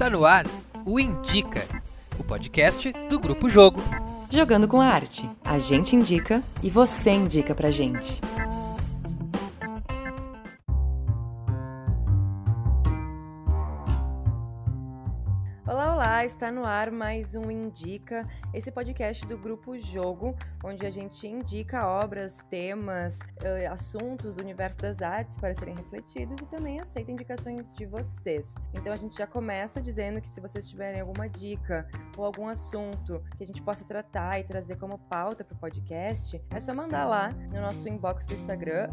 Está 0.00 0.08
no 0.08 0.24
ar 0.24 0.46
o 0.86 0.98
Indica, 0.98 1.62
o 2.18 2.24
podcast 2.24 2.90
do 3.10 3.20
Grupo 3.20 3.50
Jogo. 3.50 3.82
Jogando 4.30 4.66
com 4.66 4.80
a 4.80 4.86
arte. 4.86 5.28
A 5.44 5.58
gente 5.58 5.94
indica 5.94 6.42
e 6.62 6.70
você 6.70 7.10
indica 7.10 7.54
pra 7.54 7.70
gente. 7.70 8.18
Está 16.30 16.52
no 16.52 16.64
ar 16.64 16.92
mais 16.92 17.34
um 17.34 17.50
Indica, 17.50 18.24
esse 18.54 18.70
podcast 18.70 19.26
do 19.26 19.36
Grupo 19.36 19.76
Jogo, 19.76 20.36
onde 20.62 20.86
a 20.86 20.90
gente 20.90 21.26
indica 21.26 21.88
obras, 21.88 22.40
temas, 22.48 23.18
uh, 23.18 23.72
assuntos 23.72 24.36
do 24.36 24.42
universo 24.42 24.78
das 24.78 25.02
artes 25.02 25.36
para 25.36 25.52
serem 25.56 25.74
refletidos 25.74 26.40
e 26.40 26.46
também 26.46 26.78
aceita 26.78 27.10
indicações 27.10 27.72
de 27.72 27.84
vocês. 27.84 28.54
Então 28.72 28.92
a 28.92 28.96
gente 28.96 29.18
já 29.18 29.26
começa 29.26 29.82
dizendo 29.82 30.20
que 30.20 30.28
se 30.28 30.40
vocês 30.40 30.68
tiverem 30.68 31.00
alguma 31.00 31.28
dica 31.28 31.88
ou 32.16 32.24
algum 32.24 32.46
assunto 32.46 33.20
que 33.36 33.42
a 33.42 33.46
gente 33.46 33.60
possa 33.60 33.84
tratar 33.84 34.38
e 34.38 34.44
trazer 34.44 34.76
como 34.76 34.98
pauta 34.98 35.42
para 35.42 35.56
o 35.56 35.58
podcast, 35.58 36.40
é 36.50 36.60
só 36.60 36.72
mandar 36.72 37.06
lá 37.06 37.32
no 37.32 37.60
nosso 37.60 37.88
inbox 37.88 38.24
do 38.26 38.34
Instagram, 38.34 38.88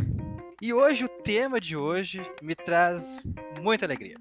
E 0.63 0.73
hoje 0.73 1.05
o 1.05 1.09
tema 1.09 1.61
de 1.61 1.77
hoje 1.77 2.23
me 2.43 2.55
traz 2.55 3.23
muita 3.61 3.85
alegria 3.85 4.17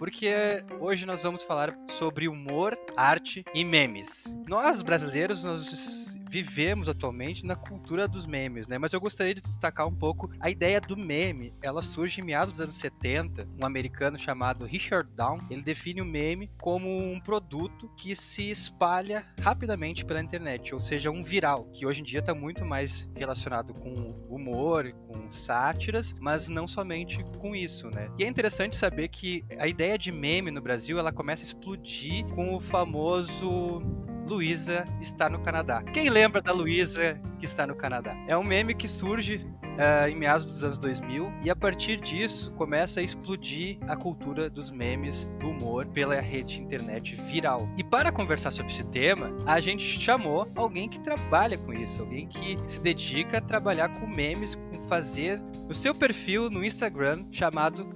porque 0.00 0.64
hoje 0.80 1.04
nós 1.04 1.22
vamos 1.22 1.42
falar 1.42 1.76
sobre 1.90 2.26
humor, 2.26 2.74
arte 2.96 3.44
e 3.52 3.62
memes. 3.62 4.34
Nós 4.48 4.80
brasileiros 4.80 5.44
nós 5.44 6.16
vivemos 6.30 6.88
atualmente 6.88 7.44
na 7.44 7.56
cultura 7.56 8.06
dos 8.06 8.24
memes, 8.24 8.68
né? 8.68 8.78
Mas 8.78 8.92
eu 8.92 9.00
gostaria 9.00 9.34
de 9.34 9.40
destacar 9.40 9.86
um 9.86 9.94
pouco 9.94 10.30
a 10.38 10.48
ideia 10.48 10.80
do 10.80 10.96
meme. 10.96 11.52
Ela 11.60 11.82
surge 11.82 12.20
em 12.20 12.24
meados 12.24 12.52
dos 12.52 12.60
anos 12.60 12.76
70. 12.76 13.48
Um 13.60 13.66
americano 13.66 14.16
chamado 14.16 14.64
Richard 14.64 15.10
Down, 15.12 15.40
ele 15.50 15.62
define 15.62 16.00
o 16.00 16.04
meme 16.04 16.48
como 16.60 16.88
um 16.88 17.18
produto 17.18 17.90
que 17.96 18.14
se 18.14 18.48
espalha 18.48 19.26
rapidamente 19.40 20.04
pela 20.04 20.20
internet, 20.20 20.72
ou 20.72 20.80
seja, 20.80 21.10
um 21.10 21.24
viral, 21.24 21.64
que 21.72 21.84
hoje 21.84 22.00
em 22.00 22.04
dia 22.04 22.20
está 22.20 22.34
muito 22.34 22.64
mais 22.64 23.10
relacionado 23.16 23.74
com 23.74 23.94
humor, 24.28 24.92
com 25.08 25.28
sátiras, 25.30 26.14
mas 26.20 26.48
não 26.48 26.68
somente 26.68 27.24
com 27.40 27.56
isso, 27.56 27.90
né? 27.90 28.08
E 28.18 28.24
é 28.24 28.28
interessante 28.28 28.76
saber 28.76 29.08
que 29.08 29.44
a 29.58 29.66
ideia 29.66 29.98
de 29.98 30.12
meme 30.12 30.52
no 30.52 30.60
Brasil, 30.60 30.98
ela 30.98 31.12
começa 31.12 31.42
a 31.42 31.46
explodir 31.46 32.24
com 32.26 32.54
o 32.54 32.60
famoso 32.60 33.82
Luísa 34.30 34.84
está 35.00 35.28
no 35.28 35.40
Canadá. 35.40 35.82
Quem 35.82 36.08
lembra 36.08 36.40
da 36.40 36.52
Luísa 36.52 37.20
que 37.40 37.44
está 37.44 37.66
no 37.66 37.74
Canadá? 37.74 38.16
É 38.28 38.36
um 38.36 38.44
meme 38.44 38.74
que 38.74 38.86
surge 38.86 39.44
uh, 39.64 40.08
em 40.08 40.14
meados 40.14 40.44
dos 40.44 40.62
anos 40.62 40.78
2000 40.78 41.32
e 41.42 41.50
a 41.50 41.56
partir 41.56 41.96
disso 41.96 42.52
começa 42.52 43.00
a 43.00 43.02
explodir 43.02 43.78
a 43.88 43.96
cultura 43.96 44.48
dos 44.48 44.70
memes, 44.70 45.24
do 45.40 45.48
humor 45.48 45.84
pela 45.86 46.14
rede 46.20 46.62
internet 46.62 47.16
viral. 47.16 47.68
E 47.76 47.82
para 47.82 48.12
conversar 48.12 48.52
sobre 48.52 48.72
esse 48.72 48.84
tema, 48.84 49.36
a 49.44 49.60
gente 49.60 49.82
chamou 49.82 50.46
alguém 50.54 50.88
que 50.88 51.00
trabalha 51.00 51.58
com 51.58 51.72
isso, 51.72 52.00
alguém 52.00 52.28
que 52.28 52.56
se 52.68 52.78
dedica 52.78 53.38
a 53.38 53.40
trabalhar 53.40 53.88
com 53.98 54.06
memes, 54.06 54.54
com 54.54 54.80
fazer 54.84 55.42
o 55.68 55.74
seu 55.74 55.92
perfil 55.92 56.48
no 56.48 56.64
Instagram 56.64 57.26
chamado 57.32 57.90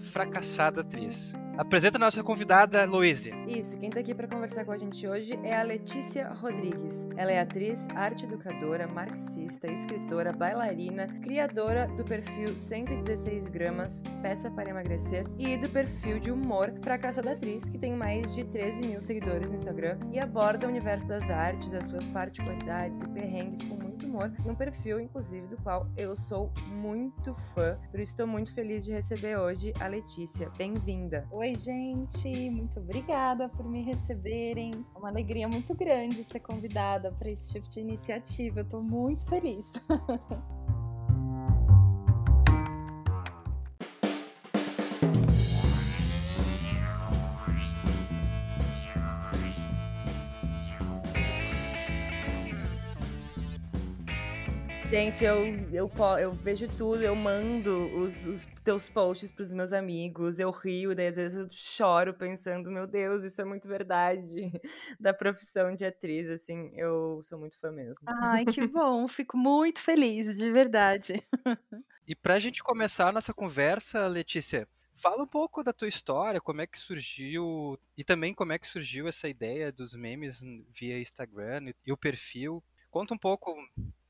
fracassadatriz. 0.00 1.34
Apresenta 1.56 1.98
a 1.98 2.00
nossa 2.00 2.20
convidada, 2.20 2.84
Louise. 2.84 3.32
Isso, 3.46 3.78
quem 3.78 3.88
está 3.88 4.00
aqui 4.00 4.12
para 4.12 4.26
conversar 4.26 4.64
com 4.64 4.72
a 4.72 4.76
gente 4.76 5.06
hoje 5.06 5.38
é 5.44 5.54
a 5.54 5.62
Letícia 5.62 6.28
Rodrigues. 6.30 7.06
Ela 7.16 7.30
é 7.30 7.38
atriz, 7.38 7.86
arte 7.94 8.24
educadora, 8.24 8.88
marxista, 8.88 9.70
escritora, 9.70 10.32
bailarina, 10.32 11.06
criadora 11.22 11.86
do 11.86 12.04
perfil 12.04 12.58
116 12.58 13.48
gramas, 13.50 14.02
peça 14.20 14.50
para 14.50 14.70
emagrecer, 14.70 15.26
e 15.38 15.56
do 15.56 15.68
perfil 15.68 16.18
de 16.18 16.32
humor 16.32 16.74
Fracassada 16.82 17.30
Atriz, 17.32 17.68
que 17.68 17.78
tem 17.78 17.94
mais 17.94 18.34
de 18.34 18.42
13 18.42 18.88
mil 18.88 19.00
seguidores 19.00 19.48
no 19.48 19.54
Instagram 19.56 19.96
e 20.12 20.18
aborda 20.18 20.66
o 20.66 20.70
universo 20.70 21.06
das 21.06 21.30
artes, 21.30 21.72
as 21.72 21.84
suas 21.84 22.08
particularidades 22.08 23.02
e 23.02 23.08
perrengues 23.10 23.62
com 23.62 23.76
muito 23.76 24.03
humor, 24.14 24.32
e 24.44 24.48
um 24.50 24.54
perfil, 24.54 25.00
inclusive, 25.00 25.46
do 25.48 25.56
qual 25.58 25.88
eu 25.96 26.14
sou 26.14 26.52
muito 26.68 27.34
fã. 27.34 27.76
Por 27.90 27.98
isso 27.98 28.12
estou 28.12 28.26
muito 28.26 28.54
feliz 28.54 28.84
de 28.84 28.92
receber 28.92 29.36
hoje 29.36 29.72
a 29.80 29.88
Letícia. 29.88 30.48
Bem-vinda! 30.56 31.26
Oi, 31.32 31.54
gente, 31.56 32.50
muito 32.50 32.78
obrigada 32.78 33.48
por 33.48 33.68
me 33.68 33.82
receberem. 33.82 34.72
É 34.94 34.98
uma 34.98 35.08
alegria 35.08 35.48
muito 35.48 35.74
grande 35.74 36.22
ser 36.22 36.40
convidada 36.40 37.10
para 37.12 37.28
esse 37.28 37.52
tipo 37.52 37.68
de 37.68 37.80
iniciativa. 37.80 38.60
Eu 38.60 38.64
estou 38.64 38.82
muito 38.82 39.26
feliz. 39.26 39.72
Gente, 54.94 55.24
eu, 55.24 55.44
eu, 55.72 55.90
eu 56.20 56.32
vejo 56.32 56.68
tudo, 56.68 57.02
eu 57.02 57.16
mando 57.16 57.98
os, 57.98 58.28
os 58.28 58.46
teus 58.62 58.88
posts 58.88 59.28
pros 59.28 59.50
meus 59.50 59.72
amigos, 59.72 60.38
eu 60.38 60.52
rio, 60.52 60.94
daí 60.94 61.08
às 61.08 61.16
vezes 61.16 61.36
eu 61.36 61.48
choro 61.50 62.14
pensando, 62.14 62.70
meu 62.70 62.86
Deus, 62.86 63.24
isso 63.24 63.42
é 63.42 63.44
muito 63.44 63.66
verdade 63.66 64.52
da 65.00 65.12
profissão 65.12 65.74
de 65.74 65.84
atriz, 65.84 66.28
assim, 66.30 66.70
eu 66.76 67.20
sou 67.24 67.40
muito 67.40 67.58
fã 67.58 67.72
mesmo. 67.72 68.04
Ai, 68.06 68.44
que 68.44 68.64
bom, 68.68 69.08
fico 69.08 69.36
muito 69.36 69.82
feliz, 69.82 70.38
de 70.38 70.48
verdade. 70.52 71.20
E 72.06 72.14
pra 72.14 72.38
gente 72.38 72.62
começar 72.62 73.08
a 73.08 73.12
nossa 73.12 73.34
conversa, 73.34 74.06
Letícia, 74.06 74.68
Fala 74.94 75.24
um 75.24 75.26
pouco 75.26 75.64
da 75.64 75.72
tua 75.72 75.88
história, 75.88 76.40
como 76.40 76.60
é 76.60 76.68
que 76.68 76.78
surgiu 76.78 77.76
e 77.98 78.04
também 78.04 78.32
como 78.32 78.52
é 78.52 78.58
que 78.60 78.68
surgiu 78.68 79.08
essa 79.08 79.28
ideia 79.28 79.72
dos 79.72 79.96
memes 79.96 80.40
via 80.68 81.00
Instagram 81.00 81.72
e 81.84 81.92
o 81.92 81.96
perfil. 81.96 82.62
Conta 82.92 83.12
um 83.12 83.18
pouco 83.18 83.56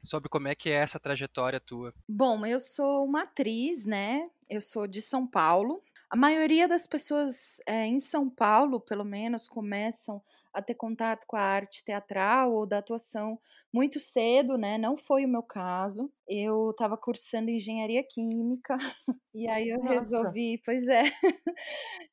sobre 0.04 0.28
como 0.28 0.48
é 0.48 0.54
que 0.54 0.70
é 0.70 0.75
essa 0.75 1.00
trajetória 1.00 1.60
tua. 1.60 1.92
Bom, 2.09 2.44
eu 2.47 2.60
sou 2.60 3.04
uma 3.04 3.22
atriz, 3.22 3.87
né? 3.87 4.28
Eu 4.48 4.60
sou 4.60 4.87
de 4.87 5.00
São 5.00 5.26
Paulo. 5.26 5.82
A 6.10 6.16
maioria 6.16 6.69
das 6.69 6.87
pessoas 6.87 7.60
é, 7.66 7.87
em 7.87 7.98
São 7.98 8.31
Paulo, 8.31 8.81
pelo 8.81 9.04
menos, 9.04 9.48
começam 9.48 10.22
a 10.53 10.62
ter 10.62 10.75
contato 10.75 11.26
com 11.26 11.37
a 11.37 11.41
arte 11.41 11.84
teatral 11.84 12.53
ou 12.53 12.65
da 12.65 12.78
atuação 12.78 13.38
muito 13.72 13.98
cedo, 13.98 14.56
né? 14.56 14.78
Não 14.78 14.97
foi 14.97 15.25
o 15.25 15.28
meu 15.28 15.42
caso. 15.42 16.09
Eu 16.28 16.71
estava 16.71 16.97
cursando 16.97 17.50
engenharia 17.50 18.04
química 18.04 18.76
e 19.34 19.48
aí 19.48 19.69
eu 19.69 19.78
Nossa. 19.78 19.92
resolvi, 19.92 20.62
pois 20.65 20.86
é. 20.86 21.03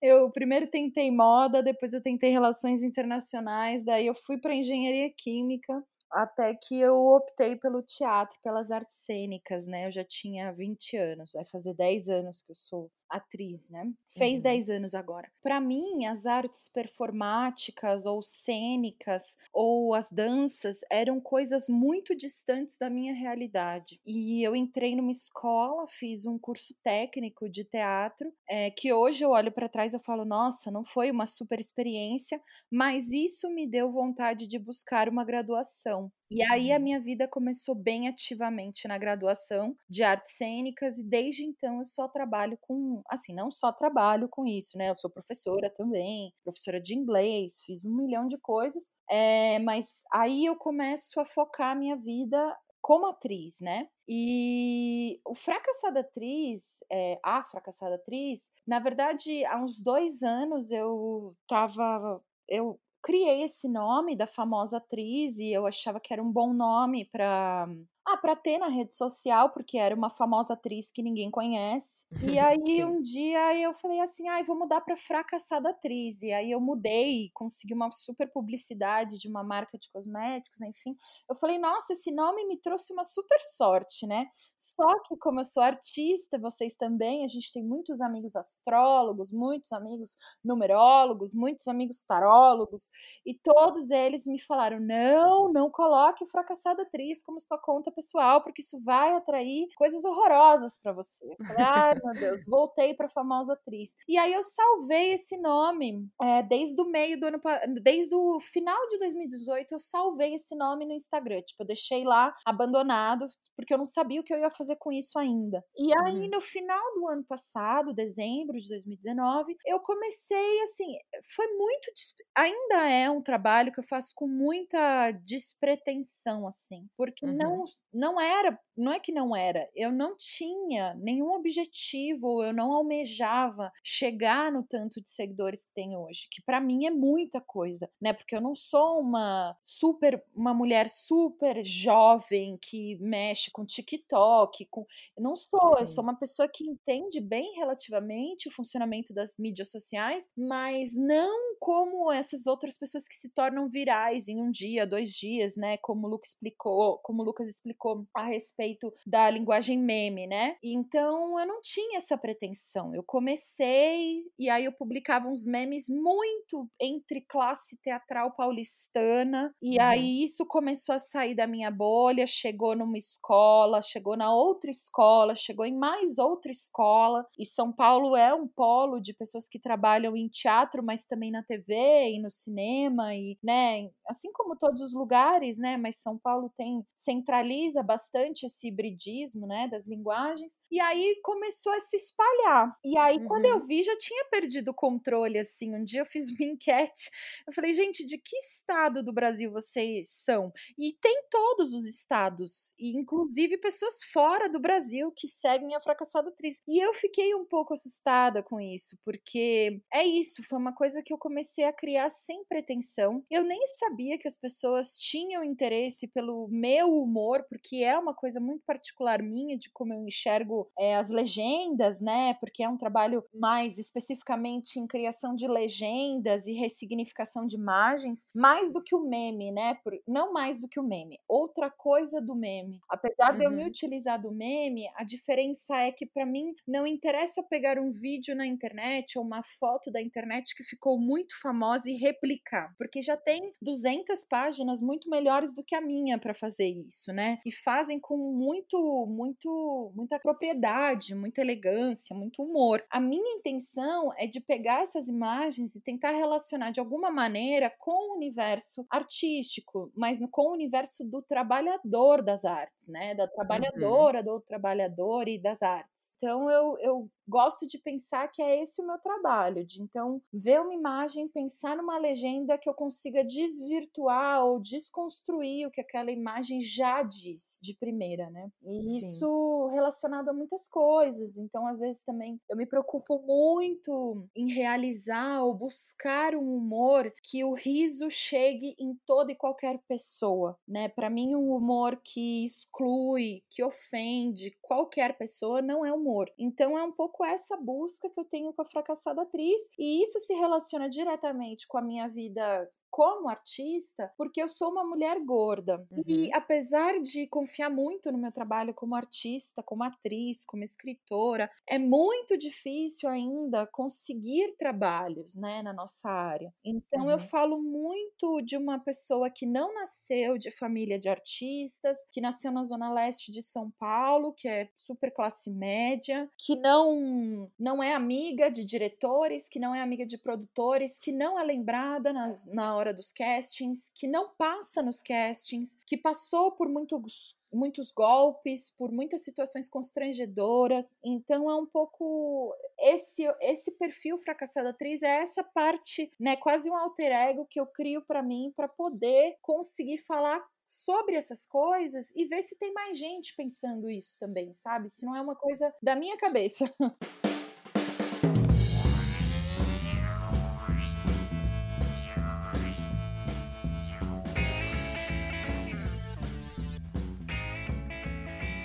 Eu 0.01 0.31
primeiro 0.31 0.65
tentei 0.65 1.11
moda, 1.11 1.61
depois 1.61 1.93
eu 1.93 2.01
tentei 2.01 2.31
relações 2.31 2.81
internacionais, 2.81 3.85
daí 3.85 4.07
eu 4.07 4.15
fui 4.15 4.39
para 4.39 4.55
engenharia 4.55 5.07
química 5.15 5.85
até 6.11 6.53
que 6.55 6.79
eu 6.79 6.95
optei 6.95 7.55
pelo 7.55 7.81
teatro, 7.81 8.37
pelas 8.43 8.71
artes 8.71 8.95
cênicas, 8.97 9.67
né? 9.67 9.87
Eu 9.87 9.91
já 9.91 10.03
tinha 10.03 10.51
20 10.51 10.97
anos, 10.97 11.33
vai 11.33 11.45
fazer 11.45 11.73
10 11.73 12.09
anos 12.09 12.41
que 12.41 12.51
eu 12.51 12.55
sou 12.55 12.91
atriz, 13.11 13.69
né? 13.69 13.91
Fez 14.07 14.37
uhum. 14.37 14.43
10 14.43 14.69
anos 14.69 14.95
agora. 14.95 15.29
Para 15.43 15.59
mim, 15.59 16.05
as 16.05 16.25
artes 16.25 16.69
performáticas 16.69 18.05
ou 18.05 18.21
cênicas 18.23 19.37
ou 19.53 19.93
as 19.93 20.09
danças 20.09 20.79
eram 20.89 21.19
coisas 21.19 21.67
muito 21.67 22.15
distantes 22.15 22.77
da 22.77 22.89
minha 22.89 23.13
realidade. 23.13 23.99
E 24.05 24.41
eu 24.45 24.55
entrei 24.55 24.95
numa 24.95 25.11
escola, 25.11 25.85
fiz 25.87 26.25
um 26.25 26.39
curso 26.39 26.73
técnico 26.81 27.49
de 27.49 27.63
teatro, 27.65 28.33
é, 28.49 28.71
que 28.71 28.93
hoje 28.93 29.23
eu 29.23 29.31
olho 29.31 29.51
para 29.51 29.69
trás 29.69 29.93
e 29.93 29.99
falo, 29.99 30.23
nossa, 30.23 30.71
não 30.71 30.83
foi 30.83 31.11
uma 31.11 31.25
super 31.25 31.59
experiência, 31.59 32.41
mas 32.71 33.11
isso 33.11 33.49
me 33.49 33.67
deu 33.67 33.91
vontade 33.91 34.47
de 34.47 34.57
buscar 34.57 35.09
uma 35.09 35.25
graduação. 35.25 36.00
E 36.31 36.41
aí 36.43 36.71
a 36.71 36.77
uhum. 36.77 36.83
minha 36.83 36.99
vida 36.99 37.27
começou 37.27 37.75
bem 37.75 38.07
ativamente 38.07 38.87
na 38.87 38.97
graduação 38.97 39.75
de 39.89 40.01
artes 40.01 40.37
cênicas 40.37 40.97
e 40.97 41.03
desde 41.03 41.43
então 41.43 41.79
eu 41.79 41.83
só 41.83 42.07
trabalho 42.07 42.57
com, 42.61 43.01
assim, 43.09 43.33
não 43.33 43.51
só 43.51 43.71
trabalho 43.71 44.29
com 44.29 44.47
isso, 44.47 44.77
né? 44.77 44.89
Eu 44.89 44.95
sou 44.95 45.09
professora 45.09 45.69
também, 45.69 46.33
professora 46.43 46.79
de 46.79 46.95
inglês, 46.95 47.61
fiz 47.65 47.83
um 47.83 47.93
milhão 47.93 48.27
de 48.27 48.37
coisas, 48.37 48.93
é, 49.09 49.59
mas 49.59 50.03
aí 50.13 50.45
eu 50.45 50.55
começo 50.55 51.19
a 51.19 51.25
focar 51.25 51.71
a 51.71 51.75
minha 51.75 51.97
vida 51.97 52.37
como 52.81 53.07
atriz, 53.07 53.59
né? 53.61 53.87
E 54.07 55.21
o 55.25 55.35
Fracassada 55.35 55.99
Atriz, 55.99 56.83
é, 56.91 57.19
a 57.23 57.43
Fracassada 57.43 57.95
Atriz, 57.95 58.49
na 58.65 58.79
verdade, 58.79 59.45
há 59.45 59.57
uns 59.61 59.79
dois 59.79 60.23
anos 60.23 60.71
eu 60.71 61.35
tava. 61.47 62.21
Eu 62.47 62.79
criei 63.01 63.43
esse 63.43 63.67
nome 63.67 64.15
da 64.15 64.27
famosa 64.27 64.77
atriz 64.77 65.39
e 65.39 65.51
eu 65.51 65.65
achava 65.65 65.99
que 65.99 66.13
era 66.13 66.23
um 66.23 66.31
bom 66.31 66.53
nome 66.53 67.05
para 67.05 67.67
ah, 68.13 68.17
para 68.17 68.35
ter 68.35 68.57
na 68.57 68.67
rede 68.67 68.93
social, 68.93 69.49
porque 69.51 69.77
era 69.77 69.95
uma 69.95 70.09
famosa 70.09 70.53
atriz 70.53 70.91
que 70.91 71.01
ninguém 71.03 71.29
conhece. 71.31 72.05
E 72.23 72.37
aí 72.39 72.83
um 72.85 73.01
dia 73.01 73.57
eu 73.59 73.73
falei 73.73 73.99
assim: 73.99 74.27
"Ai, 74.29 74.43
vou 74.43 74.57
mudar 74.57 74.81
para 74.81 74.95
fracassada 74.95 75.69
atriz". 75.69 76.21
E 76.21 76.31
aí 76.31 76.51
eu 76.51 76.59
mudei, 76.61 77.31
consegui 77.33 77.73
uma 77.73 77.91
super 77.91 78.31
publicidade 78.31 79.17
de 79.19 79.27
uma 79.27 79.43
marca 79.43 79.77
de 79.77 79.89
cosméticos, 79.89 80.61
enfim. 80.61 80.95
Eu 81.29 81.35
falei: 81.35 81.57
"Nossa, 81.57 81.93
esse 81.93 82.11
nome 82.11 82.45
me 82.45 82.57
trouxe 82.57 82.93
uma 82.93 83.03
super 83.03 83.39
sorte, 83.41 84.05
né?". 84.07 84.27
Só 84.57 84.99
que 85.03 85.17
como 85.17 85.39
eu 85.39 85.43
sou 85.43 85.63
artista, 85.63 86.37
vocês 86.39 86.75
também, 86.75 87.23
a 87.23 87.27
gente 87.27 87.51
tem 87.51 87.63
muitos 87.63 88.01
amigos 88.01 88.35
astrólogos, 88.35 89.31
muitos 89.31 89.71
amigos 89.71 90.17
numerólogos, 90.43 91.33
muitos 91.33 91.67
amigos 91.67 92.03
tarólogos, 92.03 92.91
e 93.25 93.33
todos 93.33 93.89
eles 93.91 94.25
me 94.27 94.39
falaram: 94.39 94.79
"Não, 94.79 95.51
não 95.51 95.69
coloque 95.69 96.25
fracassada 96.25 96.83
atriz 96.83 97.21
como 97.23 97.39
sua 97.39 97.57
conta 97.57 97.91
pessoal, 98.01 98.41
porque 98.41 98.61
isso 98.61 98.79
vai 98.83 99.13
atrair 99.13 99.67
coisas 99.75 100.03
horrorosas 100.03 100.77
para 100.81 100.91
você. 100.91 101.35
Falei, 101.47 101.63
ai 101.63 101.93
meu 102.03 102.13
Deus, 102.13 102.45
voltei 102.45 102.93
para 102.93 103.07
famosa 103.07 103.53
atriz. 103.53 103.95
E 104.09 104.17
aí 104.17 104.33
eu 104.33 104.41
salvei 104.41 105.13
esse 105.13 105.37
nome 105.37 106.09
é, 106.21 106.41
desde 106.41 106.81
o 106.81 106.85
meio 106.85 107.19
do 107.19 107.27
ano, 107.27 107.39
desde 107.81 108.13
o 108.15 108.39
final 108.39 108.79
de 108.89 108.97
2018, 108.97 109.73
eu 109.73 109.79
salvei 109.79 110.33
esse 110.33 110.55
nome 110.55 110.85
no 110.85 110.93
Instagram. 110.93 111.41
Tipo, 111.43 111.63
eu 111.63 111.67
deixei 111.67 112.03
lá 112.03 112.35
abandonado, 112.45 113.27
porque 113.55 113.73
eu 113.73 113.77
não 113.77 113.85
sabia 113.85 114.19
o 114.19 114.23
que 114.23 114.33
eu 114.33 114.39
ia 114.39 114.49
fazer 114.49 114.75
com 114.77 114.91
isso 114.91 115.19
ainda. 115.19 115.63
E 115.77 115.93
aí, 116.03 116.21
uhum. 116.21 116.29
no 116.31 116.41
final 116.41 116.83
do 116.95 117.07
ano 117.07 117.23
passado, 117.23 117.93
dezembro 117.93 118.57
de 118.59 118.67
2019, 118.69 119.55
eu 119.65 119.79
comecei 119.79 120.61
assim, 120.61 120.95
foi 121.35 121.47
muito. 121.55 121.91
Ainda 122.35 122.89
é 122.89 123.09
um 123.09 123.21
trabalho 123.21 123.71
que 123.71 123.79
eu 123.79 123.83
faço 123.83 124.13
com 124.15 124.27
muita 124.27 125.11
despretensão, 125.11 126.47
assim, 126.47 126.87
porque 126.97 127.25
uhum. 127.25 127.37
não 127.37 127.63
não 127.93 128.19
era, 128.19 128.57
não 128.81 128.91
é 128.91 128.99
que 128.99 129.11
não 129.11 129.35
era, 129.35 129.69
eu 129.75 129.91
não 129.91 130.15
tinha 130.17 130.93
nenhum 130.95 131.31
objetivo, 131.33 132.43
eu 132.43 132.53
não 132.53 132.71
almejava 132.71 133.71
chegar 133.83 134.51
no 134.51 134.63
tanto 134.63 135.01
de 135.01 135.09
seguidores 135.09 135.65
que 135.65 135.73
tem 135.73 135.95
hoje, 135.95 136.27
que 136.29 136.41
para 136.41 136.59
mim 136.59 136.85
é 136.85 136.91
muita 136.91 137.39
coisa, 137.39 137.89
né? 138.01 138.13
Porque 138.13 138.35
eu 138.35 138.41
não 138.41 138.55
sou 138.55 138.99
uma 138.99 139.55
super, 139.61 140.23
uma 140.35 140.53
mulher 140.53 140.87
super 140.89 141.63
jovem 141.63 142.57
que 142.61 142.97
mexe 142.99 143.51
com 143.51 143.65
TikTok, 143.65 144.65
com, 144.69 144.85
eu 145.15 145.23
não 145.23 145.35
sou, 145.35 145.75
Sim. 145.75 145.81
eu 145.81 145.85
sou 145.85 146.03
uma 146.03 146.17
pessoa 146.17 146.47
que 146.47 146.63
entende 146.63 147.19
bem 147.21 147.53
relativamente 147.55 148.47
o 148.47 148.51
funcionamento 148.51 149.13
das 149.13 149.37
mídias 149.37 149.69
sociais, 149.69 150.29
mas 150.35 150.95
não 150.95 151.55
como 151.59 152.11
essas 152.11 152.47
outras 152.47 152.77
pessoas 152.77 153.07
que 153.07 153.15
se 153.15 153.29
tornam 153.29 153.67
virais 153.67 154.27
em 154.27 154.41
um 154.41 154.49
dia, 154.49 154.87
dois 154.87 155.11
dias, 155.11 155.55
né? 155.55 155.77
Como 155.77 156.07
o 156.07 156.09
Lucas 156.09 156.29
explicou, 156.29 156.97
como 156.99 157.21
o 157.21 157.25
Lucas 157.25 157.47
explicou 157.47 158.07
a 158.15 158.25
respeito 158.25 158.70
da 159.05 159.29
linguagem 159.29 159.79
meme, 159.79 160.27
né? 160.27 160.55
Então 160.63 161.39
eu 161.39 161.45
não 161.45 161.61
tinha 161.61 161.97
essa 161.97 162.17
pretensão. 162.17 162.93
Eu 162.95 163.03
comecei 163.03 164.23
e 164.37 164.49
aí 164.49 164.65
eu 164.65 164.71
publicava 164.71 165.27
uns 165.27 165.45
memes 165.45 165.85
muito 165.89 166.69
entre 166.79 167.21
classe 167.21 167.77
teatral 167.81 168.31
paulistana 168.35 169.53
e 169.61 169.77
uhum. 169.77 169.83
aí 169.83 170.23
isso 170.23 170.45
começou 170.45 170.95
a 170.95 170.99
sair 170.99 171.35
da 171.35 171.47
minha 171.47 171.71
bolha, 171.71 172.25
chegou 172.27 172.75
numa 172.75 172.97
escola, 172.97 173.81
chegou 173.81 174.15
na 174.15 174.33
outra 174.33 174.69
escola, 174.69 175.35
chegou 175.35 175.65
em 175.65 175.77
mais 175.77 176.17
outra 176.17 176.51
escola. 176.51 177.25
E 177.37 177.45
São 177.45 177.71
Paulo 177.71 178.15
é 178.15 178.33
um 178.33 178.47
polo 178.47 178.99
de 178.99 179.13
pessoas 179.13 179.47
que 179.47 179.59
trabalham 179.59 180.15
em 180.15 180.27
teatro, 180.27 180.83
mas 180.83 181.05
também 181.05 181.31
na 181.31 181.43
TV 181.43 181.73
e 182.11 182.21
no 182.21 182.29
cinema 182.29 183.15
e, 183.15 183.37
né, 183.43 183.89
assim 184.07 184.31
como 184.31 184.55
todos 184.55 184.81
os 184.81 184.93
lugares, 184.93 185.57
né, 185.57 185.77
mas 185.77 186.01
São 186.01 186.17
Paulo 186.17 186.51
tem 186.57 186.85
centraliza 186.95 187.83
bastante 187.83 188.45
esse 188.51 188.67
hibridismo, 188.67 189.45
né, 189.47 189.67
das 189.69 189.87
linguagens. 189.87 190.59
E 190.71 190.79
aí 190.79 191.19
começou 191.23 191.73
a 191.73 191.79
se 191.79 191.95
espalhar. 191.95 192.75
E 192.83 192.97
aí 192.97 193.17
uhum. 193.17 193.25
quando 193.25 193.45
eu 193.45 193.57
uhum. 193.57 193.65
vi 193.65 193.83
já 193.83 193.97
tinha 193.97 194.25
perdido 194.25 194.69
o 194.69 194.73
controle 194.73 195.39
assim. 195.39 195.75
Um 195.75 195.83
dia 195.83 196.01
eu 196.01 196.05
fiz 196.05 196.27
uma 196.29 196.37
enquete. 196.45 197.09
Eu 197.47 197.53
falei: 197.53 197.73
"Gente, 197.73 198.05
de 198.05 198.17
que 198.17 198.35
estado 198.37 199.03
do 199.03 199.13
Brasil 199.13 199.51
vocês 199.51 200.09
são?" 200.09 200.51
E 200.77 200.93
tem 200.93 201.23
todos 201.29 201.73
os 201.73 201.85
estados, 201.85 202.73
e 202.79 202.97
inclusive 202.97 203.57
pessoas 203.57 204.03
fora 204.03 204.49
do 204.49 204.59
Brasil 204.59 205.11
que 205.15 205.27
seguem 205.27 205.75
a 205.75 205.81
fracassada 205.81 206.29
atriz. 206.29 206.61
E 206.67 206.79
eu 206.79 206.93
fiquei 206.93 207.33
um 207.35 207.45
pouco 207.45 207.73
assustada 207.73 208.43
com 208.43 208.59
isso, 208.59 208.97
porque 209.03 209.81
é 209.93 210.05
isso, 210.05 210.43
foi 210.43 210.59
uma 210.59 210.73
coisa 210.73 211.01
que 211.01 211.13
eu 211.13 211.17
comecei 211.17 211.31
comecei 211.31 211.63
a 211.63 211.73
criar 211.73 212.09
sem 212.09 212.43
pretensão. 212.43 213.23
Eu 213.29 213.43
nem 213.43 213.59
sabia 213.79 214.17
que 214.17 214.27
as 214.27 214.37
pessoas 214.37 214.97
tinham 214.97 215.43
interesse 215.43 216.07
pelo 216.07 216.47
meu 216.49 216.93
humor, 216.93 217.45
porque 217.49 217.77
é 217.77 217.97
uma 217.97 218.13
coisa 218.13 218.39
muito 218.41 218.63
particular 218.65 219.21
minha 219.21 219.57
de 219.57 219.69
como 219.71 219.93
eu 219.93 220.05
enxergo 220.05 220.69
é, 220.77 220.95
as 220.95 221.09
legendas, 221.09 222.01
né? 222.01 222.33
Porque 222.35 222.63
é 222.63 222.69
um 222.69 222.77
trabalho 222.77 223.23
mais 223.33 223.77
especificamente 223.77 224.79
em 224.79 224.87
criação 224.87 225.33
de 225.35 225.47
legendas 225.47 226.47
e 226.47 226.53
ressignificação 226.53 227.45
de 227.45 227.55
imagens, 227.55 228.27
mais 228.33 228.71
do 228.71 228.83
que 228.83 228.95
o 228.95 229.07
meme, 229.07 229.51
né? 229.51 229.75
Por, 229.83 229.93
não 230.07 230.33
mais 230.33 230.59
do 230.59 230.67
que 230.67 230.79
o 230.79 230.83
meme, 230.83 231.19
outra 231.27 231.69
coisa 231.69 232.21
do 232.21 232.35
meme. 232.35 232.79
Apesar 232.89 233.31
uhum. 233.31 233.39
de 233.39 233.45
eu 233.45 233.51
me 233.51 233.61
uhum. 233.61 233.69
utilizar 233.69 234.21
do 234.21 234.31
meme, 234.31 234.89
a 234.95 235.03
diferença 235.03 235.77
é 235.77 235.91
que 235.91 236.05
para 236.05 236.25
mim 236.25 236.53
não 236.67 236.85
interessa 236.85 237.41
pegar 237.43 237.79
um 237.79 237.91
vídeo 237.91 238.35
na 238.35 238.45
internet 238.45 239.17
ou 239.17 239.23
uma 239.23 239.41
foto 239.43 239.91
da 239.91 240.01
internet 240.01 240.55
que 240.55 240.63
ficou 240.63 240.99
muito 240.99 241.21
muito 241.21 241.39
famosa 241.39 241.89
e 241.89 241.95
replicar, 241.95 242.73
porque 242.77 243.01
já 243.01 243.15
tem 243.15 243.53
200 243.61 244.25
páginas 244.25 244.81
muito 244.81 245.09
melhores 245.09 245.53
do 245.55 245.63
que 245.63 245.75
a 245.75 245.81
minha 245.81 246.17
para 246.17 246.33
fazer 246.33 246.67
isso, 246.67 247.13
né? 247.13 247.39
E 247.45 247.51
fazem 247.51 247.99
com 247.99 248.15
muito, 248.31 249.05
muito, 249.07 249.91
muita 249.95 250.19
propriedade, 250.19 251.13
muita 251.13 251.41
elegância, 251.41 252.15
muito 252.15 252.41
humor. 252.43 252.83
A 252.89 252.99
minha 252.99 253.37
intenção 253.37 254.11
é 254.17 254.25
de 254.25 254.39
pegar 254.39 254.81
essas 254.81 255.07
imagens 255.07 255.75
e 255.75 255.83
tentar 255.83 256.11
relacionar 256.11 256.71
de 256.71 256.79
alguma 256.79 257.11
maneira 257.11 257.71
com 257.79 258.11
o 258.11 258.15
universo 258.15 258.85
artístico, 258.89 259.91
mas 259.95 260.19
com 260.31 260.49
o 260.49 260.53
universo 260.53 261.03
do 261.03 261.21
trabalhador 261.21 262.23
das 262.23 262.45
artes, 262.45 262.87
né? 262.87 263.13
Da 263.15 263.23
uhum. 263.23 263.29
trabalhadora, 263.35 264.19
uhum. 264.19 264.25
do 264.25 264.41
trabalhador 264.41 265.27
e 265.27 265.37
das 265.37 265.61
artes. 265.61 266.13
Então 266.15 266.49
eu, 266.49 266.77
eu 266.79 267.09
gosto 267.31 267.65
de 267.65 267.77
pensar 267.77 268.27
que 268.27 268.41
é 268.41 268.61
esse 268.61 268.81
o 268.81 268.85
meu 268.85 268.97
trabalho, 268.97 269.65
de 269.65 269.81
então 269.81 270.21
ver 270.33 270.59
uma 270.59 270.73
imagem, 270.73 271.29
pensar 271.29 271.77
numa 271.77 271.97
legenda 271.97 272.57
que 272.57 272.67
eu 272.67 272.73
consiga 272.73 273.23
desvirtuar 273.23 274.43
ou 274.43 274.59
desconstruir 274.59 275.65
o 275.65 275.71
que 275.71 275.79
aquela 275.79 276.11
imagem 276.11 276.59
já 276.59 277.01
diz 277.01 277.57
de 277.63 277.73
primeira, 277.73 278.29
né? 278.29 278.51
E 278.61 278.85
Sim. 278.85 278.97
isso 278.97 279.67
relacionado 279.67 280.27
a 280.27 280.33
muitas 280.33 280.67
coisas. 280.67 281.37
Então, 281.37 281.65
às 281.65 281.79
vezes 281.79 282.03
também 282.03 282.37
eu 282.49 282.57
me 282.57 282.65
preocupo 282.65 283.19
muito 283.19 284.27
em 284.35 284.51
realizar 284.51 285.41
ou 285.41 285.53
buscar 285.53 286.35
um 286.35 286.57
humor 286.57 287.13
que 287.23 287.45
o 287.45 287.53
riso 287.53 288.09
chegue 288.09 288.75
em 288.77 288.93
toda 289.05 289.31
e 289.31 289.35
qualquer 289.35 289.79
pessoa, 289.87 290.57
né? 290.67 290.89
Para 290.89 291.09
mim, 291.09 291.33
um 291.33 291.55
humor 291.55 292.01
que 292.03 292.43
exclui, 292.43 293.41
que 293.49 293.63
ofende 293.63 294.51
qualquer 294.61 295.17
pessoa 295.17 295.61
não 295.61 295.85
é 295.85 295.93
humor. 295.93 296.29
Então, 296.37 296.77
é 296.77 296.83
um 296.83 296.91
pouco 296.91 297.20
essa 297.23 297.57
busca 297.57 298.09
que 298.09 298.19
eu 298.19 298.25
tenho 298.25 298.53
com 298.53 298.61
a 298.61 298.65
fracassada 298.65 299.21
atriz, 299.21 299.61
e 299.77 300.03
isso 300.03 300.19
se 300.19 300.33
relaciona 300.33 300.89
diretamente 300.89 301.67
com 301.67 301.77
a 301.77 301.81
minha 301.81 302.07
vida 302.07 302.67
como 302.91 303.29
artista, 303.29 304.11
porque 304.17 304.41
eu 304.41 304.49
sou 304.49 304.69
uma 304.69 304.83
mulher 304.83 305.17
gorda. 305.23 305.77
Uhum. 305.89 306.03
E 306.05 306.29
apesar 306.33 307.01
de 307.01 307.25
confiar 307.25 307.69
muito 307.69 308.11
no 308.11 308.17
meu 308.17 308.31
trabalho 308.31 308.73
como 308.73 308.95
artista, 308.95 309.63
como 309.63 309.83
atriz, 309.83 310.43
como 310.43 310.63
escritora, 310.63 311.49
é 311.65 311.79
muito 311.79 312.37
difícil 312.37 313.07
ainda 313.07 313.65
conseguir 313.65 314.55
trabalhos, 314.57 315.35
né, 315.37 315.63
na 315.63 315.71
nossa 315.71 316.09
área. 316.09 316.53
Então 316.65 317.03
uhum. 317.03 317.11
eu 317.11 317.19
falo 317.19 317.61
muito 317.61 318.41
de 318.41 318.57
uma 318.57 318.77
pessoa 318.77 319.29
que 319.29 319.45
não 319.45 319.73
nasceu 319.73 320.37
de 320.37 320.51
família 320.51 320.99
de 320.99 321.07
artistas, 321.07 321.97
que 322.11 322.19
nasceu 322.19 322.51
na 322.51 322.63
zona 322.63 322.91
leste 322.91 323.31
de 323.31 323.41
São 323.41 323.71
Paulo, 323.79 324.33
que 324.33 324.49
é 324.49 324.69
super 324.75 325.11
classe 325.11 325.49
média, 325.49 326.29
que 326.37 326.57
não 326.57 327.49
não 327.57 327.81
é 327.81 327.93
amiga 327.93 328.49
de 328.51 328.65
diretores, 328.65 329.47
que 329.47 329.59
não 329.59 329.73
é 329.73 329.81
amiga 329.81 330.05
de 330.05 330.17
produtores, 330.17 330.99
que 330.99 331.11
não 331.11 331.39
é 331.39 331.43
lembrada 331.43 332.11
na, 332.11 332.33
na 332.47 332.80
hora 332.81 332.93
dos 332.93 333.11
castings, 333.11 333.91
que 333.95 334.07
não 334.07 334.29
passa 334.37 334.81
nos 334.81 335.01
castings, 335.01 335.77
que 335.85 335.97
passou 335.97 336.51
por 336.51 336.67
muitos 336.67 337.39
muitos 337.53 337.91
golpes, 337.91 338.69
por 338.69 338.91
muitas 338.91 339.23
situações 339.23 339.67
constrangedoras. 339.67 340.97
Então 341.03 341.49
é 341.49 341.55
um 341.55 341.65
pouco 341.65 342.55
esse 342.79 343.23
esse 343.41 343.71
perfil 343.71 344.17
fracassada 344.17 344.69
atriz 344.69 345.03
é 345.03 345.21
essa 345.21 345.43
parte, 345.43 346.11
né, 346.19 346.35
quase 346.35 346.69
um 346.69 346.75
alter 346.75 347.11
ego 347.11 347.45
que 347.45 347.59
eu 347.59 347.67
crio 347.67 348.01
para 348.01 348.23
mim 348.23 348.53
para 348.55 348.67
poder 348.67 349.37
conseguir 349.41 349.97
falar 349.97 350.41
sobre 350.65 351.15
essas 351.15 351.45
coisas 351.45 352.11
e 352.15 352.25
ver 352.25 352.41
se 352.41 352.57
tem 352.57 352.73
mais 352.73 352.97
gente 352.97 353.35
pensando 353.35 353.89
isso 353.89 354.17
também, 354.17 354.53
sabe? 354.53 354.89
Se 354.89 355.05
não 355.05 355.15
é 355.15 355.21
uma 355.21 355.35
coisa 355.35 355.73
da 355.81 355.95
minha 355.95 356.17
cabeça. 356.17 356.71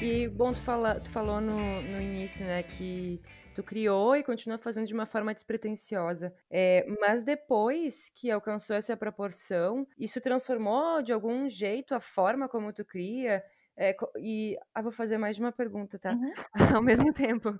E, 0.06 0.28
bom, 0.28 0.52
tu, 0.52 0.60
fala, 0.60 1.00
tu 1.00 1.10
falou 1.10 1.40
no, 1.40 1.82
no 1.82 2.00
início, 2.00 2.46
né, 2.46 2.62
que 2.62 3.20
tu 3.52 3.60
criou 3.60 4.14
e 4.14 4.22
continua 4.22 4.56
fazendo 4.56 4.86
de 4.86 4.94
uma 4.94 5.04
forma 5.04 5.34
despretensiosa. 5.34 6.32
É, 6.48 6.86
mas 7.00 7.24
depois 7.24 8.08
que 8.14 8.30
alcançou 8.30 8.76
essa 8.76 8.96
proporção, 8.96 9.84
isso 9.98 10.20
transformou 10.20 11.02
de 11.02 11.12
algum 11.12 11.48
jeito 11.48 11.92
a 11.92 11.98
forma 11.98 12.48
como 12.48 12.72
tu 12.72 12.84
cria? 12.84 13.42
É, 13.76 13.96
e 14.16 14.56
ah, 14.72 14.80
vou 14.80 14.92
fazer 14.92 15.18
mais 15.18 15.34
de 15.34 15.42
uma 15.42 15.50
pergunta, 15.50 15.98
tá? 15.98 16.12
Uhum. 16.12 16.32
Ao 16.76 16.82
mesmo 16.82 17.12
tempo. 17.12 17.58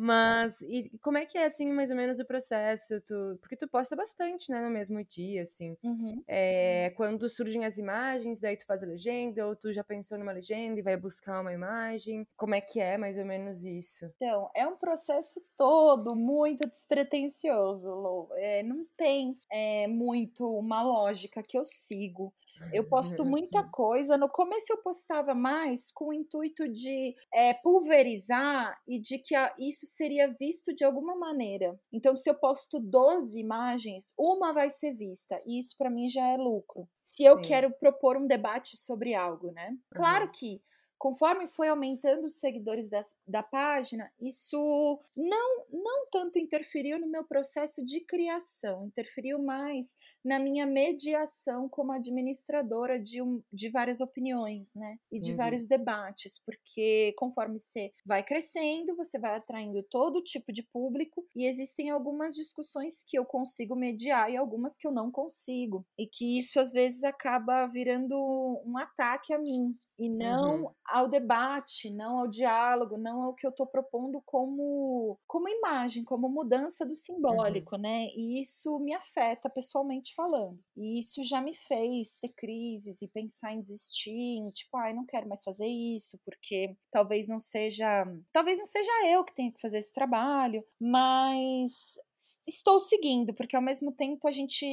Mas, 0.00 0.60
e 0.62 0.96
como 1.02 1.18
é 1.18 1.26
que 1.26 1.36
é, 1.36 1.46
assim, 1.46 1.72
mais 1.72 1.90
ou 1.90 1.96
menos 1.96 2.20
o 2.20 2.24
processo? 2.24 3.00
Tu, 3.00 3.36
porque 3.40 3.56
tu 3.56 3.66
posta 3.66 3.96
bastante, 3.96 4.48
né, 4.48 4.60
no 4.60 4.70
mesmo 4.70 5.02
dia, 5.04 5.42
assim. 5.42 5.76
Uhum. 5.82 6.22
É, 6.28 6.92
quando 6.96 7.28
surgem 7.28 7.64
as 7.64 7.78
imagens, 7.78 8.38
daí 8.38 8.56
tu 8.56 8.64
faz 8.64 8.84
a 8.84 8.86
legenda, 8.86 9.44
ou 9.44 9.56
tu 9.56 9.72
já 9.72 9.82
pensou 9.82 10.16
numa 10.16 10.30
legenda 10.30 10.78
e 10.78 10.84
vai 10.84 10.96
buscar 10.96 11.40
uma 11.40 11.52
imagem? 11.52 12.24
Como 12.36 12.54
é 12.54 12.60
que 12.60 12.78
é, 12.78 12.96
mais 12.96 13.18
ou 13.18 13.24
menos, 13.24 13.64
isso? 13.64 14.08
Então, 14.14 14.48
é 14.54 14.64
um 14.64 14.76
processo 14.76 15.44
todo 15.56 16.14
muito 16.14 16.64
despretensioso, 16.68 17.90
Lou. 17.92 18.28
É, 18.36 18.62
não 18.62 18.86
tem 18.96 19.36
é, 19.50 19.88
muito 19.88 20.46
uma 20.46 20.80
lógica 20.80 21.42
que 21.42 21.58
eu 21.58 21.64
sigo. 21.64 22.32
Eu 22.72 22.84
posto 22.84 23.24
muita 23.24 23.62
coisa. 23.64 24.16
No 24.16 24.28
começo 24.28 24.72
eu 24.72 24.78
postava 24.78 25.34
mais 25.34 25.90
com 25.92 26.08
o 26.08 26.12
intuito 26.12 26.68
de 26.68 27.14
é, 27.32 27.54
pulverizar 27.54 28.78
e 28.86 29.00
de 29.00 29.18
que 29.18 29.34
a, 29.34 29.54
isso 29.58 29.86
seria 29.86 30.28
visto 30.38 30.74
de 30.74 30.84
alguma 30.84 31.16
maneira. 31.16 31.78
Então, 31.92 32.14
se 32.14 32.28
eu 32.28 32.34
posto 32.34 32.78
12 32.78 33.38
imagens, 33.38 34.12
uma 34.18 34.52
vai 34.52 34.70
ser 34.70 34.92
vista. 34.92 35.40
E 35.46 35.58
isso 35.58 35.76
para 35.76 35.90
mim 35.90 36.08
já 36.08 36.26
é 36.26 36.36
lucro. 36.36 36.88
Se 37.00 37.24
eu 37.24 37.36
Sim. 37.36 37.42
quero 37.42 37.70
propor 37.72 38.16
um 38.16 38.26
debate 38.26 38.76
sobre 38.76 39.14
algo, 39.14 39.50
né? 39.52 39.76
Claro 39.94 40.26
uhum. 40.26 40.32
que 40.32 40.62
conforme 40.98 41.46
foi 41.46 41.68
aumentando 41.68 42.26
os 42.26 42.34
seguidores 42.34 42.90
das, 42.90 43.18
da 43.26 43.42
página, 43.42 44.10
isso 44.20 45.00
não, 45.16 45.64
não 45.72 46.06
tanto 46.10 46.38
interferiu 46.38 46.98
no 46.98 47.06
meu 47.06 47.24
processo 47.24 47.84
de 47.84 48.00
criação, 48.00 48.86
interferiu 48.86 49.38
mais 49.38 49.96
na 50.24 50.38
minha 50.38 50.66
mediação 50.66 51.68
como 51.68 51.92
administradora 51.92 52.98
de, 52.98 53.22
um, 53.22 53.42
de 53.52 53.70
várias 53.70 54.00
opiniões, 54.00 54.74
né? 54.74 54.98
E 55.10 55.20
de 55.20 55.30
uhum. 55.30 55.36
vários 55.36 55.66
debates, 55.66 56.38
porque 56.44 57.14
conforme 57.16 57.58
você 57.58 57.92
vai 58.04 58.22
crescendo, 58.22 58.96
você 58.96 59.18
vai 59.18 59.36
atraindo 59.36 59.82
todo 59.84 60.22
tipo 60.22 60.52
de 60.52 60.62
público 60.62 61.26
e 61.34 61.46
existem 61.46 61.90
algumas 61.90 62.34
discussões 62.34 63.04
que 63.04 63.18
eu 63.18 63.24
consigo 63.24 63.76
mediar 63.76 64.30
e 64.30 64.36
algumas 64.36 64.76
que 64.76 64.86
eu 64.86 64.92
não 64.92 65.10
consigo. 65.10 65.86
E 65.96 66.06
que 66.06 66.38
isso 66.38 66.58
às 66.58 66.72
vezes 66.72 67.04
acaba 67.04 67.66
virando 67.66 68.16
um 68.64 68.76
ataque 68.76 69.32
a 69.32 69.38
mim, 69.38 69.76
e 69.98 70.08
não 70.08 70.62
uhum. 70.62 70.70
ao 70.86 71.08
debate, 71.08 71.90
não 71.90 72.20
ao 72.20 72.28
diálogo, 72.28 72.96
não 72.96 73.20
ao 73.22 73.34
que 73.34 73.44
eu 73.44 73.50
estou 73.50 73.66
propondo 73.66 74.22
como, 74.24 75.18
como 75.26 75.48
imagem, 75.48 76.04
como 76.04 76.28
mudança 76.28 76.84
do 76.84 76.90
uhum. 76.90 76.96
simbólico, 76.96 77.74
uhum. 77.74 77.82
né? 77.82 78.06
E 78.14 78.40
isso 78.40 78.78
me 78.78 78.94
afeta 78.94 79.50
pessoalmente 79.50 80.14
falando. 80.14 80.58
E 80.76 81.00
isso 81.00 81.24
já 81.24 81.40
me 81.40 81.54
fez 81.54 82.16
ter 82.18 82.28
crises 82.28 83.02
e 83.02 83.08
pensar 83.08 83.52
em 83.52 83.60
desistir, 83.60 84.12
em, 84.12 84.50
tipo, 84.50 84.76
ai, 84.76 84.92
ah, 84.92 84.94
não 84.94 85.04
quero 85.04 85.28
mais 85.28 85.42
fazer 85.42 85.66
isso, 85.66 86.18
porque 86.24 86.76
talvez 86.92 87.26
não 87.26 87.40
seja, 87.40 88.04
talvez 88.32 88.58
não 88.58 88.66
seja 88.66 88.92
eu 89.08 89.24
que 89.24 89.34
tenha 89.34 89.52
que 89.52 89.60
fazer 89.60 89.78
esse 89.78 89.92
trabalho, 89.92 90.64
mas 90.80 91.98
estou 92.46 92.78
seguindo, 92.78 93.34
porque 93.34 93.56
ao 93.56 93.62
mesmo 93.62 93.92
tempo 93.92 94.28
a 94.28 94.30
gente, 94.30 94.64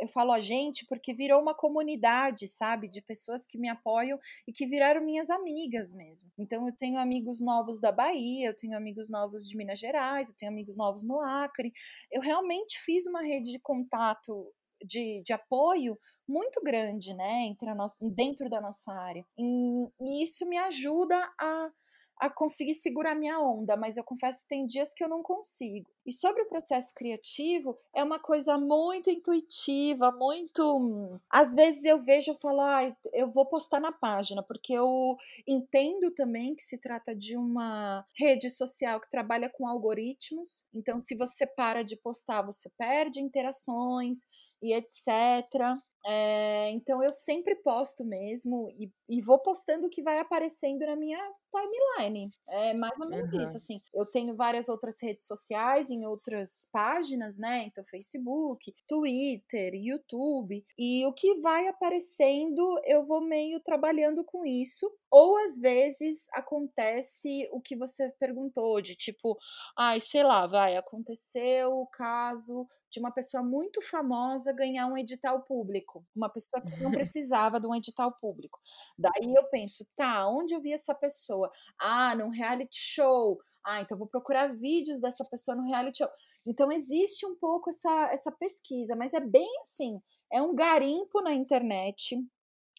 eu 0.00 0.08
falo 0.08 0.32
a 0.32 0.40
gente, 0.40 0.84
porque 0.86 1.14
virou 1.14 1.40
uma 1.40 1.54
comunidade, 1.54 2.48
sabe, 2.48 2.88
de 2.88 3.00
pessoas 3.00 3.46
que 3.46 3.58
me 3.58 3.68
apoiam 3.68 4.18
e 4.46 4.52
que 4.52 4.66
viraram 4.72 5.04
minhas 5.04 5.28
amigas 5.28 5.92
mesmo. 5.92 6.32
Então 6.38 6.66
eu 6.66 6.74
tenho 6.74 6.98
amigos 6.98 7.42
novos 7.42 7.78
da 7.78 7.92
Bahia, 7.92 8.48
eu 8.48 8.56
tenho 8.56 8.74
amigos 8.74 9.10
novos 9.10 9.46
de 9.46 9.54
Minas 9.54 9.78
Gerais, 9.78 10.30
eu 10.30 10.34
tenho 10.34 10.50
amigos 10.50 10.78
novos 10.78 11.04
no 11.04 11.20
Acre. 11.20 11.70
Eu 12.10 12.22
realmente 12.22 12.78
fiz 12.78 13.06
uma 13.06 13.20
rede 13.20 13.52
de 13.52 13.58
contato 13.58 14.50
de, 14.82 15.22
de 15.22 15.32
apoio 15.34 15.98
muito 16.26 16.62
grande, 16.62 17.12
né, 17.12 17.42
entre 17.48 17.68
a 17.68 17.74
nossa, 17.74 17.94
dentro 18.00 18.48
da 18.48 18.62
nossa 18.62 18.90
área. 18.90 19.26
E, 19.38 20.22
isso 20.22 20.48
me 20.48 20.56
ajuda 20.56 21.18
a 21.38 21.70
a 22.18 22.30
conseguir 22.30 22.74
segurar 22.74 23.14
minha 23.14 23.40
onda, 23.40 23.76
mas 23.76 23.96
eu 23.96 24.04
confesso 24.04 24.42
que 24.42 24.48
tem 24.48 24.66
dias 24.66 24.92
que 24.92 25.02
eu 25.02 25.08
não 25.08 25.22
consigo. 25.22 25.90
E 26.04 26.12
sobre 26.12 26.42
o 26.42 26.48
processo 26.48 26.94
criativo, 26.94 27.78
é 27.94 28.02
uma 28.02 28.18
coisa 28.18 28.58
muito 28.58 29.10
intuitiva, 29.10 30.10
muito. 30.12 31.20
Às 31.30 31.54
vezes 31.54 31.84
eu 31.84 32.00
vejo 32.02 32.32
e 32.32 32.40
falo, 32.40 32.60
ah, 32.60 32.96
eu 33.12 33.28
vou 33.30 33.46
postar 33.46 33.80
na 33.80 33.92
página, 33.92 34.42
porque 34.42 34.72
eu 34.72 35.16
entendo 35.46 36.10
também 36.10 36.54
que 36.54 36.62
se 36.62 36.78
trata 36.78 37.14
de 37.14 37.36
uma 37.36 38.04
rede 38.16 38.50
social 38.50 39.00
que 39.00 39.10
trabalha 39.10 39.48
com 39.48 39.66
algoritmos. 39.66 40.66
Então, 40.74 41.00
se 41.00 41.14
você 41.14 41.46
para 41.46 41.82
de 41.82 41.96
postar, 41.96 42.42
você 42.42 42.68
perde 42.70 43.20
interações 43.20 44.26
e 44.62 44.72
etc. 44.72 45.78
É, 46.04 46.70
então 46.70 47.02
eu 47.02 47.12
sempre 47.12 47.54
posto 47.54 48.04
mesmo 48.04 48.68
e, 48.70 48.90
e, 49.08 49.22
vou 49.22 49.38
postando 49.38 49.86
o 49.86 49.90
que 49.90 50.02
vai 50.02 50.18
aparecendo 50.18 50.84
na 50.84 50.96
minha 50.96 51.18
timeline. 51.52 52.30
É 52.48 52.74
mais 52.74 52.98
ou 52.98 53.08
menos 53.08 53.32
uhum. 53.32 53.42
isso, 53.42 53.56
assim. 53.56 53.80
Eu 53.94 54.06
tenho 54.06 54.34
várias 54.34 54.68
outras 54.68 55.00
redes 55.00 55.26
sociais 55.26 55.90
em 55.90 56.04
outras 56.04 56.68
páginas, 56.72 57.38
né? 57.38 57.64
Então, 57.66 57.84
Facebook, 57.84 58.74
Twitter, 58.88 59.74
YouTube. 59.74 60.64
E 60.76 61.06
o 61.06 61.12
que 61.12 61.40
vai 61.40 61.68
aparecendo, 61.68 62.80
eu 62.84 63.04
vou 63.06 63.20
meio 63.20 63.60
trabalhando 63.60 64.24
com 64.24 64.44
isso. 64.44 64.90
Ou 65.10 65.36
às 65.38 65.58
vezes 65.58 66.26
acontece 66.32 67.48
o 67.52 67.60
que 67.60 67.76
você 67.76 68.10
perguntou, 68.18 68.80
de 68.80 68.96
tipo, 68.96 69.38
ai, 69.78 70.00
sei 70.00 70.22
lá, 70.22 70.46
vai, 70.46 70.76
aconteceu 70.76 71.72
o 71.78 71.86
caso 71.86 72.66
de 72.92 73.00
uma 73.00 73.10
pessoa 73.10 73.42
muito 73.42 73.80
famosa 73.80 74.52
ganhar 74.52 74.86
um 74.86 74.96
edital 74.96 75.42
público, 75.42 76.04
uma 76.14 76.28
pessoa 76.28 76.60
que 76.60 76.82
não 76.82 76.90
precisava 77.10 77.58
de 77.58 77.66
um 77.66 77.74
edital 77.74 78.12
público. 78.20 78.60
Daí 78.98 79.34
eu 79.34 79.44
penso, 79.44 79.86
tá, 79.96 80.28
onde 80.28 80.54
eu 80.54 80.60
vi 80.60 80.72
essa 80.72 80.94
pessoa? 80.94 81.50
Ah, 81.80 82.14
num 82.14 82.28
reality 82.28 82.76
show. 82.78 83.40
Ah, 83.64 83.80
então 83.80 83.96
vou 83.96 84.06
procurar 84.06 84.54
vídeos 84.54 85.00
dessa 85.00 85.24
pessoa 85.24 85.56
no 85.56 85.66
reality 85.66 85.98
show. 85.98 86.08
Então 86.46 86.70
existe 86.70 87.24
um 87.24 87.34
pouco 87.34 87.70
essa, 87.70 88.10
essa 88.12 88.30
pesquisa, 88.30 88.94
mas 88.94 89.14
é 89.14 89.20
bem 89.20 89.48
assim, 89.60 89.98
é 90.30 90.42
um 90.42 90.54
garimpo 90.54 91.22
na 91.22 91.32
internet 91.32 92.16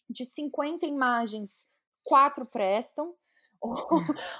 de 0.08 0.24
50 0.24 0.86
imagens, 0.86 1.66
quatro 2.04 2.46
prestam, 2.46 3.14
ou, 3.60 3.74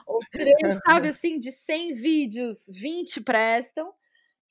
ou 0.07 0.21
três, 0.31 0.79
sabe 0.85 1.09
assim, 1.11 1.39
de 1.39 1.51
100 1.51 1.95
vídeos, 1.95 2.67
20 2.69 3.23
prestam. 3.23 3.93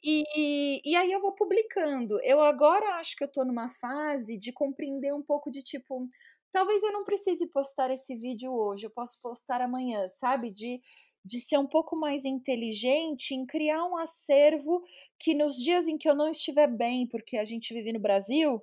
E, 0.03 0.81
e 0.83 0.95
aí 0.95 1.11
eu 1.11 1.21
vou 1.21 1.31
publicando. 1.31 2.19
Eu 2.23 2.41
agora 2.41 2.95
acho 2.95 3.15
que 3.15 3.23
eu 3.23 3.31
tô 3.31 3.45
numa 3.45 3.69
fase 3.69 4.37
de 4.37 4.51
compreender 4.51 5.13
um 5.13 5.21
pouco 5.23 5.49
de 5.49 5.61
tipo, 5.61 6.09
talvez 6.51 6.83
eu 6.83 6.91
não 6.91 7.05
precise 7.05 7.47
postar 7.47 7.89
esse 7.91 8.15
vídeo 8.15 8.51
hoje, 8.53 8.85
eu 8.85 8.91
posso 8.91 9.19
postar 9.21 9.61
amanhã, 9.61 10.07
sabe? 10.09 10.51
De, 10.51 10.81
de 11.23 11.39
ser 11.39 11.57
um 11.57 11.67
pouco 11.67 11.95
mais 11.95 12.25
inteligente 12.25 13.33
em 13.33 13.45
criar 13.45 13.85
um 13.85 13.95
acervo 13.97 14.83
que 15.17 15.33
nos 15.33 15.55
dias 15.55 15.87
em 15.87 15.97
que 15.97 16.09
eu 16.09 16.15
não 16.15 16.29
estiver 16.29 16.67
bem, 16.67 17.07
porque 17.07 17.37
a 17.37 17.45
gente 17.45 17.73
vive 17.73 17.93
no 17.93 17.99
Brasil, 17.99 18.61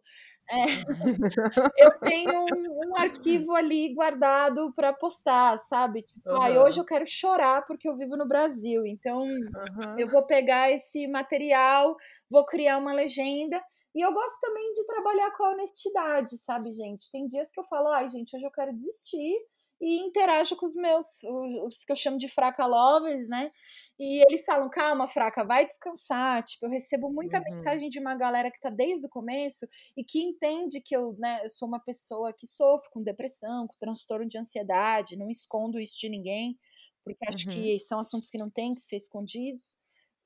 é, 0.51 0.65
eu 1.79 1.99
tenho 2.01 2.33
um, 2.33 2.89
um, 2.89 2.97
arquivo 2.97 3.55
ali 3.55 3.95
guardado 3.95 4.73
para 4.75 4.93
postar, 4.93 5.57
sabe? 5.59 6.03
Tipo, 6.03 6.29
uhum. 6.29 6.43
ah, 6.43 6.65
hoje 6.65 6.81
eu 6.81 6.85
quero 6.85 7.07
chorar 7.07 7.65
porque 7.65 7.89
eu 7.89 7.97
vivo 7.97 8.17
no 8.17 8.27
Brasil, 8.27 8.85
então 8.85 9.23
uhum. 9.23 9.99
eu 9.99 10.09
vou 10.09 10.27
pegar 10.27 10.71
esse 10.71 11.07
material, 11.07 11.97
vou 12.29 12.45
criar 12.45 12.79
uma 12.79 12.93
legenda. 12.93 13.63
E 13.95 14.05
eu 14.05 14.13
gosto 14.13 14.41
também 14.41 14.73
de 14.73 14.85
trabalhar 14.87 15.31
com 15.37 15.45
a 15.45 15.51
honestidade, 15.51 16.37
sabe, 16.39 16.73
gente? 16.73 17.11
Tem 17.11 17.27
dias 17.27 17.51
que 17.51 17.61
eu 17.61 17.65
falo, 17.65 17.89
ai, 17.89 18.09
gente, 18.09 18.35
hoje 18.35 18.45
eu 18.45 18.53
quero 18.53 18.75
desistir 18.75 19.37
e 19.81 20.01
interajo 20.01 20.57
com 20.57 20.67
os 20.67 20.75
meus, 20.75 21.23
os, 21.23 21.67
os 21.67 21.85
que 21.85 21.93
eu 21.93 21.97
chamo 21.97 22.19
de 22.19 22.29
fraca 22.29 22.67
lovers, 22.67 23.29
né? 23.29 23.51
E 24.01 24.23
eles 24.23 24.47
falam, 24.47 24.71
calma, 24.71 25.07
fraca, 25.07 25.45
vai 25.45 25.67
descansar. 25.67 26.43
Tipo, 26.43 26.65
eu 26.65 26.71
recebo 26.71 27.13
muita 27.13 27.37
uhum. 27.37 27.45
mensagem 27.45 27.91
de 27.91 27.99
uma 27.99 28.15
galera 28.15 28.51
que 28.51 28.59
tá 28.59 28.71
desde 28.71 29.05
o 29.05 29.11
começo 29.11 29.69
e 29.95 30.03
que 30.03 30.19
entende 30.23 30.81
que 30.81 30.97
eu, 30.97 31.15
né, 31.19 31.43
eu 31.45 31.51
sou 31.51 31.69
uma 31.69 31.79
pessoa 31.79 32.33
que 32.33 32.47
sofre 32.47 32.89
com 32.89 33.03
depressão, 33.03 33.67
com 33.67 33.77
transtorno 33.79 34.27
de 34.27 34.39
ansiedade, 34.39 35.19
não 35.19 35.29
escondo 35.29 35.79
isso 35.79 35.99
de 35.99 36.09
ninguém, 36.09 36.59
porque 37.05 37.29
acho 37.29 37.47
uhum. 37.47 37.55
que 37.55 37.79
são 37.79 38.01
assuntos 38.01 38.31
que 38.31 38.39
não 38.39 38.49
têm 38.49 38.75
que 38.75 38.81
ser 38.81 38.97
escondidos. 38.97 39.77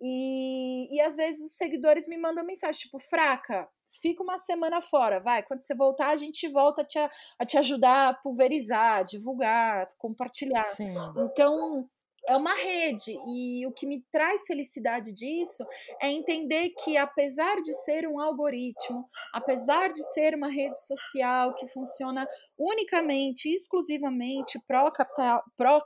E, 0.01 0.95
e 0.95 1.01
às 1.01 1.17
vezes 1.17 1.45
os 1.45 1.57
seguidores 1.57 2.07
me 2.07 2.17
mandam 2.17 2.47
mensagem, 2.47 2.81
tipo, 2.81 3.01
fraca, 3.01 3.69
fica 3.91 4.23
uma 4.23 4.39
semana 4.39 4.81
fora, 4.81 5.19
vai. 5.19 5.43
Quando 5.43 5.63
você 5.63 5.75
voltar, 5.75 6.11
a 6.11 6.17
gente 6.17 6.47
volta 6.49 6.83
a 6.83 6.85
te, 6.85 6.99
a 7.01 7.45
te 7.45 7.59
ajudar 7.59 8.11
a 8.11 8.15
pulverizar, 8.15 9.05
divulgar, 9.05 9.89
compartilhar. 9.99 10.63
Sim. 10.63 10.95
Então, 11.17 11.91
é 12.27 12.37
uma 12.37 12.55
rede 12.55 13.17
e 13.29 13.67
o 13.67 13.73
que 13.73 13.87
me 13.87 14.03
traz 14.11 14.47
felicidade 14.47 15.13
disso 15.13 15.65
é 16.01 16.11
entender 16.11 16.71
que 16.71 16.97
apesar 16.97 17.61
de 17.63 17.75
ser 17.85 18.07
um 18.07 18.21
algoritmo, 18.21 19.09
apesar 19.33 19.93
de 19.93 20.03
ser 20.13 20.35
uma 20.35 20.49
rede 20.49 20.79
social 20.87 21.55
que 21.55 21.69
funciona 21.69 22.27
unicamente, 22.59 23.49
exclusivamente 23.49 24.59
pró 24.67 24.91
capital, 24.91 25.43
pró 25.57 25.83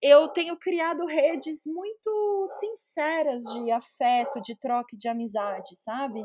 eu 0.00 0.28
tenho 0.28 0.56
criado 0.56 1.04
redes 1.06 1.62
muito 1.66 2.46
sinceras 2.60 3.42
de 3.42 3.70
afeto, 3.70 4.40
de 4.40 4.58
troca 4.58 4.96
de 4.96 5.08
amizade, 5.08 5.76
sabe? 5.76 6.24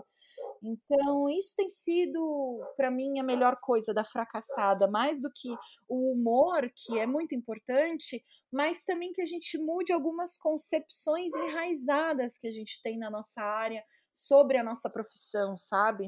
Então, 0.66 1.28
isso 1.28 1.56
tem 1.58 1.68
sido, 1.68 2.62
para 2.78 2.90
mim, 2.90 3.20
a 3.20 3.24
melhor 3.24 3.58
coisa 3.60 3.94
da 3.94 4.06
fracassada, 4.06 4.88
mais 4.88 5.20
do 5.20 5.30
que 5.30 5.50
o 5.90 6.14
humor, 6.14 6.72
que 6.74 6.98
é 6.98 7.06
muito 7.06 7.36
importante, 7.36 8.24
mas 8.50 8.86
também 8.86 9.12
que 9.12 9.22
a 9.22 9.26
gente 9.26 9.58
mude 9.58 9.92
algumas 9.92 10.38
concepções 10.38 11.34
enraizadas 11.34 12.38
que 12.38 12.48
a 12.48 12.52
gente 12.52 12.82
tem 12.82 12.98
na 12.98 13.12
nossa 13.12 13.42
área 13.42 13.84
sobre 14.14 14.58
a 14.58 14.64
nossa 14.64 14.90
profissão, 14.90 15.58
sabe? 15.58 16.08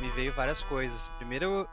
Me 0.00 0.10
veio 0.12 0.32
várias 0.32 0.62
coisas. 0.62 1.08
Primeiro, 1.16 1.68